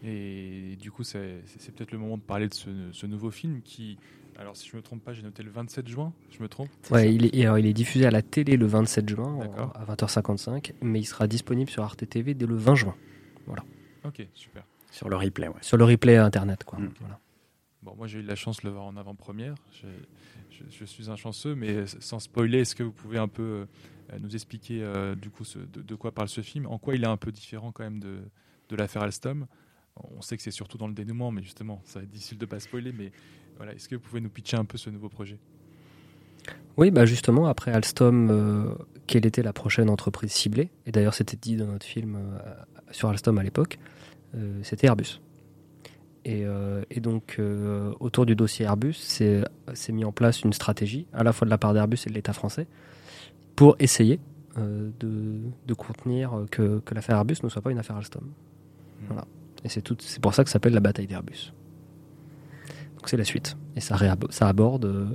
Et 0.04 0.76
du 0.76 0.90
coup, 0.90 1.04
c'est 1.04 1.42
peut-être 1.76 1.92
le 1.92 1.98
moment 1.98 2.16
de 2.16 2.22
parler 2.22 2.48
de 2.48 2.54
ce 2.54 3.06
nouveau 3.06 3.30
film 3.30 3.60
qui, 3.62 3.98
alors, 4.38 4.56
si 4.56 4.68
je 4.68 4.74
ne 4.74 4.78
me 4.78 4.82
trompe 4.82 5.02
pas, 5.02 5.12
j'ai 5.12 5.22
noté 5.22 5.42
le 5.42 5.50
27 5.50 5.88
juin. 5.88 6.12
Je 6.30 6.42
me 6.42 6.48
trompe 6.48 6.68
Ouais, 6.90 7.14
il 7.14 7.26
est, 7.26 7.44
alors, 7.44 7.58
il 7.58 7.66
est 7.66 7.72
diffusé 7.72 8.06
à 8.06 8.10
la 8.10 8.22
télé 8.22 8.56
le 8.56 8.66
27 8.66 9.08
juin 9.08 9.40
à 9.74 9.84
20h55, 9.84 10.72
mais 10.82 11.00
il 11.00 11.06
sera 11.06 11.26
disponible 11.26 11.70
sur 11.70 11.82
Arte 11.82 12.06
TV 12.08 12.34
dès 12.34 12.46
le 12.46 12.56
20 12.56 12.74
juin. 12.74 12.94
Voilà. 13.46 13.64
Ok, 14.04 14.26
super. 14.34 14.64
Sur 14.90 15.08
le 15.08 15.16
replay, 15.16 15.48
ouais. 15.48 15.54
Sur 15.62 15.76
le 15.76 15.84
replay 15.84 16.16
internet, 16.16 16.64
quoi. 16.64 16.78
Mm. 16.78 16.92
Voilà. 17.00 17.20
Bon, 17.82 17.94
moi 17.96 18.06
j'ai 18.08 18.18
eu 18.18 18.22
la 18.22 18.34
chance 18.34 18.60
de 18.62 18.66
le 18.66 18.72
voir 18.72 18.84
en 18.84 18.96
avant-première. 18.96 19.54
Je, 19.72 19.86
je, 20.70 20.84
suis 20.84 21.08
un 21.08 21.16
chanceux, 21.16 21.54
mais 21.54 21.86
sans 21.86 22.18
spoiler, 22.18 22.60
est-ce 22.60 22.74
que 22.74 22.82
vous 22.82 22.92
pouvez 22.92 23.18
un 23.18 23.28
peu 23.28 23.42
euh, 24.12 24.18
nous 24.20 24.34
expliquer 24.34 24.82
euh, 24.82 25.14
du 25.14 25.30
coup 25.30 25.44
ce, 25.44 25.58
de, 25.58 25.94
quoi 25.94 26.12
parle 26.12 26.28
ce 26.28 26.40
film? 26.40 26.66
En 26.66 26.78
quoi 26.78 26.96
il 26.96 27.04
est 27.04 27.08
un 27.08 27.16
peu 27.16 27.30
différent 27.30 27.72
quand 27.72 27.84
même 27.84 28.00
de, 28.00 28.18
de 28.68 28.76
l'affaire 28.76 29.02
Alstom? 29.02 29.46
On 29.96 30.20
sait 30.20 30.36
que 30.36 30.42
c'est 30.42 30.50
surtout 30.50 30.78
dans 30.78 30.88
le 30.88 30.94
dénouement, 30.94 31.30
mais 31.30 31.42
justement, 31.42 31.80
ça 31.84 32.00
va 32.00 32.04
être 32.04 32.10
difficile 32.10 32.38
de 32.38 32.46
pas 32.46 32.60
spoiler. 32.60 32.92
Mais 32.92 33.12
voilà, 33.56 33.74
Est-ce 33.74 33.88
que 33.88 33.96
vous 33.96 34.02
pouvez 34.02 34.20
nous 34.20 34.28
pitcher 34.28 34.56
un 34.56 34.64
peu 34.64 34.78
ce 34.78 34.90
nouveau 34.90 35.08
projet? 35.08 35.38
Oui, 36.76 36.90
bah 36.90 37.06
justement, 37.06 37.46
après 37.46 37.72
Alstom, 37.72 38.28
euh, 38.30 38.74
quelle 39.06 39.26
était 39.26 39.42
la 39.42 39.52
prochaine 39.52 39.88
entreprise 39.88 40.32
ciblée? 40.32 40.68
Et 40.84 40.92
d'ailleurs, 40.92 41.14
c'était 41.14 41.36
dit 41.36 41.56
dans 41.56 41.66
notre 41.66 41.86
film 41.86 42.16
euh, 42.16 42.38
sur 42.90 43.08
Alstom 43.08 43.38
à 43.38 43.42
l'époque, 43.42 43.78
euh, 44.34 44.60
c'était 44.62 44.86
Airbus. 44.86 45.20
Et, 46.24 46.44
et 46.90 46.98
donc, 46.98 47.40
autour 48.00 48.26
du 48.26 48.34
dossier 48.34 48.64
Airbus, 48.64 48.94
c'est 48.94 49.44
mis 49.92 50.04
en 50.04 50.10
place 50.10 50.42
une 50.42 50.52
stratégie, 50.52 51.06
à 51.12 51.22
la 51.22 51.32
fois 51.32 51.44
de 51.44 51.50
la 51.50 51.56
part 51.56 51.72
d'Airbus 51.72 51.98
et 52.04 52.10
de 52.10 52.14
l'État 52.14 52.32
français, 52.32 52.66
pour 53.54 53.76
essayer 53.78 54.18
de, 54.56 55.38
de, 55.68 55.74
contenir 55.74 56.46
que, 56.50 56.80
que 56.80 56.94
l'affaire 56.96 57.18
Airbus 57.18 57.36
ne 57.44 57.48
soit 57.48 57.62
pas 57.62 57.70
une 57.70 57.78
affaire 57.78 57.94
Alstom. 57.94 58.24
Mmh. 58.24 59.04
Voilà. 59.06 59.24
Et 59.62 59.68
c'est 59.68 60.20
pour 60.20 60.34
ça 60.34 60.42
que 60.42 60.50
ça 60.50 60.54
s'appelle 60.54 60.74
la 60.74 60.80
bataille 60.80 61.06
d'Airbus 61.06 61.52
c'est 63.10 63.16
la 63.16 63.24
suite. 63.24 63.56
Et 63.76 63.80
ça, 63.80 63.96
ça 64.30 64.48
aborde 64.48 64.84
euh, 64.84 65.06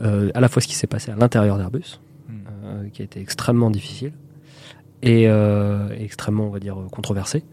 euh, 0.00 0.30
à 0.34 0.40
la 0.40 0.48
fois 0.48 0.62
ce 0.62 0.68
qui 0.68 0.74
s'est 0.74 0.86
passé 0.86 1.10
à 1.10 1.16
l'intérieur 1.16 1.58
d'Airbus, 1.58 2.00
hmm. 2.28 2.32
euh, 2.64 2.88
qui 2.90 3.02
a 3.02 3.04
été 3.04 3.20
extrêmement 3.20 3.70
difficile, 3.70 4.12
et 5.02 5.24
extrêmement, 5.98 6.46
on 6.46 6.50
va 6.50 6.60
dire, 6.60 6.76
controversé, 6.90 7.44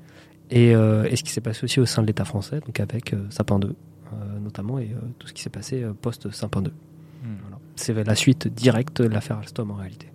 et, 0.52 0.72
ce 0.72 1.22
qui 1.22 1.34
s'est 1.34 1.42
passé 1.42 1.66
aussi 1.66 1.82
au 1.82 1.86
sein 1.86 2.02
de 2.02 2.08
l'État 2.08 2.24
français, 2.24 2.62
donc 2.62 2.80
avec 2.80 3.14
Sapin 3.30 3.60
2, 3.60 3.76
notamment, 4.40 4.80
et 4.80 4.96
tout 5.20 5.28
ce 5.28 5.34
qui 5.34 5.42
s'est 5.42 5.50
passé 5.50 5.86
post-Sapin 6.02 6.62
2. 6.62 6.72
Hmm. 6.72 7.36
C'est 7.76 7.94
la 7.94 8.16
suite 8.16 8.48
directe 8.48 9.02
de 9.02 9.10
l'affaire 9.10 9.38
Alstom 9.38 9.70
en 9.70 9.76
réalité. 9.76 10.08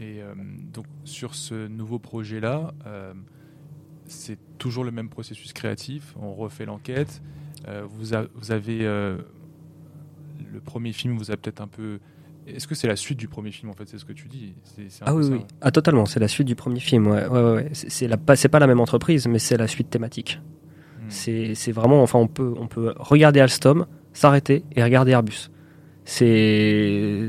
Et 0.00 0.20
donc 0.72 0.86
sur 1.04 1.36
ce 1.36 1.68
nouveau 1.68 2.00
projet-là, 2.00 2.74
c'est 4.08 4.38
toujours 4.58 4.84
le 4.84 4.90
même 4.90 5.08
processus 5.08 5.52
créatif. 5.52 6.14
On 6.20 6.34
refait 6.34 6.64
l'enquête. 6.64 7.22
Euh, 7.68 7.84
vous, 7.88 8.14
avez 8.52 8.86
euh, 8.86 9.18
le 10.52 10.60
premier 10.60 10.92
film 10.92 11.16
vous 11.16 11.30
a 11.30 11.36
peut-être 11.36 11.60
un 11.60 11.68
peu. 11.68 11.98
Est-ce 12.46 12.66
que 12.66 12.74
c'est 12.74 12.88
la 12.88 12.96
suite 12.96 13.18
du 13.18 13.28
premier 13.28 13.50
film 13.50 13.70
en 13.70 13.74
fait? 13.74 13.88
C'est 13.88 13.98
ce 13.98 14.04
que 14.04 14.12
tu 14.12 14.28
dis. 14.28 14.54
ah 15.02 15.14
oui, 15.14 15.26
oui. 15.30 15.40
Ah 15.60 15.70
totalement. 15.70 16.06
C'est 16.06 16.20
la 16.20 16.28
suite 16.28 16.46
du 16.46 16.54
premier 16.54 16.80
film. 16.80 17.06
Ouais, 17.06 17.26
ouais, 17.26 17.52
ouais. 17.52 17.68
C'est 17.72 18.08
pas, 18.16 18.36
pas 18.36 18.58
la 18.58 18.66
même 18.66 18.80
entreprise, 18.80 19.26
mais 19.28 19.38
c'est 19.38 19.56
la 19.56 19.66
suite 19.66 19.90
thématique. 19.90 20.40
Hmm. 21.00 21.10
C'est 21.10 21.72
vraiment. 21.72 22.02
Enfin, 22.02 22.18
on 22.18 22.28
peut 22.28 22.54
on 22.58 22.66
peut 22.66 22.94
regarder 22.96 23.40
Alstom, 23.40 23.86
s'arrêter 24.12 24.64
et 24.74 24.82
regarder 24.82 25.12
Airbus. 25.12 25.50
C'est 26.04 27.28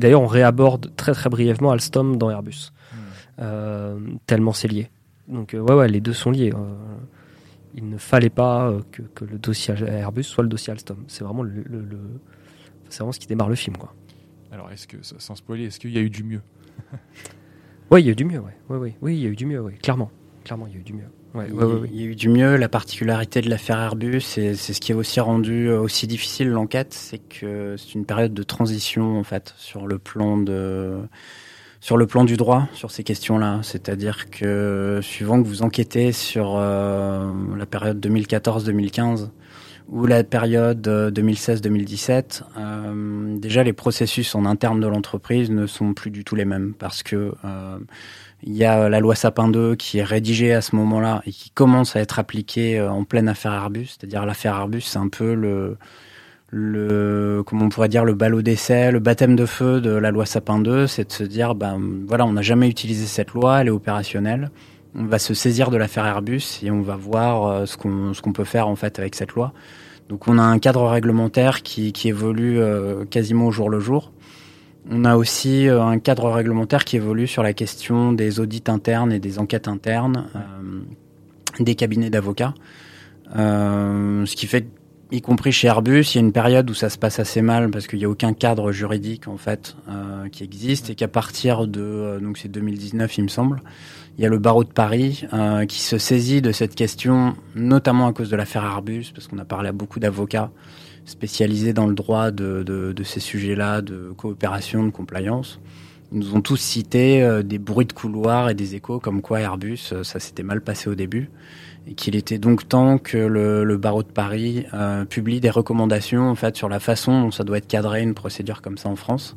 d'ailleurs 0.00 0.20
on 0.20 0.26
réaborde 0.26 0.94
très 0.96 1.12
très 1.12 1.30
brièvement 1.30 1.70
Alstom 1.70 2.18
dans 2.18 2.30
Airbus. 2.30 2.72
Hmm. 2.92 2.96
Euh, 3.40 3.98
tellement 4.26 4.52
c'est 4.52 4.68
lié. 4.68 4.90
Donc 5.28 5.54
euh, 5.54 5.60
ouais, 5.60 5.74
ouais, 5.74 5.88
les 5.88 6.00
deux 6.00 6.12
sont 6.12 6.30
liés. 6.30 6.52
Euh. 6.54 6.74
il 7.74 7.88
ne 7.88 7.98
fallait 7.98 8.30
pas 8.30 8.70
euh, 8.70 8.80
que, 8.90 9.24
le 9.24 9.38
dossier 9.38 9.74
Airbus 9.74 10.24
soit 10.24 10.42
le 10.42 10.48
dossier 10.48 10.72
Alstom. 10.72 11.04
C'est 11.06 11.24
vraiment 11.24 11.42
le, 11.42 11.64
c'est 12.88 13.00
vraiment 13.00 13.12
ce 13.12 13.20
qui 13.20 13.26
démarre 13.26 13.48
le 13.48 13.54
film, 13.54 13.76
quoi. 13.76 13.94
Alors, 14.50 14.70
est-ce 14.70 14.86
que, 14.86 14.96
sans 15.02 15.34
spoiler, 15.34 15.64
est-ce 15.64 15.78
qu'il 15.78 15.92
y 15.92 15.98
a 15.98 16.00
eu 16.00 16.10
du 16.10 16.24
mieux? 16.24 16.40
Oui, 17.90 18.02
il 18.02 18.04
y 18.04 18.08
a 18.10 18.12
eu 18.12 18.16
du 18.16 18.26
mieux, 18.26 18.38
ouais. 18.38 18.54
Ouais, 18.68 18.76
ouais. 18.76 18.96
Oui, 19.00 19.16
il 19.16 19.22
y 19.22 19.26
a 19.26 19.30
eu 19.30 19.34
du 19.34 19.46
mieux, 19.46 19.62
ouais. 19.62 19.72
clairement. 19.72 20.10
Clairement, 20.44 20.66
il 20.66 20.74
y 20.74 20.76
a 20.76 20.80
eu 20.80 20.82
du 20.82 20.92
mieux. 20.92 21.08
Ouais, 21.32 21.46
il, 21.48 21.94
il, 21.94 22.00
y 22.02 22.04
a 22.04 22.06
eu 22.06 22.14
du 22.14 22.28
mieux. 22.28 22.56
La 22.56 22.68
particularité 22.68 23.40
de 23.40 23.48
l'affaire 23.48 23.78
Airbus, 23.78 24.20
c'est 24.20 24.54
ce 24.54 24.78
qui 24.78 24.92
a 24.92 24.96
aussi 24.96 25.20
rendu 25.20 25.70
aussi 25.70 26.06
difficile 26.06 26.50
l'enquête, 26.50 26.92
c'est 26.92 27.16
que 27.16 27.76
c'est 27.78 27.94
une 27.94 28.04
période 28.04 28.34
de 28.34 28.42
transition, 28.42 29.18
en 29.18 29.24
fait, 29.24 29.54
sur 29.56 29.86
le 29.86 29.98
plan 29.98 30.36
de 30.36 30.98
sur 31.80 31.96
le 31.96 32.06
plan 32.06 32.24
du 32.24 32.36
droit 32.36 32.68
sur 32.72 32.90
ces 32.90 33.04
questions-là. 33.04 33.60
C'est-à-dire 33.62 34.30
que 34.30 35.00
suivant 35.02 35.42
que 35.42 35.46
vous 35.46 35.62
enquêtez 35.62 36.12
sur 36.12 36.56
euh, 36.56 37.30
la 37.56 37.66
période 37.66 38.04
2014-2015 38.04 39.28
ou 39.88 40.04
la 40.04 40.22
période 40.22 40.86
2016-2017, 40.86 42.42
euh, 42.58 43.38
déjà 43.38 43.62
les 43.62 43.72
processus 43.72 44.34
en 44.34 44.44
interne 44.44 44.80
de 44.80 44.86
l'entreprise 44.86 45.50
ne 45.50 45.66
sont 45.66 45.94
plus 45.94 46.10
du 46.10 46.24
tout 46.24 46.34
les 46.34 46.44
mêmes 46.44 46.74
parce 46.78 47.02
que 47.02 47.32
euh, 47.44 47.78
il 48.42 48.54
y 48.54 48.64
a 48.64 48.88
la 48.88 49.00
loi 49.00 49.14
Sapin 49.14 49.48
2 49.48 49.76
qui 49.76 49.98
est 49.98 50.04
rédigée 50.04 50.52
à 50.52 50.60
ce 50.60 50.76
moment-là 50.76 51.22
et 51.26 51.32
qui 51.32 51.50
commence 51.50 51.96
à 51.96 52.00
être 52.00 52.18
appliquée 52.18 52.80
en 52.80 53.04
pleine 53.04 53.28
affaire 53.28 53.52
Airbus. 53.52 53.86
C'est-à-dire 53.86 54.26
l'affaire 54.26 54.56
Airbus, 54.56 54.82
c'est 54.82 54.98
un 54.98 55.08
peu 55.08 55.34
le 55.34 55.78
le 56.50 57.42
comment 57.44 57.66
on 57.66 57.68
pourrait 57.68 57.88
dire 57.88 58.04
le 58.04 58.14
ballot 58.14 58.42
d'essai, 58.42 58.90
le 58.90 59.00
baptême 59.00 59.36
de 59.36 59.46
feu 59.46 59.80
de 59.80 59.90
la 59.90 60.10
loi 60.10 60.24
Sapin 60.24 60.58
2, 60.58 60.86
c'est 60.86 61.08
de 61.08 61.12
se 61.12 61.24
dire 61.24 61.54
ben 61.54 61.80
voilà, 62.06 62.24
on 62.24 62.32
n'a 62.32 62.42
jamais 62.42 62.68
utilisé 62.68 63.06
cette 63.06 63.32
loi, 63.32 63.60
elle 63.60 63.68
est 63.68 63.70
opérationnelle. 63.70 64.50
On 64.94 65.04
va 65.04 65.18
se 65.18 65.34
saisir 65.34 65.70
de 65.70 65.76
l'affaire 65.76 66.06
Airbus 66.06 66.60
et 66.62 66.70
on 66.70 66.80
va 66.80 66.96
voir 66.96 67.46
euh, 67.46 67.66
ce 67.66 67.76
qu'on 67.76 68.14
ce 68.14 68.22
qu'on 68.22 68.32
peut 68.32 68.44
faire 68.44 68.68
en 68.68 68.76
fait 68.76 68.98
avec 68.98 69.14
cette 69.14 69.32
loi. 69.32 69.52
Donc 70.08 70.26
on 70.26 70.38
a 70.38 70.42
un 70.42 70.58
cadre 70.58 70.88
réglementaire 70.88 71.62
qui, 71.62 71.92
qui 71.92 72.08
évolue 72.08 72.58
euh, 72.58 73.04
quasiment 73.04 73.48
au 73.48 73.52
jour 73.52 73.68
le 73.68 73.78
jour. 73.78 74.12
On 74.90 75.04
a 75.04 75.16
aussi 75.16 75.68
euh, 75.68 75.82
un 75.82 75.98
cadre 75.98 76.30
réglementaire 76.30 76.86
qui 76.86 76.96
évolue 76.96 77.26
sur 77.26 77.42
la 77.42 77.52
question 77.52 78.12
des 78.12 78.40
audits 78.40 78.64
internes 78.68 79.12
et 79.12 79.20
des 79.20 79.38
enquêtes 79.38 79.68
internes 79.68 80.26
des 81.60 81.74
cabinets 81.74 82.08
d'avocats. 82.08 82.54
ce 83.34 84.34
qui 84.34 84.46
fait 84.46 84.66
y 85.10 85.20
compris 85.22 85.52
chez 85.52 85.68
Airbus, 85.68 86.02
il 86.12 86.14
y 86.16 86.18
a 86.18 86.20
une 86.20 86.32
période 86.32 86.68
où 86.70 86.74
ça 86.74 86.90
se 86.90 86.98
passe 86.98 87.18
assez 87.18 87.40
mal 87.40 87.70
parce 87.70 87.86
qu'il 87.86 87.98
n'y 87.98 88.04
a 88.04 88.10
aucun 88.10 88.34
cadre 88.34 88.72
juridique 88.72 89.26
en 89.26 89.38
fait 89.38 89.76
euh, 89.88 90.28
qui 90.28 90.44
existe 90.44 90.90
et 90.90 90.94
qu'à 90.94 91.08
partir 91.08 91.66
de 91.66 91.80
euh, 91.80 92.20
donc 92.20 92.36
c'est 92.38 92.48
2019 92.48 93.16
il 93.18 93.24
me 93.24 93.28
semble, 93.28 93.62
il 94.18 94.22
y 94.22 94.26
a 94.26 94.28
le 94.28 94.38
barreau 94.38 94.64
de 94.64 94.72
Paris 94.72 95.24
euh, 95.32 95.64
qui 95.64 95.80
se 95.80 95.96
saisit 95.96 96.42
de 96.42 96.52
cette 96.52 96.74
question, 96.74 97.34
notamment 97.54 98.06
à 98.06 98.12
cause 98.12 98.28
de 98.28 98.36
l'affaire 98.36 98.64
Airbus 98.64 99.06
parce 99.14 99.28
qu'on 99.28 99.38
a 99.38 99.44
parlé 99.44 99.70
à 99.70 99.72
beaucoup 99.72 99.98
d'avocats 99.98 100.50
spécialisés 101.06 101.72
dans 101.72 101.86
le 101.86 101.94
droit 101.94 102.30
de, 102.30 102.62
de, 102.62 102.92
de 102.92 103.02
ces 103.02 103.20
sujets-là 103.20 103.80
de 103.80 104.12
coopération, 104.14 104.84
de 104.84 104.90
compliance. 104.90 105.58
Ils 106.12 106.18
nous 106.18 106.34
ont 106.34 106.42
tous 106.42 106.56
cité 106.56 107.42
des 107.44 107.58
bruits 107.58 107.86
de 107.86 107.92
couloir 107.92 108.48
et 108.48 108.54
des 108.54 108.74
échos 108.74 108.98
comme 108.98 109.20
quoi 109.20 109.40
Airbus 109.40 109.92
ça 110.02 110.20
s'était 110.20 110.42
mal 110.42 110.60
passé 110.62 110.88
au 110.88 110.94
début 110.94 111.30
et 111.88 111.94
qu'il 111.94 112.16
était 112.16 112.38
donc 112.38 112.68
temps 112.68 112.98
que 112.98 113.16
le, 113.16 113.76
barreau 113.76 114.02
de 114.02 114.08
Paris 114.08 114.66
euh, 114.74 115.04
publie 115.04 115.40
des 115.40 115.50
recommandations 115.50 116.28
en 116.28 116.34
fait 116.34 116.56
sur 116.56 116.68
la 116.68 116.80
façon 116.80 117.22
dont 117.22 117.30
ça 117.30 117.44
doit 117.44 117.58
être 117.58 117.66
cadré 117.66 118.02
une 118.02 118.14
procédure 118.14 118.60
comme 118.60 118.76
ça 118.76 118.90
en 118.90 118.96
France 118.96 119.36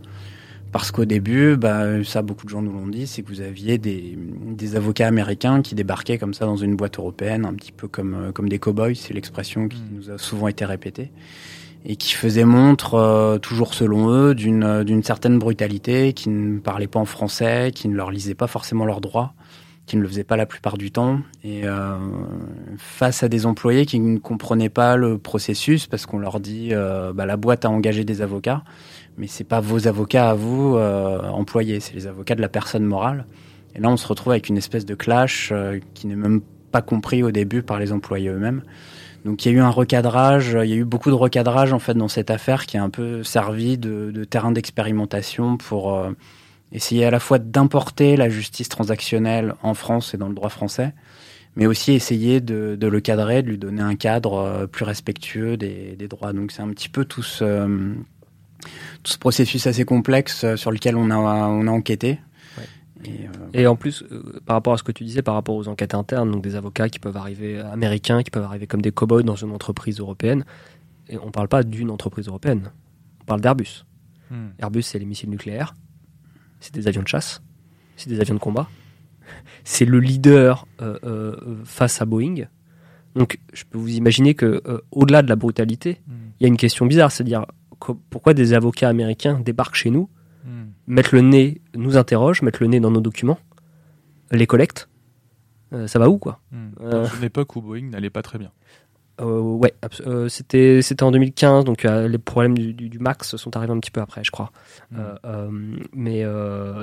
Parce 0.74 0.92
qu'au 0.92 1.06
début, 1.06 1.56
bah, 1.56 2.04
ça, 2.04 2.22
beaucoup 2.22 2.46
de 2.46 2.52
gens 2.52 2.62
nous 2.62 2.74
l'ont 2.74 2.88
dit, 2.88 3.08
c'est 3.08 3.22
que 3.22 3.30
vous 3.30 3.42
aviez 3.42 3.78
des, 3.78 4.18
des, 4.18 4.76
avocats 4.76 5.08
américains 5.08 5.62
qui 5.62 5.76
débarquaient 5.76 6.18
comme 6.18 6.34
ça 6.34 6.46
dans 6.46 6.58
une 6.58 6.76
boîte 6.76 7.00
européenne, 7.00 7.46
un 7.46 7.54
petit 7.54 7.72
peu 7.72 7.88
comme, 7.88 8.16
euh, 8.16 8.32
comme 8.32 8.50
des 8.50 8.60
cow-boys, 8.60 8.96
c'est 8.96 9.14
l'expression 9.14 9.70
qui 9.70 9.80
mm. 9.80 9.96
nous 9.96 10.12
a 10.12 10.18
souvent 10.18 10.50
été 10.50 10.66
répétée, 10.66 11.12
et 11.86 11.96
qui 11.96 12.14
faisaient 12.14 12.46
montre, 12.46 12.96
euh, 12.96 13.38
toujours 13.38 13.74
selon 13.74 14.12
eux, 14.12 14.36
d'une, 14.36 14.84
d'une 14.84 15.04
certaine 15.04 15.40
brutalité, 15.40 16.12
qui 16.12 16.30
ne 16.30 16.60
parlaient 16.60 16.88
pas 16.88 17.00
en 17.00 17.06
français, 17.06 17.72
qui 17.74 17.88
ne 17.88 17.96
leur 17.96 18.12
lisaient 18.12 18.36
pas 18.36 18.48
forcément 18.48 18.86
leurs 18.86 19.02
droits, 19.02 19.34
qui 19.92 19.98
ne 19.98 20.04
le 20.04 20.08
faisaient 20.08 20.24
pas 20.24 20.38
la 20.38 20.46
plupart 20.46 20.78
du 20.78 20.90
temps, 20.90 21.20
et 21.44 21.66
euh, 21.66 21.98
face 22.78 23.24
à 23.24 23.28
des 23.28 23.46
employés 23.46 23.86
qui 23.86 24.00
ne 24.00 24.20
comprenaient 24.20 24.70
pas 24.70 24.96
le 24.96 25.18
processus, 25.18 25.86
parce 25.86 26.06
qu'on 26.06 26.18
leur 26.18 26.40
dit, 26.40 26.70
euh, 26.72 27.12
bah, 27.12 27.26
la 27.26 27.36
boîte 27.36 27.66
a 27.66 27.70
engagé 27.70 28.06
des 28.06 28.22
avocats, 28.22 28.64
mais 29.18 29.28
c'est 29.28 29.44
pas 29.44 29.60
vos 29.60 29.90
avocats 29.90 30.30
à 30.30 30.34
vous 30.34 30.78
euh, 30.78 31.22
employés, 31.24 31.82
c'est 31.82 31.94
les 31.94 32.08
avocats 32.08 32.36
de 32.36 32.42
la 32.42 32.48
personne 32.48 32.86
morale. 32.86 33.26
Et 33.76 33.82
là, 33.82 33.90
on 33.90 33.98
se 33.98 34.08
retrouve 34.08 34.32
avec 34.32 34.48
une 34.48 34.58
espèce 34.58 34.86
de 34.86 34.96
clash 34.96 35.50
euh, 35.52 35.80
qui 35.94 36.08
n'est 36.08 36.16
même 36.16 36.40
pas 36.72 36.82
compris 36.82 37.22
au 37.22 37.32
début 37.32 37.62
par 37.62 37.78
les 37.78 37.92
employés 37.92 38.30
eux-mêmes. 38.30 38.64
Donc 39.26 39.44
il 39.44 39.52
y 39.52 39.56
a 39.56 39.58
eu 39.58 39.62
un 39.62 39.70
recadrage, 39.70 40.58
il 40.64 40.70
y 40.70 40.74
a 40.74 40.78
eu 40.78 40.86
beaucoup 40.86 41.10
de 41.10 41.16
recadrage 41.16 41.74
en 41.74 41.80
fait 41.80 41.96
dans 41.96 42.08
cette 42.08 42.32
affaire 42.32 42.66
qui 42.66 42.78
a 42.78 42.84
un 42.84 42.90
peu 42.90 43.24
servi 43.24 43.78
de, 43.78 44.24
terrain 44.24 44.54
d'expérimentation 44.54 45.58
pour 45.58 46.02
essayer 46.72 47.06
à 47.06 47.12
la 47.12 47.20
fois 47.20 47.40
d'importer 47.40 48.16
la 48.16 48.30
justice 48.30 48.70
transactionnelle 48.70 49.56
en 49.62 49.74
France 49.74 50.14
et 50.14 50.18
dans 50.18 50.30
le 50.30 50.36
droit 50.36 50.50
français, 50.50 50.94
mais 51.56 51.66
aussi 51.66 51.92
essayer 51.92 52.40
de, 52.40 52.78
de 52.80 52.88
le 52.88 53.00
cadrer, 53.02 53.44
de 53.44 53.50
lui 53.50 53.58
donner 53.58 53.82
un 53.82 53.96
cadre 53.96 54.36
euh, 54.36 54.68
plus 54.68 54.86
respectueux 54.86 55.58
des, 55.58 55.96
des 55.98 56.08
droits. 56.08 56.34
Donc 56.34 56.52
c'est 56.52 56.62
un 56.62 56.70
petit 56.70 56.90
peu 56.90 57.04
tout 57.04 57.24
ce, 57.24 57.68
tout 59.04 59.12
ce 59.12 59.18
processus 59.18 59.68
assez 59.68 59.84
complexe 59.84 60.44
euh, 60.44 60.56
sur 60.56 60.72
lequel 60.72 60.96
on 60.96 61.10
a, 61.12 61.18
on 61.18 61.68
a 61.68 61.72
enquêté. 61.72 62.20
Et, 63.04 63.26
euh, 63.26 63.30
et, 63.54 63.66
en 63.66 63.76
plus, 63.76 64.04
euh, 64.12 64.40
par 64.46 64.56
rapport 64.56 64.74
à 64.74 64.78
ce 64.78 64.84
que 64.84 64.92
tu 64.92 65.04
disais, 65.04 65.24
par 65.24 65.34
rapport 65.34 65.56
aux 65.56 65.68
enquêtes 65.68 65.96
internes, 65.96 66.30
donc 66.30 66.44
des 66.44 66.56
avocats 66.56 66.88
qui 66.88 67.00
peuvent 67.00 67.18
arriver 67.18 67.60
américains, 67.60 68.22
qui 68.22 68.30
peuvent 68.30 68.44
arriver 68.44 68.68
comme 68.68 68.84
des 68.84 68.92
cow-boys 68.92 69.24
dans 69.24 69.36
une 69.36 69.52
entreprise 69.52 70.00
européenne, 70.00 70.46
et 71.10 71.18
on 71.18 71.26
ne 71.26 71.32
parle 71.32 71.48
pas 71.48 71.64
d'une 71.64 71.90
entreprise 71.90 72.28
européenne, 72.28 72.72
on 73.22 73.26
parle 73.26 73.42
d'Airbus. 73.42 73.86
Hmm. 74.30 74.50
Airbus, 74.60 74.84
c'est 74.84 75.00
les 75.00 75.06
missiles 75.06 75.32
nucléaires, 75.32 75.74
c'est 76.62 76.74
des 76.74 76.88
avions 76.88 77.02
de 77.02 77.08
chasse, 77.08 77.44
c'est 77.98 78.10
des 78.10 78.22
avions 78.22 78.36
de 78.36 78.40
combat, 78.40 78.70
c'est 79.66 79.86
le 79.86 80.00
leader 80.00 80.66
euh, 80.82 80.98
euh, 81.04 81.62
face 81.66 82.02
à 82.02 82.06
Boeing. 82.06 82.48
Donc, 83.16 83.40
je 83.52 83.66
peux 83.70 83.78
vous 83.78 83.96
imaginer 83.96 84.36
que, 84.36 84.62
euh, 84.66 84.80
au-delà 84.92 85.22
de 85.22 85.28
la 85.28 85.36
brutalité, 85.36 86.02
hmm. 86.08 86.14
il 86.40 86.44
y 86.44 86.46
a 86.46 86.48
une 86.48 86.58
question 86.58 86.86
bizarre, 86.86 87.12
c'est-à-dire 87.12 87.46
pourquoi 88.10 88.34
des 88.34 88.54
avocats 88.54 88.88
américains 88.88 89.40
débarquent 89.40 89.76
chez 89.76 89.90
nous, 89.90 90.10
hmm. 90.46 90.70
mettent 90.88 91.12
le 91.12 91.22
nez, 91.22 91.62
nous 91.76 91.98
interrogent, 91.98 92.42
mettent 92.42 92.62
le 92.62 92.68
nez 92.68 92.80
dans 92.80 92.92
nos 92.92 93.02
documents, 93.02 93.40
les 94.32 94.48
collectent. 94.48 94.88
Euh, 95.74 95.88
ça 95.88 96.00
va 96.00 96.10
où, 96.10 96.18
quoi? 96.18 96.42
Euh, 96.82 97.04
Dans 97.04 97.06
une 97.06 97.24
époque 97.24 97.56
où 97.56 97.62
Boeing 97.62 97.90
n'allait 97.90 98.10
pas 98.10 98.22
très 98.22 98.38
bien. 98.38 98.52
Euh, 99.22 99.40
ouais, 99.40 99.74
euh, 100.02 100.30
c'était 100.30 100.82
c'était 100.82 101.04
en 101.04 101.12
2015, 101.12 101.66
donc 101.66 101.86
euh, 101.86 102.08
les 102.08 102.18
problèmes 102.18 102.58
du, 102.58 102.74
du, 102.74 102.90
du, 102.90 103.00
Max 103.00 103.36
sont 103.36 103.56
arrivés 103.56 103.74
un 103.74 103.80
petit 103.80 103.92
peu 103.92 104.02
après, 104.02 104.24
je 104.24 104.32
crois, 104.32 104.52
mm. 104.92 105.88
mais 105.94 106.24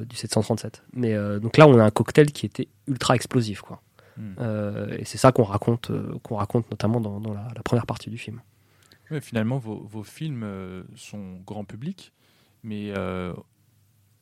du 0.07 0.17
737. 0.17 0.85
Mais 0.93 1.15
donc 1.41 1.57
là, 1.57 1.67
on 1.67 1.79
a 1.79 1.85
un 1.85 1.91
cocktail 1.91 2.33
qui 2.33 2.47
était 2.47 2.69
ultra 2.87 3.15
explosif, 3.15 3.61
quoi. 3.61 3.83
Mm. 4.17 4.35
et 4.99 5.05
c'est 5.05 5.19
ça 5.19 5.33
qu'on 5.33 5.45
raconte, 5.45 5.91
qu'on 6.23 6.37
raconte 6.37 6.71
notamment 6.71 7.01
dans, 7.01 7.21
dans 7.21 7.33
la, 7.33 7.49
la, 7.55 7.63
première 7.63 7.87
partie 7.87 8.11
du 8.11 8.19
film. 8.19 8.41
Finalement, 9.21 9.59
vos, 9.59 9.87
vos 9.89 10.03
films 10.03 10.47
sont 10.95 11.41
grand 11.47 11.65
public, 11.65 12.13
mais 12.63 12.93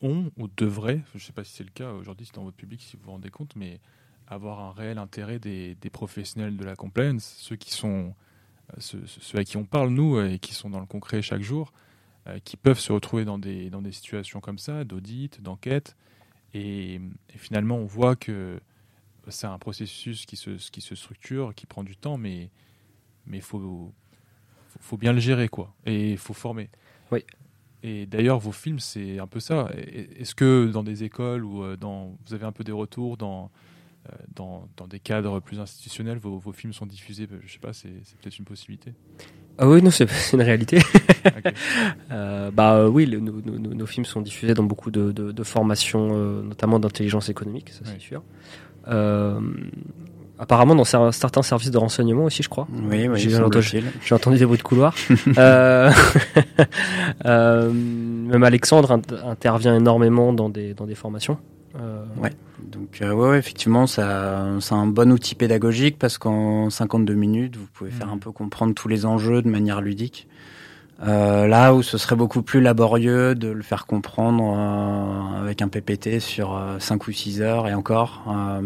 ont 0.03 0.31
ou 0.37 0.49
devraient, 0.57 1.01
je 1.13 1.19
ne 1.19 1.23
sais 1.23 1.33
pas 1.33 1.45
si 1.45 1.55
c'est 1.55 1.65
le 1.65 1.71
cas 1.71 1.93
aujourd'hui, 1.93 2.27
c'est 2.27 2.35
dans 2.35 2.45
votre 2.45 2.57
public 2.57 2.83
si 2.83 2.97
vous 2.97 3.05
vous 3.05 3.13
rendez 3.13 3.31
compte, 3.31 3.57
mais 3.57 3.81
avoir 4.27 4.61
un 4.61 4.73
réel 4.73 4.99
intérêt 4.99 5.39
des, 5.39 5.75
des, 5.77 5.91
professionnels 5.91 6.57
de 6.57 6.65
la 6.65 6.77
compliance, 6.77 7.37
ceux 7.39 7.57
qui 7.57 7.73
sont 7.73 8.15
euh, 8.73 8.77
ceux, 8.79 9.03
ceux, 9.07 9.39
à 9.39 9.45
qui 9.45 9.57
on 9.57 9.65
parle 9.65 9.91
nous 9.91 10.21
et 10.21 10.39
qui 10.39 10.55
sont 10.55 10.71
dans 10.71 10.81
le 10.81 10.87
concret 10.87 11.23
chaque 11.23 11.43
jour, 11.43 11.73
euh, 12.27 12.39
qui 12.45 12.57
peuvent 12.57 12.79
se 12.79 12.93
retrouver 12.93 13.25
dans 13.25 13.39
des, 13.39 13.71
dans 13.71 13.83
des 13.83 13.93
situations 13.93 14.41
comme 14.41 14.59
ça, 14.59 14.85
d'audit, 14.85 15.41
d'enquête, 15.41 15.97
et, 16.55 16.95
et, 16.95 17.39
finalement 17.39 17.77
on 17.77 17.87
voit 17.87 18.17
que 18.17 18.61
c'est 19.29 19.47
un 19.47 19.59
processus 19.59 20.27
qui 20.27 20.37
se, 20.37 20.51
qui 20.71 20.81
se 20.81 20.95
structure, 20.95 21.55
qui 21.55 21.67
prend 21.67 21.85
du 21.85 21.97
temps, 21.97 22.19
mais 22.19 22.51
mais 23.29 23.41
faut, 23.41 23.93
faut, 24.81 24.97
bien 24.97 25.13
le 25.13 25.19
gérer 25.19 25.49
quoi, 25.49 25.75
et 25.85 26.13
il 26.13 26.19
faut 26.19 26.35
former. 26.35 26.71
Oui. 27.11 27.25
Et 27.83 28.07
d'ailleurs, 28.07 28.39
vos 28.39 28.53
films, 28.53 28.79
c'est 28.79 29.19
un 29.19 29.27
peu 29.27 29.41
ça. 29.41 29.69
Est-ce 29.77 30.35
que 30.35 30.69
dans 30.73 30.83
des 30.83 31.05
écoles 31.05 31.45
ou 31.45 31.63
euh, 31.63 31.77
dans, 31.77 32.17
vous 32.27 32.35
avez 32.35 32.45
un 32.45 32.53
peu 32.53 32.65
des 32.65 32.73
retours 32.73 33.17
dans, 33.17 33.45
euh, 33.45 33.49
dans, 34.35 34.69
dans, 34.77 34.87
des 34.87 35.01
cadres 35.01 35.41
plus 35.41 35.61
institutionnels, 35.61 36.19
vos, 36.19 36.39
vos 36.39 36.53
films 36.53 36.73
sont 36.73 36.87
diffusés 36.87 37.29
Je 37.45 37.53
sais 37.53 37.59
pas, 37.59 37.73
c'est 37.73 37.89
peut-être 38.21 38.39
une 38.39 38.45
possibilité. 38.45 38.93
Ah 39.59 39.69
oui, 39.69 39.83
non, 39.83 39.91
c'est 39.91 40.07
une 40.33 40.43
réalité. 40.43 40.79
okay. 41.27 41.55
euh, 42.11 42.51
bah 42.51 42.89
oui, 42.89 43.07
le, 43.07 43.21
nos, 43.21 43.41
nos, 43.41 43.75
nos, 43.75 43.87
films 43.87 44.05
sont 44.05 44.21
diffusés 44.21 44.55
dans 44.55 44.65
beaucoup 44.65 44.91
de, 44.91 45.13
de, 45.13 45.33
de 45.33 45.43
formations, 45.43 46.11
euh, 46.13 46.43
notamment 46.43 46.79
d'intelligence 46.79 47.29
économique, 47.29 47.71
ça 47.71 47.81
c'est 47.85 47.95
oui. 47.95 48.01
sûr. 48.01 48.23
Euh, 48.89 49.41
apparemment 50.39 50.75
dans 50.75 50.85
certains 50.85 51.43
services 51.43 51.71
de 51.71 51.79
renseignement 51.79 52.25
aussi, 52.25 52.43
je 52.43 52.49
crois. 52.49 52.67
Oui, 52.71 53.09
oui 53.09 53.19
j'ai 53.19 53.37
entendu, 53.37 53.83
entendu, 54.11 54.39
des 54.39 54.47
bruits 54.47 54.59
de 54.59 54.63
couloir. 54.63 54.95
euh, 55.39 55.91
euh, 57.25 57.73
même 57.73 58.43
Alexandre 58.43 59.01
intervient 59.25 59.75
énormément 59.75 60.33
dans 60.33 60.49
des, 60.49 60.75
dans 60.75 60.87
des 60.87 60.95
formations. 60.95 61.39
Euh... 61.81 62.05
Ouais. 62.17 62.33
Donc 62.63 63.01
euh, 63.03 63.13
ouais, 63.13 63.31
ouais, 63.31 63.39
effectivement, 63.39 63.87
ça, 63.87 64.47
c'est 64.61 64.75
un 64.75 64.87
bon 64.87 65.13
outil 65.13 65.35
pédagogique 65.35 65.99
parce 65.99 66.19
qu'en 66.19 66.71
52 66.71 67.15
minutes, 67.15 67.57
vous 67.57 67.67
pouvez 67.73 67.91
faire 67.91 68.11
un 68.11 68.19
peu 68.19 68.33
comprendre 68.33 68.75
tous 68.75 68.89
les 68.89 69.07
enjeux 69.07 69.43
de 69.43 69.49
manière 69.49 69.81
ludique. 69.81 70.27
Euh, 71.03 71.47
là 71.47 71.75
où 71.75 71.83
ce 71.83 71.99
serait 71.99 72.17
beaucoup 72.17 72.41
plus 72.41 72.63
laborieux 72.63 73.35
de 73.35 73.49
le 73.49 73.63
faire 73.63 73.85
comprendre 73.85 74.55
euh, 74.57 75.43
avec 75.43 75.61
un 75.61 75.69
PPT 75.69 76.21
sur 76.21 76.57
euh, 76.57 76.79
5 76.79 77.07
ou 77.07 77.13
6 77.13 77.43
heures 77.43 77.69
et 77.69 77.75
encore, 77.75 78.25
euh, 78.29 78.63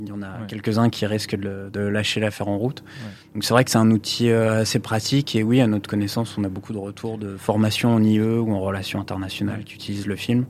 il 0.00 0.08
y 0.08 0.12
en 0.12 0.22
a 0.22 0.26
ouais. 0.28 0.46
quelques-uns 0.48 0.88
qui 0.88 1.04
risquent 1.04 1.36
de, 1.36 1.68
de 1.70 1.80
lâcher 1.80 2.20
l'affaire 2.20 2.48
en 2.48 2.56
route. 2.56 2.80
Ouais. 2.80 3.10
Donc 3.34 3.44
c'est 3.44 3.52
vrai 3.52 3.64
que 3.64 3.70
c'est 3.70 3.78
un 3.78 3.90
outil 3.90 4.30
assez 4.30 4.78
pratique 4.78 5.36
et 5.36 5.42
oui, 5.42 5.60
à 5.60 5.66
notre 5.66 5.88
connaissance, 5.88 6.38
on 6.38 6.44
a 6.44 6.48
beaucoup 6.48 6.72
de 6.72 6.78
retours 6.78 7.18
de 7.18 7.36
formation 7.36 7.94
en 7.94 8.02
IE 8.02 8.20
ou 8.20 8.54
en 8.54 8.60
relations 8.60 8.98
internationales 8.98 9.58
ouais. 9.58 9.64
qui 9.64 9.74
utilisent 9.74 10.06
le 10.06 10.16
film, 10.16 10.46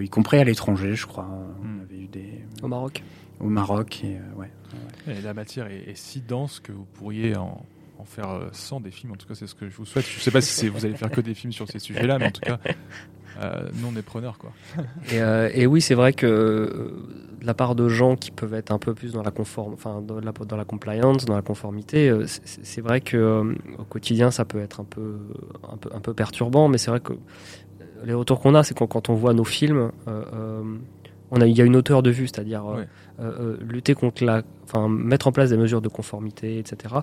y 0.00 0.08
compris 0.08 0.38
à 0.38 0.44
l'étranger, 0.44 0.94
je 0.94 1.06
crois. 1.06 1.24
Mm. 1.24 1.56
On 1.62 1.82
avait 1.82 2.02
eu 2.02 2.08
des... 2.08 2.44
Au 2.62 2.68
Maroc 2.68 3.02
Au 3.40 3.48
Maroc, 3.48 4.02
et 4.04 4.18
ouais. 4.36 4.50
Et 5.06 5.20
la 5.22 5.34
matière 5.34 5.66
est, 5.66 5.90
est 5.90 5.96
si 5.96 6.20
dense 6.20 6.60
que 6.60 6.72
vous 6.72 6.84
pourriez 6.84 7.36
en 7.36 7.64
en 7.98 8.04
faire 8.04 8.42
100 8.52 8.80
des 8.80 8.90
films. 8.90 9.12
En 9.12 9.16
tout 9.16 9.26
cas, 9.26 9.34
c'est 9.34 9.46
ce 9.46 9.54
que 9.54 9.68
je 9.68 9.76
vous 9.76 9.84
souhaite. 9.84 10.06
Je 10.06 10.16
ne 10.16 10.20
sais 10.20 10.30
pas 10.30 10.40
si 10.40 10.68
vous 10.68 10.84
allez 10.84 10.94
faire 10.94 11.10
que 11.10 11.20
des 11.20 11.34
films 11.34 11.52
sur 11.52 11.68
ces 11.68 11.78
sujets-là, 11.78 12.18
mais 12.18 12.26
en 12.26 12.30
tout 12.30 12.40
cas, 12.40 12.58
euh, 13.40 13.68
nous, 13.74 13.88
on 13.92 13.96
est 13.96 14.02
preneurs. 14.02 14.38
Quoi. 14.38 14.52
Et, 15.12 15.20
euh, 15.20 15.50
et 15.52 15.66
oui, 15.66 15.80
c'est 15.80 15.94
vrai 15.94 16.12
que 16.12 16.26
euh, 16.26 17.06
de 17.40 17.46
la 17.46 17.54
part 17.54 17.74
de 17.74 17.88
gens 17.88 18.16
qui 18.16 18.30
peuvent 18.30 18.54
être 18.54 18.72
un 18.72 18.78
peu 18.78 18.94
plus 18.94 19.12
dans 19.12 19.22
la, 19.22 19.30
conform... 19.30 19.74
enfin, 19.74 20.00
dans 20.00 20.20
la, 20.20 20.32
dans 20.32 20.56
la 20.56 20.64
compliance, 20.64 21.24
dans 21.24 21.36
la 21.36 21.42
conformité, 21.42 22.08
euh, 22.08 22.24
c'est 22.26 22.80
vrai 22.80 23.00
que 23.00 23.16
euh, 23.16 23.54
au 23.78 23.84
quotidien, 23.84 24.30
ça 24.30 24.44
peut 24.44 24.60
être 24.60 24.80
un 24.80 24.84
peu, 24.84 25.18
un 25.70 25.76
peu, 25.76 25.90
un 25.92 26.00
peu 26.00 26.14
perturbant, 26.14 26.68
mais 26.68 26.78
c'est 26.78 26.90
vrai 26.90 27.00
que 27.00 27.14
les 28.04 28.14
retours 28.14 28.40
qu'on 28.40 28.54
a, 28.54 28.62
c'est 28.62 28.76
quand, 28.76 28.86
quand 28.86 29.08
on 29.08 29.14
voit 29.14 29.34
nos 29.34 29.44
films, 29.44 29.90
on 31.30 31.40
a, 31.40 31.46
il 31.46 31.56
y 31.56 31.60
a 31.60 31.64
une 31.64 31.76
hauteur 31.76 32.02
de 32.02 32.10
vue, 32.10 32.26
c'est-à-dire 32.26 32.66
euh, 32.66 32.84
euh, 33.20 33.56
lutter 33.60 33.94
contre 33.94 34.24
la, 34.24 34.42
enfin 34.64 34.88
mettre 34.88 35.26
en 35.26 35.32
place 35.32 35.50
des 35.50 35.56
mesures 35.56 35.82
de 35.82 35.88
conformité, 35.88 36.58
etc. 36.58 36.96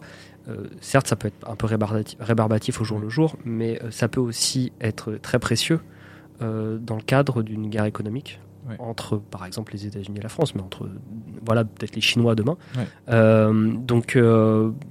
Euh, 0.48 0.66
certes, 0.82 1.08
ça 1.08 1.16
peut 1.16 1.28
être 1.28 1.50
un 1.50 1.56
peu 1.56 1.68
rébarbatif, 1.68 2.18
rébarbatif 2.20 2.82
au 2.82 2.84
jour 2.84 3.00
le 3.00 3.10
jour, 3.10 3.36
mais 3.46 3.82
euh, 3.84 3.92
ça 3.92 4.08
peut 4.08 4.22
aussi 4.22 4.72
être 4.82 5.14
très 5.22 5.40
précieux 5.40 5.80
euh, 6.42 6.78
dans 6.78 6.96
le 6.96 7.02
cadre 7.02 7.44
d'une 7.44 7.70
guerre 7.70 7.86
économique 7.86 8.40
ouais. 8.68 8.76
entre, 8.80 9.18
par 9.18 9.46
exemple, 9.46 9.74
les 9.74 9.86
États-Unis 9.86 10.20
et 10.20 10.22
la 10.22 10.30
France, 10.30 10.56
mais 10.56 10.62
entre, 10.62 10.90
voilà, 11.46 11.64
peut-être 11.64 11.96
les 11.96 12.02
Chinois 12.02 12.36
demain. 12.36 12.58
Ouais. 12.76 13.68
donc, 13.86 14.18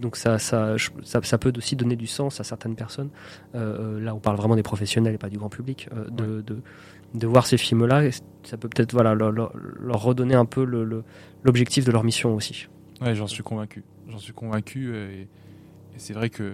donc 0.01 0.16
ça, 0.16 0.39
ça, 0.39 0.77
ça, 1.03 1.20
ça, 1.22 1.39
peut 1.39 1.53
aussi 1.57 1.77
donner 1.77 1.97
du 1.97 2.07
sens 2.07 2.41
à 2.41 2.45
certaines 2.45 2.77
personnes. 2.77 3.11
là, 3.55 4.14
on 4.14 4.20
parle 4.20 4.37
vraiment 4.37 4.57
des 4.57 4.62
professionnels 4.62 5.14
et 5.14 5.18
pas 5.18 5.31
du 5.31 5.39
grand 5.39 5.49
public. 5.51 5.89
de, 6.11 6.41
de 6.43 6.59
de 7.14 7.27
voir 7.27 7.47
ces 7.47 7.57
films-là, 7.57 8.11
ça 8.43 8.57
peut 8.57 8.68
peut-être 8.68 8.93
voilà, 8.93 9.14
leur, 9.14 9.53
redonner 10.03 10.35
un 10.35 10.45
peu 10.45 10.64
l'objectif 11.45 11.85
de 11.85 11.93
leur 11.93 12.05
mission 12.05 12.35
aussi. 12.35 12.68
Ouais, 13.01 13.14
j'en 13.14 13.29
suis 13.29 13.43
convaincu. 13.43 13.85
J'en 14.09 14.18
suis 14.18 14.33
convaincu. 14.33 14.95
Et, 14.97 15.20
et 15.22 15.99
c'est 15.99 16.12
vrai 16.12 16.29
que 16.29 16.53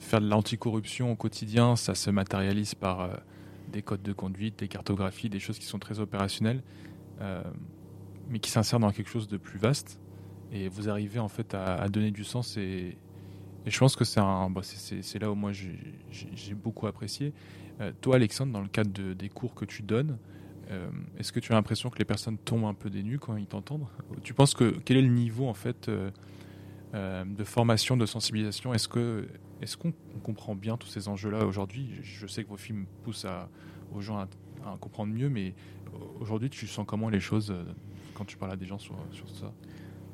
faire 0.00 0.20
de 0.20 0.28
l'anticorruption 0.28 1.12
au 1.12 1.16
quotidien, 1.16 1.76
ça 1.76 1.94
se 1.94 2.10
matérialise 2.10 2.74
par 2.74 3.00
euh, 3.00 3.08
des 3.74 3.82
codes 3.82 4.02
de 4.02 4.12
conduite, 4.12 4.60
des 4.60 4.68
cartographies, 4.68 5.28
des 5.28 5.40
choses 5.40 5.58
qui 5.58 5.66
sont 5.66 5.80
très 5.80 5.98
opérationnelles, 5.98 6.62
euh, 7.20 7.42
mais 8.30 8.38
qui 8.38 8.50
s'insèrent 8.50 8.78
dans 8.78 8.92
quelque 8.92 9.10
chose 9.10 9.28
de 9.28 9.36
plus 9.36 9.58
vaste. 9.58 10.00
Et 10.52 10.68
vous 10.68 10.88
arrivez 10.88 11.18
en 11.18 11.28
fait 11.28 11.54
à, 11.54 11.88
donner 11.88 12.12
du 12.12 12.24
sens 12.24 12.56
et, 12.56 12.96
je 13.66 13.78
pense 13.78 13.96
que 13.96 14.04
c'est 14.04 14.20
bah, 14.20 14.60
là 15.20 15.30
où 15.30 15.34
moi 15.34 15.52
j'ai 15.52 16.54
beaucoup 16.54 16.86
apprécié. 16.86 17.32
Euh, 17.80 17.92
toi, 18.02 18.16
Alexandre, 18.16 18.52
dans 18.52 18.60
le 18.60 18.68
cadre 18.68 18.92
de, 18.92 19.14
des 19.14 19.30
cours 19.30 19.54
que 19.54 19.64
tu 19.64 19.82
donnes, 19.82 20.18
euh, 20.70 20.90
est-ce 21.18 21.32
que 21.32 21.40
tu 21.40 21.50
as 21.52 21.54
l'impression 21.54 21.88
que 21.88 21.98
les 21.98 22.04
personnes 22.04 22.36
tombent 22.36 22.66
un 22.66 22.74
peu 22.74 22.90
des 22.90 23.02
nues 23.02 23.18
quand 23.18 23.36
ils 23.36 23.46
t'entendent? 23.46 23.86
Tu 24.22 24.34
penses 24.34 24.52
que 24.52 24.76
quel 24.84 24.98
est 24.98 25.02
le 25.02 25.08
niveau 25.08 25.48
en 25.48 25.54
fait 25.54 25.90
euh, 26.94 27.24
de 27.24 27.44
formation, 27.44 27.96
de 27.96 28.06
sensibilisation 28.06 28.72
Est-ce 28.72 28.88
que 28.88 29.26
est-ce 29.60 29.76
qu'on 29.76 29.92
comprend 30.22 30.54
bien 30.54 30.76
tous 30.76 30.88
ces 30.88 31.08
enjeux-là 31.08 31.44
aujourd'hui? 31.46 31.88
Je 32.02 32.26
sais 32.26 32.44
que 32.44 32.48
vos 32.48 32.56
films 32.56 32.86
poussent 33.02 33.24
à, 33.24 33.48
aux 33.94 34.00
gens 34.00 34.18
à, 34.18 34.28
comprendre 34.80 35.12
mieux, 35.12 35.28
mais 35.28 35.54
aujourd'hui, 36.20 36.50
tu 36.50 36.66
sens 36.66 36.84
comment 36.86 37.08
les 37.08 37.20
choses 37.20 37.54
quand 38.14 38.24
tu 38.24 38.36
parles 38.36 38.52
à 38.52 38.56
des 38.56 38.66
gens 38.66 38.78
sur, 38.78 38.96
sur 39.12 39.28
ça? 39.28 39.52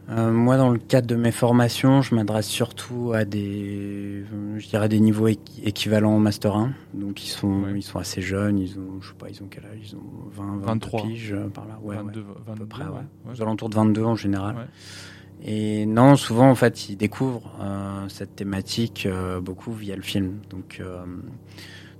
Euh, 0.08 0.32
moi, 0.32 0.56
dans 0.56 0.70
le 0.70 0.78
cadre 0.78 1.06
de 1.06 1.14
mes 1.14 1.30
formations, 1.30 2.02
je 2.02 2.14
m'adresse 2.16 2.48
surtout 2.48 3.12
à 3.14 3.24
des, 3.24 4.24
je 4.56 4.68
dirais 4.68 4.88
des 4.88 4.98
niveaux 4.98 5.28
équivalents 5.28 6.16
au 6.16 6.18
master 6.18 6.56
1. 6.56 6.72
Donc 6.94 7.24
ils 7.24 7.28
sont, 7.28 7.64
ils 7.74 7.82
sont 7.82 7.98
assez 7.98 8.20
jeunes. 8.20 8.58
Ils 8.58 8.76
ont, 8.78 9.00
je 9.00 9.08
sais 9.08 9.14
pas, 9.14 9.28
ils 9.30 9.40
ont 9.42 9.46
quel 9.48 9.64
âge? 9.66 9.78
Ils 9.80 9.96
ont 9.96 10.30
20, 10.32 10.58
23 10.58 11.02
piges 11.02 11.32
euh, 11.32 11.48
par 11.48 11.66
là. 11.66 11.78
Ouais, 11.82 11.96
22, 11.96 12.24
22, 12.46 12.52
à 12.52 12.56
peu 12.56 12.66
près, 12.66 12.84
ouais. 12.84 13.32
Aux 13.32 13.40
alentours 13.40 13.68
de 13.68 13.74
22 13.76 14.02
en 14.02 14.16
général. 14.16 14.68
Et 15.42 15.86
non, 15.86 16.16
souvent 16.16 16.50
en 16.50 16.54
fait, 16.54 16.88
ils 16.88 16.96
découvrent 16.96 17.50
euh, 17.60 18.04
cette 18.08 18.36
thématique 18.36 19.06
euh, 19.06 19.40
beaucoup 19.40 19.72
via 19.72 19.96
le 19.96 20.02
film. 20.02 20.38
Donc 20.50 20.78
euh, 20.80 21.04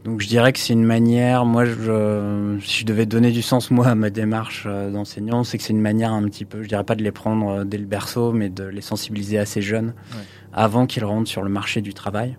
donc 0.05 0.23
je 0.23 0.29
dirais 0.29 0.53
que 0.53 0.59
c'est 0.59 0.73
une 0.73 0.85
manière, 0.85 1.45
moi 1.45 1.67
je, 1.67 2.57
si 2.63 2.81
je 2.81 2.87
devais 2.87 3.05
donner 3.05 3.33
du 3.33 3.43
sens 3.43 3.71
moi 3.71 3.87
à 3.89 3.95
ma 3.95 4.09
démarche 4.09 4.65
euh, 4.67 4.91
d'enseignant, 4.91 5.45
c'est 5.45 5.59
que 5.59 5.65
c'est 5.65 5.75
une 5.75 5.81
manière 5.81 6.13
un 6.13 6.23
petit 6.25 6.47
peu, 6.47 6.63
je 6.63 6.69
dirais 6.69 6.85
pas 6.85 6.95
de 6.95 7.03
les 7.03 7.13
prendre 7.13 7.49
euh, 7.51 7.65
dès 7.65 7.77
le 7.77 7.85
berceau, 7.85 8.33
mais 8.33 8.49
de 8.49 8.65
les 8.65 8.81
sensibiliser 8.81 9.39
assez 9.39 9.61
jeunes 9.61 9.93
avant 10.55 10.87
qu'ils 10.87 11.05
rentrent 11.05 11.29
sur 11.29 11.43
le 11.43 11.51
marché 11.51 11.83
du 11.83 11.93
travail. 11.93 12.39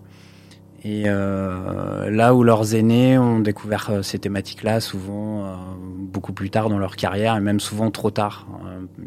Et 0.84 1.04
euh, 1.06 2.10
là 2.10 2.34
où 2.34 2.42
leurs 2.42 2.74
aînés 2.74 3.16
ont 3.16 3.38
découvert 3.38 4.00
ces 4.02 4.18
thématiques-là, 4.18 4.80
souvent 4.80 5.44
euh, 5.44 5.54
beaucoup 5.96 6.32
plus 6.32 6.50
tard 6.50 6.68
dans 6.68 6.78
leur 6.78 6.96
carrière, 6.96 7.36
et 7.36 7.40
même 7.40 7.60
souvent 7.60 7.92
trop 7.92 8.10
tard, 8.10 8.48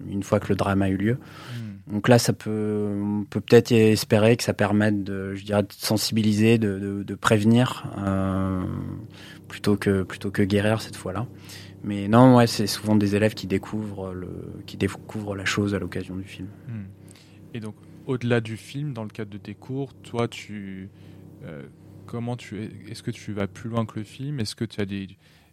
une 0.10 0.24
fois 0.24 0.40
que 0.40 0.48
le 0.48 0.56
drame 0.56 0.82
a 0.82 0.88
eu 0.88 0.96
lieu. 0.96 1.18
Donc 1.88 2.08
là, 2.08 2.18
ça 2.18 2.34
peut, 2.34 3.00
on 3.00 3.26
peut 3.26 3.42
peut-être 3.42 3.72
espérer 3.72 4.36
que 4.38 4.44
ça 4.44 4.54
permette 4.54 5.04
de, 5.04 5.36
je 5.36 5.46
dirais, 5.46 5.64
sensibiliser, 5.70 6.58
de, 6.58 7.16
prévenir, 7.16 7.88
euh, 8.00 8.64
plutôt 9.48 9.78
que 9.78 10.04
plutôt 10.04 10.32
que 10.32 10.42
guérir 10.42 10.82
cette 10.82 10.96
fois-là. 10.96 11.28
Mais 11.84 12.08
non, 12.08 12.38
ouais, 12.38 12.48
c'est 12.48 12.66
souvent 12.66 12.96
des 12.96 13.16
élèves 13.16 13.36
qui 13.36 13.46
découvrent 13.46 14.14
le, 14.14 14.30
qui 14.66 14.78
découvrent 14.78 15.36
la 15.36 15.46
chose 15.46 15.76
à 15.76 15.80
l'occasion 15.80 16.16
du 16.16 16.24
film. 16.24 16.48
Hmm. 16.68 16.86
Et 17.54 17.60
donc, 17.60 17.76
au-delà 18.08 18.42
du 18.42 18.58
film, 18.58 18.94
dans 18.94 19.04
le 19.04 19.10
cadre 19.10 19.30
de 19.30 19.38
tes 19.38 19.54
cours, 19.54 19.94
toi, 19.94 20.28
tu, 20.28 20.90
euh, 21.44 21.64
comment 22.08 22.36
tu, 22.36 22.72
est-ce 22.90 23.04
que 23.04 23.12
tu 23.12 23.32
vas 23.32 23.46
plus 23.46 23.70
loin 23.70 23.86
que 23.86 24.00
le 24.00 24.06
film? 24.06 24.40
Est-ce 24.40 24.56
que 24.56 24.66
tu 24.66 24.82
as 24.82 24.88
des, 24.88 25.08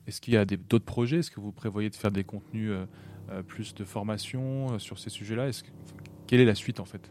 est-ce 0.07 0.22
qu'il 0.22 0.33
y 0.33 0.39
a 0.39 0.47
d'autres 0.47 0.87
projets? 0.87 1.18
Est-ce 1.18 1.30
que 1.30 1.41
vous 1.41 1.53
prévoyez 1.53 1.91
de 1.91 1.95
faire 1.95 2.11
des 2.11 2.24
contenus 2.24 2.70
euh, 2.70 3.43
plus 3.43 3.74
de 3.74 3.85
formation 3.85 4.78
sur 4.78 4.99
ces 4.99 5.11
sujets-là? 5.11 5.51
Quelle 6.33 6.41
est 6.41 6.47
la 6.47 6.55
suite 6.55 6.80
en 6.80 6.87
fait 6.87 7.11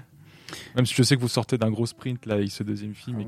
Même 0.76 0.86
si 0.86 0.94
je 0.94 1.02
sais 1.02 1.14
que 1.14 1.20
vous 1.20 1.28
sortez 1.28 1.58
d'un 1.58 1.70
gros 1.70 1.84
sprint 1.84 2.24
là, 2.24 2.36
ce 2.48 2.62
deuxième 2.62 2.94
film, 2.94 3.20
et 3.20 3.26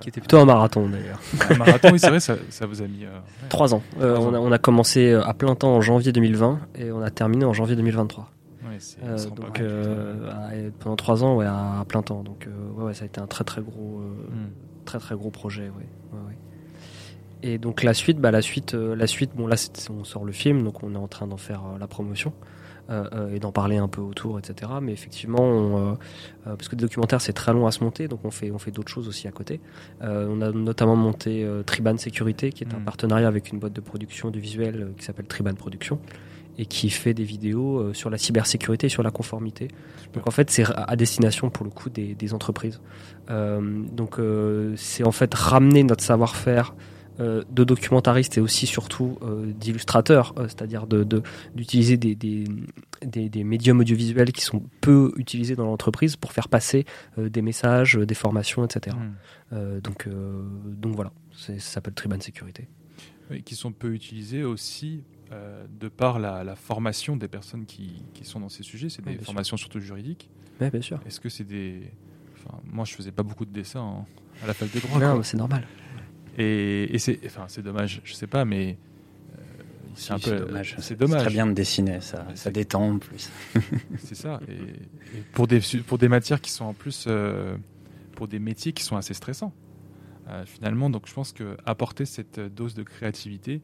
qui 0.00 0.08
était 0.08 0.20
plutôt 0.20 0.38
un 0.38 0.44
marathon 0.44 0.88
d'ailleurs. 0.88 1.18
un 1.50 1.56
marathon, 1.56 1.88
oui, 1.92 1.98
c'est 1.98 2.10
vrai, 2.10 2.20
ça, 2.20 2.36
ça, 2.48 2.66
vous 2.66 2.80
a 2.80 2.86
mis 2.86 3.04
euh, 3.04 3.18
trois 3.48 3.74
ans. 3.74 3.82
Euh, 4.00 4.16
on, 4.18 4.34
a, 4.34 4.38
on, 4.38 4.52
a, 4.52 4.58
commencé 4.58 5.10
euh, 5.10 5.24
à 5.24 5.34
plein 5.34 5.56
temps 5.56 5.74
en 5.74 5.80
janvier 5.80 6.12
2020 6.12 6.60
et 6.76 6.92
on 6.92 7.02
a 7.02 7.10
terminé 7.10 7.44
en 7.44 7.52
janvier 7.52 7.74
2023. 7.74 8.30
Ouais, 8.62 8.78
euh, 9.02 9.30
donc 9.30 9.58
euh, 9.58 10.70
pendant 10.78 10.94
trois 10.94 11.24
ans, 11.24 11.34
ouais, 11.34 11.46
à, 11.46 11.84
plein 11.88 12.02
temps. 12.02 12.22
Donc 12.22 12.46
ouais, 12.76 12.84
ouais, 12.84 12.94
ça 12.94 13.02
a 13.02 13.06
été 13.06 13.20
un 13.20 13.26
très 13.26 13.42
très 13.42 13.62
gros, 13.62 13.98
hmm. 14.00 14.84
très 14.84 15.00
très 15.00 15.16
gros 15.16 15.30
projet. 15.30 15.70
Ouais. 15.70 15.88
ouais, 16.12 16.36
Et 17.42 17.58
donc 17.58 17.82
la 17.82 17.94
suite, 17.94 18.18
bah 18.18 18.30
la 18.30 18.42
suite, 18.42 18.74
la 18.74 19.08
suite. 19.08 19.32
Bon 19.34 19.48
là, 19.48 19.56
on 19.90 20.04
sort 20.04 20.24
le 20.24 20.32
film, 20.32 20.62
donc 20.62 20.84
on 20.84 20.94
est 20.94 20.98
en 20.98 21.08
train 21.08 21.26
d'en 21.26 21.36
faire 21.36 21.62
la 21.80 21.88
promotion. 21.88 22.32
Euh, 22.90 23.04
euh, 23.12 23.34
et 23.34 23.38
d'en 23.38 23.52
parler 23.52 23.76
un 23.76 23.86
peu 23.86 24.00
autour, 24.00 24.38
etc. 24.38 24.72
Mais 24.80 24.92
effectivement, 24.92 25.90
euh, 25.90 25.94
parce 26.44 26.68
que 26.68 26.74
des 26.74 26.86
documentaires 26.86 27.20
c'est 27.20 27.34
très 27.34 27.52
long 27.52 27.66
à 27.66 27.70
se 27.70 27.84
monter, 27.84 28.08
donc 28.08 28.20
on 28.24 28.30
fait 28.30 28.50
on 28.50 28.56
fait 28.56 28.70
d'autres 28.70 28.90
choses 28.90 29.08
aussi 29.08 29.28
à 29.28 29.30
côté. 29.30 29.60
on 30.00 30.40
a 30.40 30.50
notamment 30.52 30.96
monté 30.96 31.46
Triban 31.66 31.98
Sécurité, 31.98 32.50
qui 32.50 32.64
est 32.64 32.74
un 32.74 32.78
mm. 32.78 32.84
partenariat 32.84 33.28
avec 33.28 33.52
une 33.52 33.58
boîte 33.58 33.74
de 33.74 33.82
production 33.82 34.30
du 34.30 34.40
visuel 34.40 34.88
qui 34.96 35.04
s'appelle 35.04 35.26
Triban 35.26 35.52
Production 35.52 36.00
et 36.56 36.64
qui 36.64 36.88
fait 36.88 37.12
des 37.12 37.24
vidéos 37.24 37.92
sur 37.92 38.08
la 38.08 38.16
cybersécurité 38.16 38.86
et 38.86 38.90
sur 38.90 39.02
la 39.02 39.10
conformité. 39.10 39.68
Donc 40.14 40.26
en 40.26 40.30
fait, 40.30 40.50
c'est 40.50 40.64
à 40.74 40.96
destination 40.96 41.50
pour 41.50 41.66
le 41.66 41.70
coup 41.70 41.90
des, 41.90 42.14
des 42.14 42.32
entreprises. 42.32 42.80
Donc 43.28 44.18
c'est 44.76 45.04
en 45.04 45.12
fait 45.12 45.34
ramener 45.34 45.82
notre 45.82 46.02
savoir-faire 46.02 46.74
euh, 47.20 47.42
de 47.50 47.64
documentaristes 47.64 48.38
et 48.38 48.40
aussi 48.40 48.66
surtout 48.66 49.18
euh, 49.22 49.52
d'illustrateurs, 49.52 50.34
euh, 50.38 50.44
c'est-à-dire 50.44 50.86
d'utiliser 50.86 51.96
de, 51.96 52.14
des, 52.14 52.44
des, 53.02 53.28
des, 53.28 53.44
médiums 53.44 53.80
audiovisuels 53.80 54.30
qui 54.30 54.42
sont 54.42 54.62
peu 54.80 55.12
utilisés 55.16 55.56
dans 55.56 55.64
l'entreprise 55.66 56.14
pour 56.14 56.32
faire 56.32 56.48
passer 56.48 56.84
des 57.16 57.42
messages, 57.42 57.94
des 57.94 58.14
formations, 58.14 58.64
etc. 58.64 58.96
Hmm. 59.50 59.80
donc, 59.80 60.08
donc 60.08 60.94
voilà, 60.94 61.12
ça 61.36 61.58
s'appelle 61.58 61.94
Triban 61.94 62.20
Sécurité. 62.20 62.68
Oui, 63.30 63.42
qui 63.42 63.56
sont 63.56 63.72
peu 63.72 63.92
utilisés 63.94 64.44
aussi 64.44 65.02
de 65.80 65.88
par 65.88 66.20
la, 66.20 66.54
formation 66.54 67.16
des 67.16 67.28
personnes 67.28 67.66
qui, 67.66 68.02
qui, 68.14 68.24
sont 68.24 68.38
dans 68.38 68.48
ces 68.48 68.62
sujets. 68.62 68.90
C'est 68.90 69.04
des 69.04 69.18
formations 69.18 69.56
surtout 69.56 69.80
juridiques. 69.80 70.30
Oui, 70.60 70.70
bien 70.70 70.82
sûr. 70.82 71.00
Est-ce 71.06 71.20
que 71.20 71.28
c'est 71.28 71.44
des. 71.44 71.90
Enfin, 72.36 72.60
moi, 72.64 72.84
je 72.84 72.94
faisais 72.94 73.12
pas 73.12 73.22
beaucoup 73.24 73.44
de 73.44 73.52
dessins 73.52 73.80
hein, 73.80 74.06
à 74.44 74.46
la 74.46 74.54
fac 74.54 74.72
de 74.72 74.78
droit. 74.78 74.98
Non, 75.00 75.22
c'est 75.22 75.36
normal. 75.36 75.66
Et, 76.38 76.98
c'est, 76.98 77.18
enfin, 77.26 77.46
dommage, 77.62 78.00
je 78.04 78.14
sais 78.14 78.28
pas, 78.28 78.44
mais 78.44 78.78
euh, 79.36 79.42
c'est 79.96 80.12
un 80.12 80.18
peu 80.20 80.36
dommage. 80.36 80.76
C'est 80.78 80.96
très 80.96 81.30
bien 81.30 81.46
de 81.48 81.52
dessiner, 81.52 82.00
ça, 82.00 82.26
ça 82.36 82.52
détend 82.52 82.90
en 82.90 82.98
plus. 82.98 83.30
c'est 83.98 84.14
ça. 84.14 84.40
Et, 84.48 84.56
pour 85.32 85.48
des 85.48 85.60
pour 85.84 85.98
des 85.98 86.08
matières 86.08 86.40
qui 86.40 86.52
sont 86.52 86.66
en 86.66 86.74
plus 86.74 87.06
euh, 87.08 87.56
pour 88.12 88.28
des 88.28 88.38
métiers 88.38 88.72
qui 88.72 88.84
sont 88.84 88.96
assez 88.96 89.14
stressants. 89.14 89.52
Euh, 90.28 90.44
finalement, 90.46 90.90
donc 90.90 91.08
je 91.08 91.12
pense 91.14 91.32
que 91.32 91.56
apporter 91.66 92.04
cette 92.04 92.38
dose 92.38 92.74
de 92.74 92.84
créativité, 92.84 93.60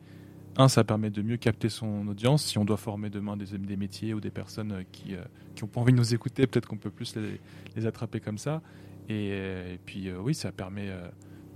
un, 0.56 0.66
ça 0.66 0.82
permet 0.82 1.10
de 1.10 1.22
mieux 1.22 1.36
capter 1.36 1.68
son 1.68 2.08
audience. 2.08 2.44
Si 2.44 2.58
on 2.58 2.64
doit 2.64 2.76
former 2.76 3.08
demain 3.08 3.36
des, 3.36 3.56
des 3.56 3.76
métiers 3.76 4.14
ou 4.14 4.20
des 4.20 4.30
personnes 4.30 4.84
qui 4.90 5.14
qui 5.54 5.62
ont 5.62 5.68
pas 5.68 5.80
envie 5.80 5.92
de 5.92 5.98
nous 5.98 6.12
écouter, 6.12 6.48
peut-être 6.48 6.66
qu'on 6.66 6.76
peut 6.76 6.90
plus 6.90 7.14
les, 7.14 7.40
les 7.76 7.86
attraper 7.86 8.18
comme 8.18 8.38
ça. 8.38 8.62
Et, 9.08 9.28
et 9.28 9.78
puis 9.84 10.10
oui, 10.12 10.34
ça 10.34 10.50
permet 10.50 10.90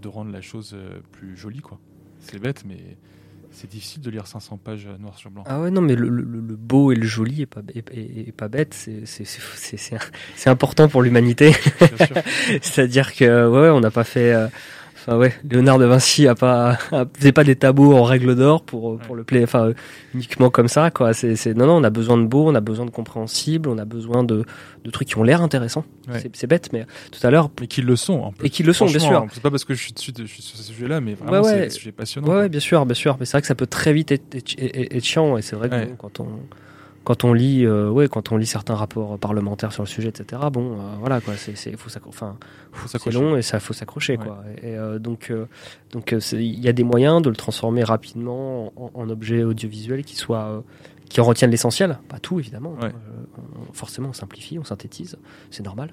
de 0.01 0.09
rendre 0.09 0.33
la 0.33 0.41
chose 0.41 0.73
euh, 0.75 1.01
plus 1.13 1.37
jolie, 1.37 1.61
quoi. 1.61 1.79
C'est 2.21 2.39
bête, 2.39 2.65
mais 2.67 2.97
c'est 3.51 3.71
difficile 3.71 4.03
de 4.03 4.11
lire 4.11 4.27
500 4.27 4.59
pages 4.59 4.87
euh, 4.87 4.99
noir 4.99 5.17
sur 5.17 5.31
blanc. 5.31 5.45
Ah 5.47 5.61
ouais, 5.61 5.71
non, 5.71 5.81
mais 5.81 5.95
le, 5.95 6.09
beau 6.11 6.93
et 6.93 6.97
le 6.97 7.07
joli 7.07 7.43
est 7.43 7.47
pas, 7.47 7.63
est, 7.75 8.33
pas 8.33 8.49
bête, 8.49 8.75
c'est 8.75 10.49
important 10.49 10.89
pour 10.89 11.03
l'humanité. 11.03 11.53
C'est-à-dire 12.63 13.15
que, 13.15 13.49
ouais, 13.49 13.71
on 13.71 13.81
n'a 13.81 13.91
pas 13.91 14.05
fait. 14.05 14.35
Euh, 15.07 15.13
Enfin 15.13 15.17
ouais, 15.19 15.35
Léonard 15.49 15.79
de 15.79 15.85
Vinci 15.85 16.27
a 16.27 16.35
pas 16.35 16.79
faisait 17.17 17.33
pas 17.33 17.45
des 17.45 17.57
tabous 17.57 17.95
en 17.95 18.03
règle 18.03 18.35
d'or 18.35 18.63
pour 18.63 18.99
pour 18.99 19.15
le 19.15 19.25
play, 19.25 19.43
enfin 19.45 19.73
uniquement 20.15 20.51
comme 20.51 20.69
ça 20.69 20.91
quoi. 20.91 21.13
C'est 21.13 21.37
c'est 21.37 21.55
non 21.55 21.67
non, 21.67 21.77
on 21.77 21.85
a 21.85 21.91
besoin 21.91 22.17
de 22.17 22.25
beau, 22.25 22.49
on 22.49 22.55
a 22.55 22.61
besoin 22.61 22.85
de 22.87 22.91
compréhensible, 22.91 23.69
on 23.69 23.79
a 23.79 23.85
besoin 23.85 24.25
de 24.25 24.45
de 24.85 24.91
trucs 24.91 25.09
qui 25.09 25.19
ont 25.19 25.23
l'air 25.23 25.43
intéressants. 25.43 25.85
C'est 26.35 26.47
bête, 26.47 26.71
mais 26.73 26.87
tout 27.13 27.25
à 27.27 27.31
l'heure. 27.31 27.51
Et 27.63 27.67
qui 27.67 27.83
le 27.83 27.97
sont. 27.97 28.21
En 28.21 28.33
plus. 28.33 28.47
Et 28.47 28.51
qui 28.51 28.63
le 28.63 28.73
sont, 28.73 28.87
bien 28.87 28.99
sûr. 28.99 29.27
C'est 29.33 29.43
pas 29.43 29.51
parce 29.51 29.65
que 29.65 29.75
je 29.75 29.83
suis 29.83 29.93
dessus, 29.93 30.13
je 30.17 30.25
suis 30.25 30.43
sur 30.43 30.57
ce 30.57 30.65
sujet-là, 30.65 31.01
mais 31.01 31.15
vraiment 31.15 31.45
c'est 31.45 31.67
un 31.67 31.71
sujet 31.71 31.93
passionnant. 31.93 32.29
Ouais, 32.29 32.49
bien 32.49 32.61
sûr, 32.61 32.85
bien 32.87 32.95
sûr. 32.95 33.17
Mais 33.21 33.27
c'est 33.27 33.33
vrai 33.33 33.43
que 33.43 33.47
ça 33.47 33.55
peut 33.55 33.67
très 33.67 33.93
vite 33.93 34.13
être, 34.13 34.35
être, 34.35 35.05
chiant, 35.05 35.37
et 35.37 35.43
c'est 35.43 35.57
vrai 35.57 35.69
que 35.69 35.95
quand 35.97 36.21
on 36.21 36.29
quand 37.05 37.25
on 37.25 37.33
lit, 37.33 37.65
euh, 37.65 37.89
ouais, 37.89 38.09
quand 38.09 38.33
on 38.33 38.37
lit 38.37 38.47
certains 38.47 38.75
rapports 38.75 39.19
parlementaires 39.19 39.73
sur 39.73 39.83
le 39.83 39.89
sujet, 39.89 40.09
etc. 40.09 40.43
Bon, 40.53 40.73
euh, 40.73 40.77
voilà 40.99 41.21
quoi, 41.21 41.35
c'est, 41.37 41.77
faut 41.77 41.91
enfin, 42.07 42.37
c'est 42.87 43.13
long 43.13 43.37
et 43.37 43.43
ça 43.43 43.61
faut 43.61 43.73
s'accrocher 43.73 44.17
quoi. 44.17 44.43
Et, 44.63 44.77
euh, 44.77 44.99
donc, 44.99 45.33
donc, 45.93 46.15
il 46.33 46.61
y 46.61 46.69
a 46.69 46.73
des 46.73 46.85
moyens 46.85 47.23
de 47.23 47.31
le 47.31 47.37
transformer 47.37 47.85
rapidement 47.85 48.73
en, 48.77 48.91
en 48.95 49.11
objet 49.11 49.43
audiovisuel 49.43 50.05
qui 50.05 50.17
soit, 50.17 50.63
qui 51.09 51.21
en 51.21 51.25
retienne 51.25 51.51
l'essentiel, 51.51 51.99
pas 52.09 52.19
tout 52.19 52.39
évidemment. 52.39 52.77
Hein. 52.81 52.91
forcément, 53.73 54.11
on 54.11 54.13
simplifie, 54.13 54.59
on 54.59 54.65
synthétise, 54.65 55.17
c'est 55.51 55.65
normal, 55.65 55.93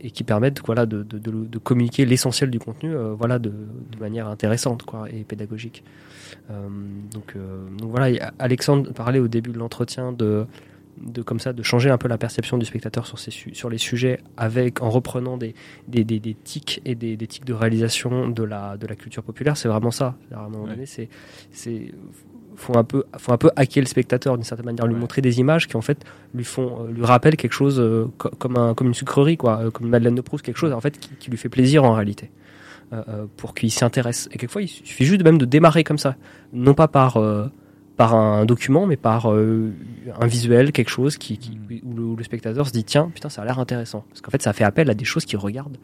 et 0.00 0.10
qui 0.10 0.24
permettent, 0.24 0.62
voilà, 0.64 0.86
de, 0.86 1.02
de, 1.02 1.18
de, 1.18 1.30
de 1.30 1.58
communiquer 1.58 2.06
l'essentiel 2.06 2.50
du 2.50 2.58
contenu, 2.58 2.94
voilà, 3.16 3.38
de, 3.38 3.50
de 3.50 3.98
manière 3.98 4.28
intéressante 4.28 4.82
quoi 4.84 5.08
et 5.10 5.24
pédagogique. 5.24 5.82
Euh, 6.50 6.68
donc, 7.12 7.34
euh, 7.36 7.68
donc 7.78 7.90
voilà, 7.90 8.30
Alexandre 8.38 8.92
parlait 8.92 9.18
au 9.18 9.28
début 9.28 9.50
de 9.50 9.58
l'entretien 9.58 10.12
de 10.12 10.46
de 11.00 11.22
comme 11.22 11.38
ça 11.38 11.52
de 11.52 11.62
changer 11.62 11.90
un 11.90 11.96
peu 11.96 12.08
la 12.08 12.18
perception 12.18 12.58
du 12.58 12.66
spectateur 12.66 13.06
sur 13.06 13.20
ces 13.20 13.30
sur 13.30 13.70
les 13.70 13.78
sujets 13.78 14.18
avec 14.36 14.82
en 14.82 14.90
reprenant 14.90 15.36
des 15.36 15.54
des, 15.86 16.02
des, 16.02 16.18
des 16.18 16.34
tics 16.34 16.82
et 16.84 16.96
des, 16.96 17.16
tics 17.28 17.44
de 17.44 17.52
réalisation 17.52 18.28
de 18.28 18.42
la 18.42 18.76
de 18.76 18.84
la 18.84 18.96
culture 18.96 19.22
populaire 19.22 19.56
c'est 19.56 19.68
vraiment 19.68 19.92
ça 19.92 20.16
à 20.34 20.40
un 20.40 20.48
moment 20.48 20.66
donné 20.66 20.86
c'est 20.86 21.08
font 22.58 22.76
un 22.76 22.84
peu, 22.84 23.04
font 23.16 23.32
un 23.32 23.38
peu 23.38 23.50
hacker 23.56 23.82
le 23.82 23.88
spectateur 23.88 24.36
d'une 24.36 24.44
certaine 24.44 24.66
manière, 24.66 24.86
lui 24.86 24.94
Ouais. 24.94 25.00
montrer 25.00 25.22
des 25.22 25.38
images 25.40 25.66
qui 25.68 25.76
en 25.76 25.80
fait 25.80 26.04
lui 26.34 26.44
font, 26.44 26.84
euh, 26.86 26.90
lui 26.92 27.04
rappellent 27.04 27.36
quelque 27.36 27.52
chose 27.52 27.78
euh, 27.80 28.06
co- 28.18 28.30
comme 28.38 28.56
un, 28.56 28.74
comme 28.74 28.88
une 28.88 28.94
sucrerie 28.94 29.36
quoi, 29.36 29.60
euh, 29.60 29.70
comme 29.70 29.86
une 29.86 29.90
Madeleine 29.92 30.14
de 30.16 30.20
Proust, 30.20 30.44
quelque 30.44 30.58
chose 30.58 30.72
en 30.72 30.80
fait 30.80 30.98
qui, 30.98 31.10
qui 31.18 31.30
lui 31.30 31.38
fait 31.38 31.48
plaisir 31.48 31.84
en 31.84 31.92
réalité, 31.92 32.30
euh, 32.92 33.26
pour 33.36 33.54
qu'il 33.54 33.70
s'y 33.70 33.84
intéresse. 33.84 34.28
Et 34.32 34.38
quelquefois 34.38 34.62
il 34.62 34.68
suffit 34.68 35.04
juste 35.04 35.22
même 35.22 35.38
de 35.38 35.44
démarrer 35.44 35.84
comme 35.84 35.98
ça, 35.98 36.16
non 36.52 36.74
pas 36.74 36.88
par 36.88 37.16
par 37.96 38.14
un 38.14 38.44
document, 38.44 38.86
mais 38.86 38.96
par 38.96 39.32
euh, 39.32 39.72
un 40.20 40.26
visuel, 40.28 40.70
quelque 40.70 40.90
chose 40.90 41.16
qui, 41.18 41.36
qui- 41.38 41.58
Mm. 41.58 41.80
où, 41.84 41.96
le, 41.96 42.02
où 42.04 42.16
le 42.16 42.22
spectateur 42.24 42.66
se 42.66 42.72
dit 42.72 42.84
tiens 42.84 43.10
putain 43.14 43.28
ça 43.28 43.42
a 43.42 43.44
l'air 43.44 43.58
intéressant, 43.58 44.04
parce 44.08 44.20
qu'en 44.20 44.30
fait 44.30 44.42
ça 44.42 44.52
fait 44.52 44.64
appel 44.64 44.88
à 44.90 44.94
des 44.94 45.04
choses 45.04 45.24
qu'il 45.24 45.38
regarde 45.38 45.76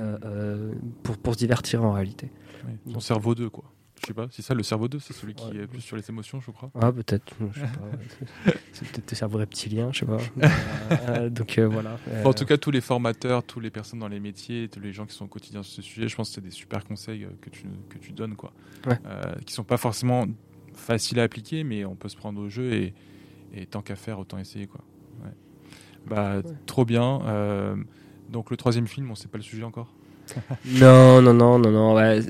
euh, 0.00 0.72
pour 1.02 1.16
pour 1.18 1.34
se 1.34 1.38
divertir 1.38 1.84
en 1.84 1.92
réalité. 1.92 2.30
Ouais, 2.66 2.92
Son 2.94 3.00
cerveau 3.00 3.34
2, 3.34 3.48
quoi. 3.48 3.64
Je 4.02 4.08
sais 4.08 4.14
pas, 4.14 4.26
c'est 4.30 4.42
ça 4.42 4.54
le 4.54 4.62
cerveau 4.62 4.88
2, 4.88 4.98
c'est 4.98 5.14
celui 5.14 5.34
qui 5.34 5.46
Ouais. 5.46 5.56
est 5.62 5.66
plus 5.66 5.80
sur 5.80 5.96
les 5.96 6.08
émotions, 6.10 6.38
je 6.40 6.50
crois. 6.50 6.70
Ah, 6.80 6.92
peut-être, 6.92 7.34
je 7.54 7.60
sais 7.60 7.66
pas. 7.66 7.86
ouais. 8.46 8.54
C'est 8.72 8.86
peut-être 8.88 9.06
tes 9.06 9.14
cerveaux 9.16 9.38
reptiliens, 9.38 9.90
je 9.92 10.00
sais 10.00 10.06
pas. 10.06 10.18
Euh, 11.08 11.28
donc 11.30 11.58
euh, 11.58 11.66
voilà. 11.66 11.98
Enfin, 12.20 12.28
en 12.28 12.32
tout 12.34 12.44
cas, 12.44 12.58
tous 12.58 12.70
les 12.70 12.82
formateurs, 12.82 13.42
tous 13.42 13.58
les 13.58 13.70
personnes 13.70 13.98
dans 14.00 14.08
les 14.08 14.20
métiers, 14.20 14.68
tous 14.68 14.80
les 14.80 14.92
gens 14.92 15.06
qui 15.06 15.14
sont 15.14 15.24
au 15.24 15.28
quotidien 15.28 15.62
sur 15.62 15.74
ce 15.76 15.82
sujet, 15.82 16.08
je 16.08 16.14
pense 16.16 16.28
que 16.28 16.34
c'est 16.34 16.40
des 16.42 16.50
super 16.50 16.84
conseils 16.84 17.24
euh, 17.24 17.30
que 17.40 17.48
tu, 17.48 17.64
que 17.88 17.96
tu 17.98 18.12
donnes, 18.12 18.36
quoi. 18.36 18.52
Ouais. 18.86 18.98
Euh, 19.06 19.34
qui 19.46 19.54
sont 19.54 19.64
pas 19.64 19.78
forcément 19.78 20.26
faciles 20.74 21.18
à 21.18 21.22
appliquer, 21.22 21.64
mais 21.64 21.84
on 21.86 21.96
peut 21.96 22.08
se 22.10 22.16
prendre 22.16 22.38
au 22.40 22.48
jeu 22.50 22.74
et, 22.74 22.94
et 23.54 23.64
tant 23.66 23.80
qu'à 23.80 23.96
faire, 23.96 24.18
autant 24.18 24.36
essayer, 24.38 24.66
quoi. 24.66 24.82
Ouais. 25.24 25.30
Bah, 26.06 26.42
trop 26.66 26.84
bien. 26.84 27.22
Euh, 27.24 27.76
donc, 28.28 28.50
le 28.50 28.58
troisième 28.58 28.86
film, 28.86 29.10
on 29.10 29.14
sait 29.14 29.28
pas 29.28 29.38
le 29.38 29.42
sujet 29.44 29.62
encore? 29.64 29.92
non, 30.80 31.22
non, 31.22 31.34
non, 31.34 31.58
non, 31.58 31.70
non. 31.70 31.94
Ouais, 31.94 32.20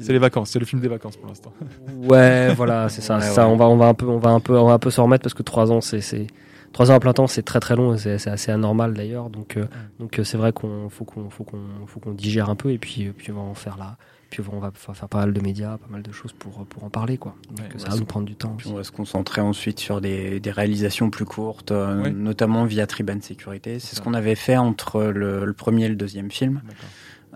C'est 0.00 0.12
les 0.12 0.18
vacances, 0.18 0.50
c'est 0.50 0.58
le 0.58 0.66
film 0.66 0.80
des 0.82 0.88
vacances 0.88 1.16
pour 1.16 1.28
l'instant. 1.28 1.52
ouais 2.08 2.52
voilà, 2.54 2.88
c'est 2.88 3.00
ça. 3.00 3.16
Ouais, 3.16 3.22
c'est 3.22 3.32
ça. 3.32 3.46
ouais. 3.46 3.52
On 3.52 3.56
va, 3.56 3.66
on 3.66 3.76
va 3.76 3.86
un 3.86 3.94
peu, 3.94 4.06
on 4.06 4.18
va 4.18 4.30
un 4.30 4.40
peu, 4.40 4.58
on 4.58 4.66
va 4.66 4.74
un 4.74 4.78
peu 4.78 4.90
s'en 4.90 5.04
remettre 5.04 5.22
parce 5.22 5.34
que 5.34 5.42
trois 5.42 5.72
ans, 5.72 5.80
c'est, 5.80 6.00
c'est 6.00 6.26
trois 6.72 6.90
ans 6.90 6.94
à 6.94 7.00
plein 7.00 7.12
temps, 7.12 7.26
c'est 7.26 7.42
très 7.42 7.60
très 7.60 7.76
long. 7.76 7.94
et 7.94 7.98
C'est, 7.98 8.28
assez 8.28 8.52
anormal 8.52 8.94
d'ailleurs. 8.94 9.30
Donc, 9.30 9.56
euh, 9.56 9.64
donc 9.98 10.18
euh, 10.18 10.24
c'est 10.24 10.36
vrai 10.36 10.52
qu'on 10.52 10.88
faut 10.90 11.04
qu'on, 11.04 11.30
faut 11.30 11.44
qu'on, 11.44 11.58
faut 11.86 12.00
qu'on 12.00 12.12
digère 12.12 12.50
un 12.50 12.56
peu 12.56 12.70
et 12.70 12.78
puis, 12.78 13.10
puis 13.16 13.32
on 13.32 13.36
va 13.36 13.40
en 13.42 13.54
faire 13.54 13.76
là. 13.78 13.96
Puis 14.30 14.42
on 14.52 14.58
va 14.58 14.72
faire 14.72 15.08
pas 15.08 15.18
mal 15.18 15.32
de 15.32 15.40
médias, 15.40 15.78
pas 15.78 15.86
mal 15.88 16.02
de 16.02 16.10
choses 16.10 16.32
pour, 16.32 16.64
pour 16.66 16.82
en 16.82 16.90
parler, 16.90 17.18
quoi. 17.18 17.36
Donc 17.50 17.60
Ouais, 17.60 17.64
euh, 17.72 17.78
ça 17.78 17.90
va 17.90 17.96
nous 17.96 18.04
prendre 18.04 18.26
du 18.26 18.34
temps. 18.34 18.54
Puis 18.56 18.66
aussi. 18.66 18.74
on 18.74 18.76
va 18.78 18.82
se 18.82 18.90
concentrer 18.90 19.40
ensuite 19.40 19.78
sur 19.78 20.00
des, 20.00 20.40
des 20.40 20.50
réalisations 20.50 21.08
plus 21.08 21.24
courtes, 21.24 21.70
euh, 21.70 22.10
notamment 22.10 22.64
via 22.64 22.86
Triban 22.88 23.20
Sécurité. 23.20 23.78
C'est 23.78 23.94
ce 23.94 24.00
qu'on 24.00 24.14
avait 24.14 24.34
fait 24.34 24.56
entre 24.56 25.04
le, 25.04 25.44
le 25.44 25.52
premier 25.52 25.84
et 25.84 25.88
le 25.88 25.94
deuxième 25.94 26.32
film. 26.32 26.62
D'accord. 26.64 26.88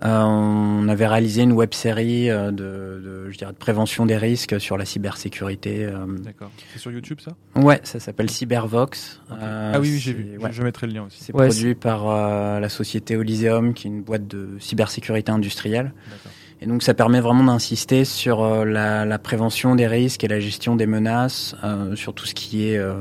Euh, 0.05 0.21
on 0.23 0.87
avait 0.87 1.07
réalisé 1.07 1.41
une 1.41 1.51
web 1.51 1.73
série 1.73 2.29
euh, 2.29 2.51
de, 2.51 3.01
de, 3.03 3.29
je 3.29 3.37
dirais, 3.37 3.51
de 3.51 3.57
prévention 3.57 4.05
des 4.05 4.15
risques 4.15 4.59
sur 4.61 4.77
la 4.77 4.85
cybersécurité. 4.85 5.85
euh. 5.85 6.05
D'accord. 6.23 6.51
C'est 6.71 6.79
sur 6.79 6.91
YouTube, 6.91 7.19
ça? 7.19 7.31
Ouais, 7.55 7.81
ça 7.83 7.99
s'appelle 7.99 8.29
Cybervox. 8.29 9.19
Euh, 9.31 9.71
Ah 9.75 9.79
oui, 9.81 9.89
oui, 9.91 9.99
j'ai 9.99 10.13
vu. 10.13 10.37
ouais. 10.37 10.51
Je, 10.53 10.63
mettrai 10.63 10.87
le 10.87 10.93
lien 10.93 11.03
aussi. 11.03 11.21
C'est 11.23 11.35
Ouais, 11.35 11.47
produit 11.47 11.75
par 11.75 12.09
euh, 12.09 12.59
la 12.61 12.69
société 12.69 13.17
Olyseum, 13.17 13.73
qui 13.73 13.87
est 13.87 13.91
une 13.91 14.01
boîte 14.01 14.25
de 14.27 14.47
cybersécurité 14.59 15.31
industrielle. 15.31 15.93
D'accord. 16.09 16.31
Et 16.61 16.65
donc 16.65 16.83
ça 16.83 16.93
permet 16.93 17.21
vraiment 17.21 17.45
d'insister 17.45 18.03
sur 18.03 18.41
euh, 18.43 18.65
la, 18.65 19.05
la 19.05 19.17
prévention 19.19 19.75
des 19.75 19.87
risques 19.87 20.23
et 20.25 20.27
la 20.27 20.41
gestion 20.41 20.75
des 20.75 20.87
menaces, 20.87 21.55
euh, 21.63 21.95
sur 21.95 22.13
tout 22.13 22.25
ce 22.25 22.33
qui 22.33 22.67
est, 22.69 22.77
euh, 22.77 22.95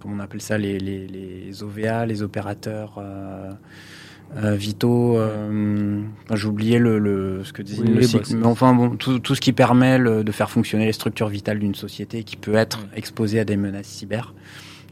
comment 0.00 0.16
on 0.16 0.20
appelle 0.20 0.40
ça, 0.40 0.58
les, 0.58 0.78
les, 0.80 1.06
les 1.06 1.62
OVA, 1.62 2.06
les 2.06 2.22
opérateurs 2.22 3.00
euh, 4.36 4.54
vitaux. 4.54 5.16
Euh, 5.18 6.00
enfin, 6.24 6.36
J'ai 6.36 6.46
oublié 6.48 6.78
le, 6.78 6.98
le, 6.98 7.42
ce 7.44 7.52
que 7.52 7.62
disait 7.62 7.82
Oui, 7.82 7.88
le 7.94 8.02
cycle, 8.02 8.36
mais 8.36 8.46
enfin 8.46 8.74
bon, 8.74 8.96
tout, 8.96 9.18
tout 9.20 9.34
ce 9.34 9.40
qui 9.40 9.52
permet 9.52 9.98
le- 9.98 10.24
de 10.24 10.32
faire 10.32 10.50
fonctionner 10.50 10.86
les 10.86 10.92
structures 10.92 11.28
vitales 11.28 11.58
d'une 11.58 11.74
société 11.74 12.24
qui 12.24 12.36
peut 12.36 12.54
être 12.54 12.80
exposée 12.96 13.38
à 13.40 13.44
des 13.44 13.56
menaces 13.56 13.86
cyber. 13.86 14.34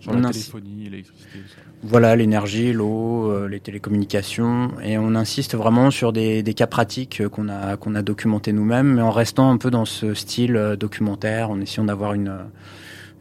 Genre 0.00 0.14
On 0.16 0.20
la 0.20 0.30
téléphonie, 0.30 0.88
l'électricité. 0.90 1.38
Voilà, 1.84 2.14
l'énergie, 2.16 2.72
l'eau, 2.72 3.30
euh, 3.30 3.48
les 3.48 3.60
télécommunications, 3.60 4.70
et 4.84 4.98
on 4.98 5.14
insiste 5.14 5.54
vraiment 5.56 5.90
sur 5.92 6.12
des, 6.12 6.42
des 6.42 6.54
cas 6.54 6.66
pratiques 6.66 7.26
qu'on 7.28 7.48
a 7.48 7.76
qu'on 7.76 7.94
a 7.94 8.02
documentés 8.02 8.52
nous-mêmes, 8.52 8.94
mais 8.94 9.02
en 9.02 9.10
restant 9.12 9.50
un 9.50 9.56
peu 9.58 9.70
dans 9.70 9.84
ce 9.84 10.14
style 10.14 10.56
euh, 10.56 10.76
documentaire, 10.76 11.50
en 11.50 11.60
essayant 11.60 11.84
d'avoir 11.84 12.14
une 12.14 12.28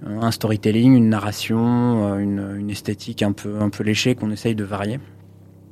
euh, 0.07 0.20
un 0.22 0.32
storytelling, 0.32 0.95
une 0.95 1.09
narration, 1.09 2.14
euh, 2.14 2.18
une, 2.18 2.55
une 2.59 2.70
esthétique 2.72 3.22
un 3.22 3.32
peu 3.32 3.59
un 3.59 3.70
peu 3.70 3.84
léchée 3.84 4.16
qu'on 4.16 4.32
essaye 4.32 4.55
de 4.55 4.64
varier. 4.64 4.99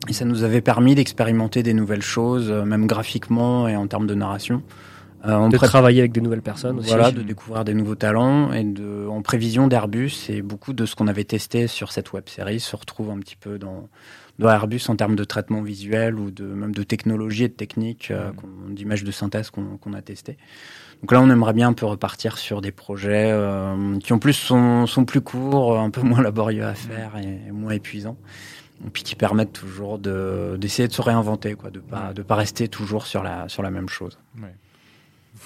Et 0.08 0.14
ça 0.14 0.26
nous 0.26 0.44
avait 0.44 0.62
permis 0.62 0.96
d'expérimenter 0.96 1.62
des 1.64 1.74
nouvelles 1.74 2.02
choses, 2.02 2.50
euh, 2.50 2.64
même 2.66 2.88
graphiquement 2.88 3.68
et 3.68 3.76
en 3.76 3.86
termes 3.88 4.08
de 4.08 4.16
narration. 4.16 4.64
Euh, 5.26 5.36
on 5.36 5.50
De 5.50 5.58
pré- 5.58 5.68
travailler 5.68 6.00
avec 6.00 6.14
des 6.14 6.22
nouvelles 6.22 6.42
personnes 6.42 6.80
aussi. 6.80 6.88
voilà, 6.88 7.12
de 7.12 7.22
découvrir 7.22 7.66
des 7.66 7.74
nouveaux 7.74 7.96
talents 7.96 8.54
et 8.54 8.64
de, 8.64 9.06
en 9.10 9.22
prévision 9.22 9.68
d'Airbus. 9.68 10.14
Et 10.30 10.42
beaucoup 10.42 10.72
de 10.72 10.86
ce 10.86 10.96
qu'on 10.96 11.08
avait 11.08 11.26
testé 11.26 11.68
sur 11.68 11.92
cette 11.92 12.14
web 12.14 12.24
série 12.30 12.62
se 12.62 12.74
retrouve 12.78 13.12
un 13.12 13.20
petit 13.20 13.36
peu 13.36 13.60
dans, 13.60 13.90
dans 14.40 14.50
Airbus 14.50 14.80
en 14.88 14.96
termes 14.96 15.18
de 15.18 15.26
traitement 15.26 15.62
visuel 15.62 16.16
ou 16.18 16.32
de, 16.32 16.46
même 16.46 16.74
de 16.74 16.84
technologie 16.84 17.44
et 17.44 17.50
de 17.50 17.54
techniques, 17.54 18.12
euh, 18.12 18.32
qu'on- 18.32 18.72
d'images 18.74 19.04
de 19.04 19.12
synthèse 19.12 19.50
qu'on 19.50 19.76
qu'on 19.78 19.92
a 19.92 20.02
testé. 20.02 20.38
Donc 21.02 21.12
là, 21.12 21.22
on 21.22 21.30
aimerait 21.30 21.54
bien 21.54 21.68
un 21.68 21.74
peu 21.74 21.86
repartir 21.86 22.38
sur 22.38 22.62
des 22.62 22.72
projets 22.72 23.30
euh, 23.32 23.98
qui 24.00 24.14
en 24.14 24.20
plus 24.20 24.34
sont, 24.34 24.86
sont 24.88 25.04
plus 25.04 25.22
courts, 25.22 25.78
un 25.78 25.90
peu 25.90 26.02
moins 26.04 26.22
laborieux 26.22 26.64
à 26.66 26.74
faire 26.76 27.18
et, 27.18 27.52
moins 27.52 27.72
épuisants. 27.74 28.16
Et 28.86 28.90
puis 28.90 29.04
qui 29.04 29.16
permettent 29.16 29.54
toujours 29.54 30.00
de- 30.00 30.56
d'essayer 30.60 30.88
de 30.88 30.94
se 30.94 31.02
réinventer, 31.02 31.56
quoi, 31.56 31.70
de 31.70 31.80
pas, 31.80 32.14
de 32.14 32.22
pas 32.22 32.36
rester 32.36 32.68
toujours 32.70 33.06
sur 33.08 33.24
la, 33.24 33.50
sur 33.50 33.62
la 33.64 33.72
même 33.72 33.90
chose. 33.90 34.18
Ouais. 34.42 34.54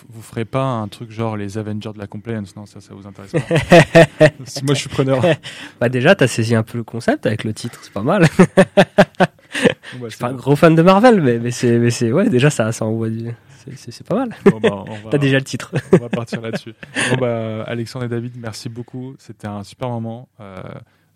Vous, 0.10 0.22
ferez 0.24 0.46
pas 0.46 0.64
un 0.64 0.88
truc 0.88 1.12
genre 1.12 1.38
les 1.38 1.58
Avengers 1.60 1.92
de 1.94 2.00
la 2.00 2.08
compliance, 2.08 2.56
non 2.56 2.66
Ça, 2.66 2.82
ça 2.82 2.94
vous 2.96 3.06
intéresse 3.08 3.32
pas 3.32 3.40
Moi, 4.64 4.74
je 4.74 4.80
suis 4.80 4.90
preneur. 4.90 5.22
Bah 5.80 5.90
déjà, 5.90 6.16
t'as 6.16 6.28
saisi 6.28 6.56
un 6.56 6.64
peu 6.64 6.78
le 6.80 6.84
concept 6.84 7.26
avec 7.26 7.44
le 7.44 7.54
titre, 7.54 7.80
c'est 7.84 7.94
pas 7.94 8.02
mal. 8.02 8.26
Bon, 9.94 10.00
bah, 10.00 10.06
Je 10.06 10.10
suis 10.10 10.20
pas 10.20 10.30
un 10.30 10.34
gros 10.34 10.56
fan 10.56 10.74
de 10.76 10.82
Marvel, 10.82 11.22
mais, 11.22 11.38
mais 11.40 11.52
c'est, 11.52 11.78
mais 11.78 11.92
c'est, 11.92 12.12
ouais, 12.12 12.28
déjà 12.28 12.50
ça, 12.50 12.72
ça 12.72 12.86
envoie 12.86 13.10
du, 13.10 13.30
c'est, 13.64 13.78
c'est, 13.78 13.92
c'est 13.92 14.06
pas 14.06 14.16
mal. 14.16 14.30
Bon, 14.46 14.60
bah, 14.60 14.84
va- 14.88 15.10
T'as 15.12 15.18
déjà 15.20 15.38
le 15.38 15.44
titre. 15.44 15.72
on 15.94 15.98
va 15.98 16.10
partir 16.10 16.42
là-dessus. 16.42 16.74
Bon, 17.12 17.18
bah, 17.18 17.64
Alexandre 17.64 18.06
et 18.06 18.10
David, 18.10 18.34
merci 18.38 18.68
beaucoup. 18.70 19.16
C'était 19.20 19.48
un 19.48 19.64
super 19.64 19.90
moment. 19.90 20.28
Euh, 20.40 20.56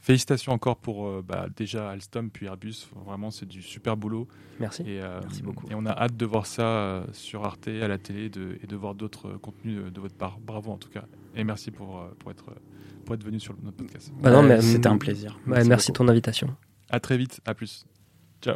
félicitations 0.08 0.54
encore 0.54 0.78
pour 0.78 1.06
euh, 1.08 1.22
bah, 1.28 1.48
déjà 1.56 1.90
Alstom 1.92 2.30
puis 2.32 2.46
Airbus. 2.46 2.88
Vraiment, 3.06 3.30
c'est 3.30 3.46
du 3.46 3.62
super 3.62 3.98
boulot. 3.98 4.28
Merci. 4.60 4.82
Et, 4.84 5.02
euh, 5.02 5.20
Merci 5.22 5.44
beaucoup. 5.44 5.68
Et 5.70 5.76
on 5.76 5.86
a 5.86 5.92
hâte 5.92 6.16
de 6.16 6.26
voir 6.26 6.46
ça 6.46 6.64
euh, 6.64 7.04
sur 7.12 7.44
Arte, 7.46 7.68
à 7.68 7.88
la 7.88 7.98
télé, 7.98 8.30
de- 8.30 8.58
et 8.64 8.68
de 8.68 8.76
voir 8.76 8.96
d'autres 8.96 9.28
euh, 9.28 9.38
contenus 9.38 9.80
de 9.94 10.00
votre 10.00 10.16
part. 10.16 10.40
Bravo 10.40 10.72
en 10.72 10.78
tout 10.78 10.90
cas. 10.90 11.04
Et 11.36 11.44
merci 11.44 11.70
pour, 11.72 12.02
pour, 12.20 12.32
être, 12.32 12.46
pour 13.06 13.16
être 13.16 13.24
venu 13.24 13.40
sur 13.40 13.54
notre 13.64 13.78
podcast. 13.78 14.12
Bah 14.22 14.32
non, 14.32 14.40
Ouais, 14.42 14.48
mais- 14.56 14.62
C'était 14.62 14.88
un 14.88 14.98
plaisir. 14.98 15.38
Ouais, 15.46 15.64
merci 15.66 15.92
de 15.92 15.98
ton 15.98 16.08
invitation. 16.08 16.56
À 16.90 17.00
très 17.02 17.18
vite. 17.18 17.42
À 17.46 17.54
plus. 17.54 17.86
Ciao. 18.42 18.56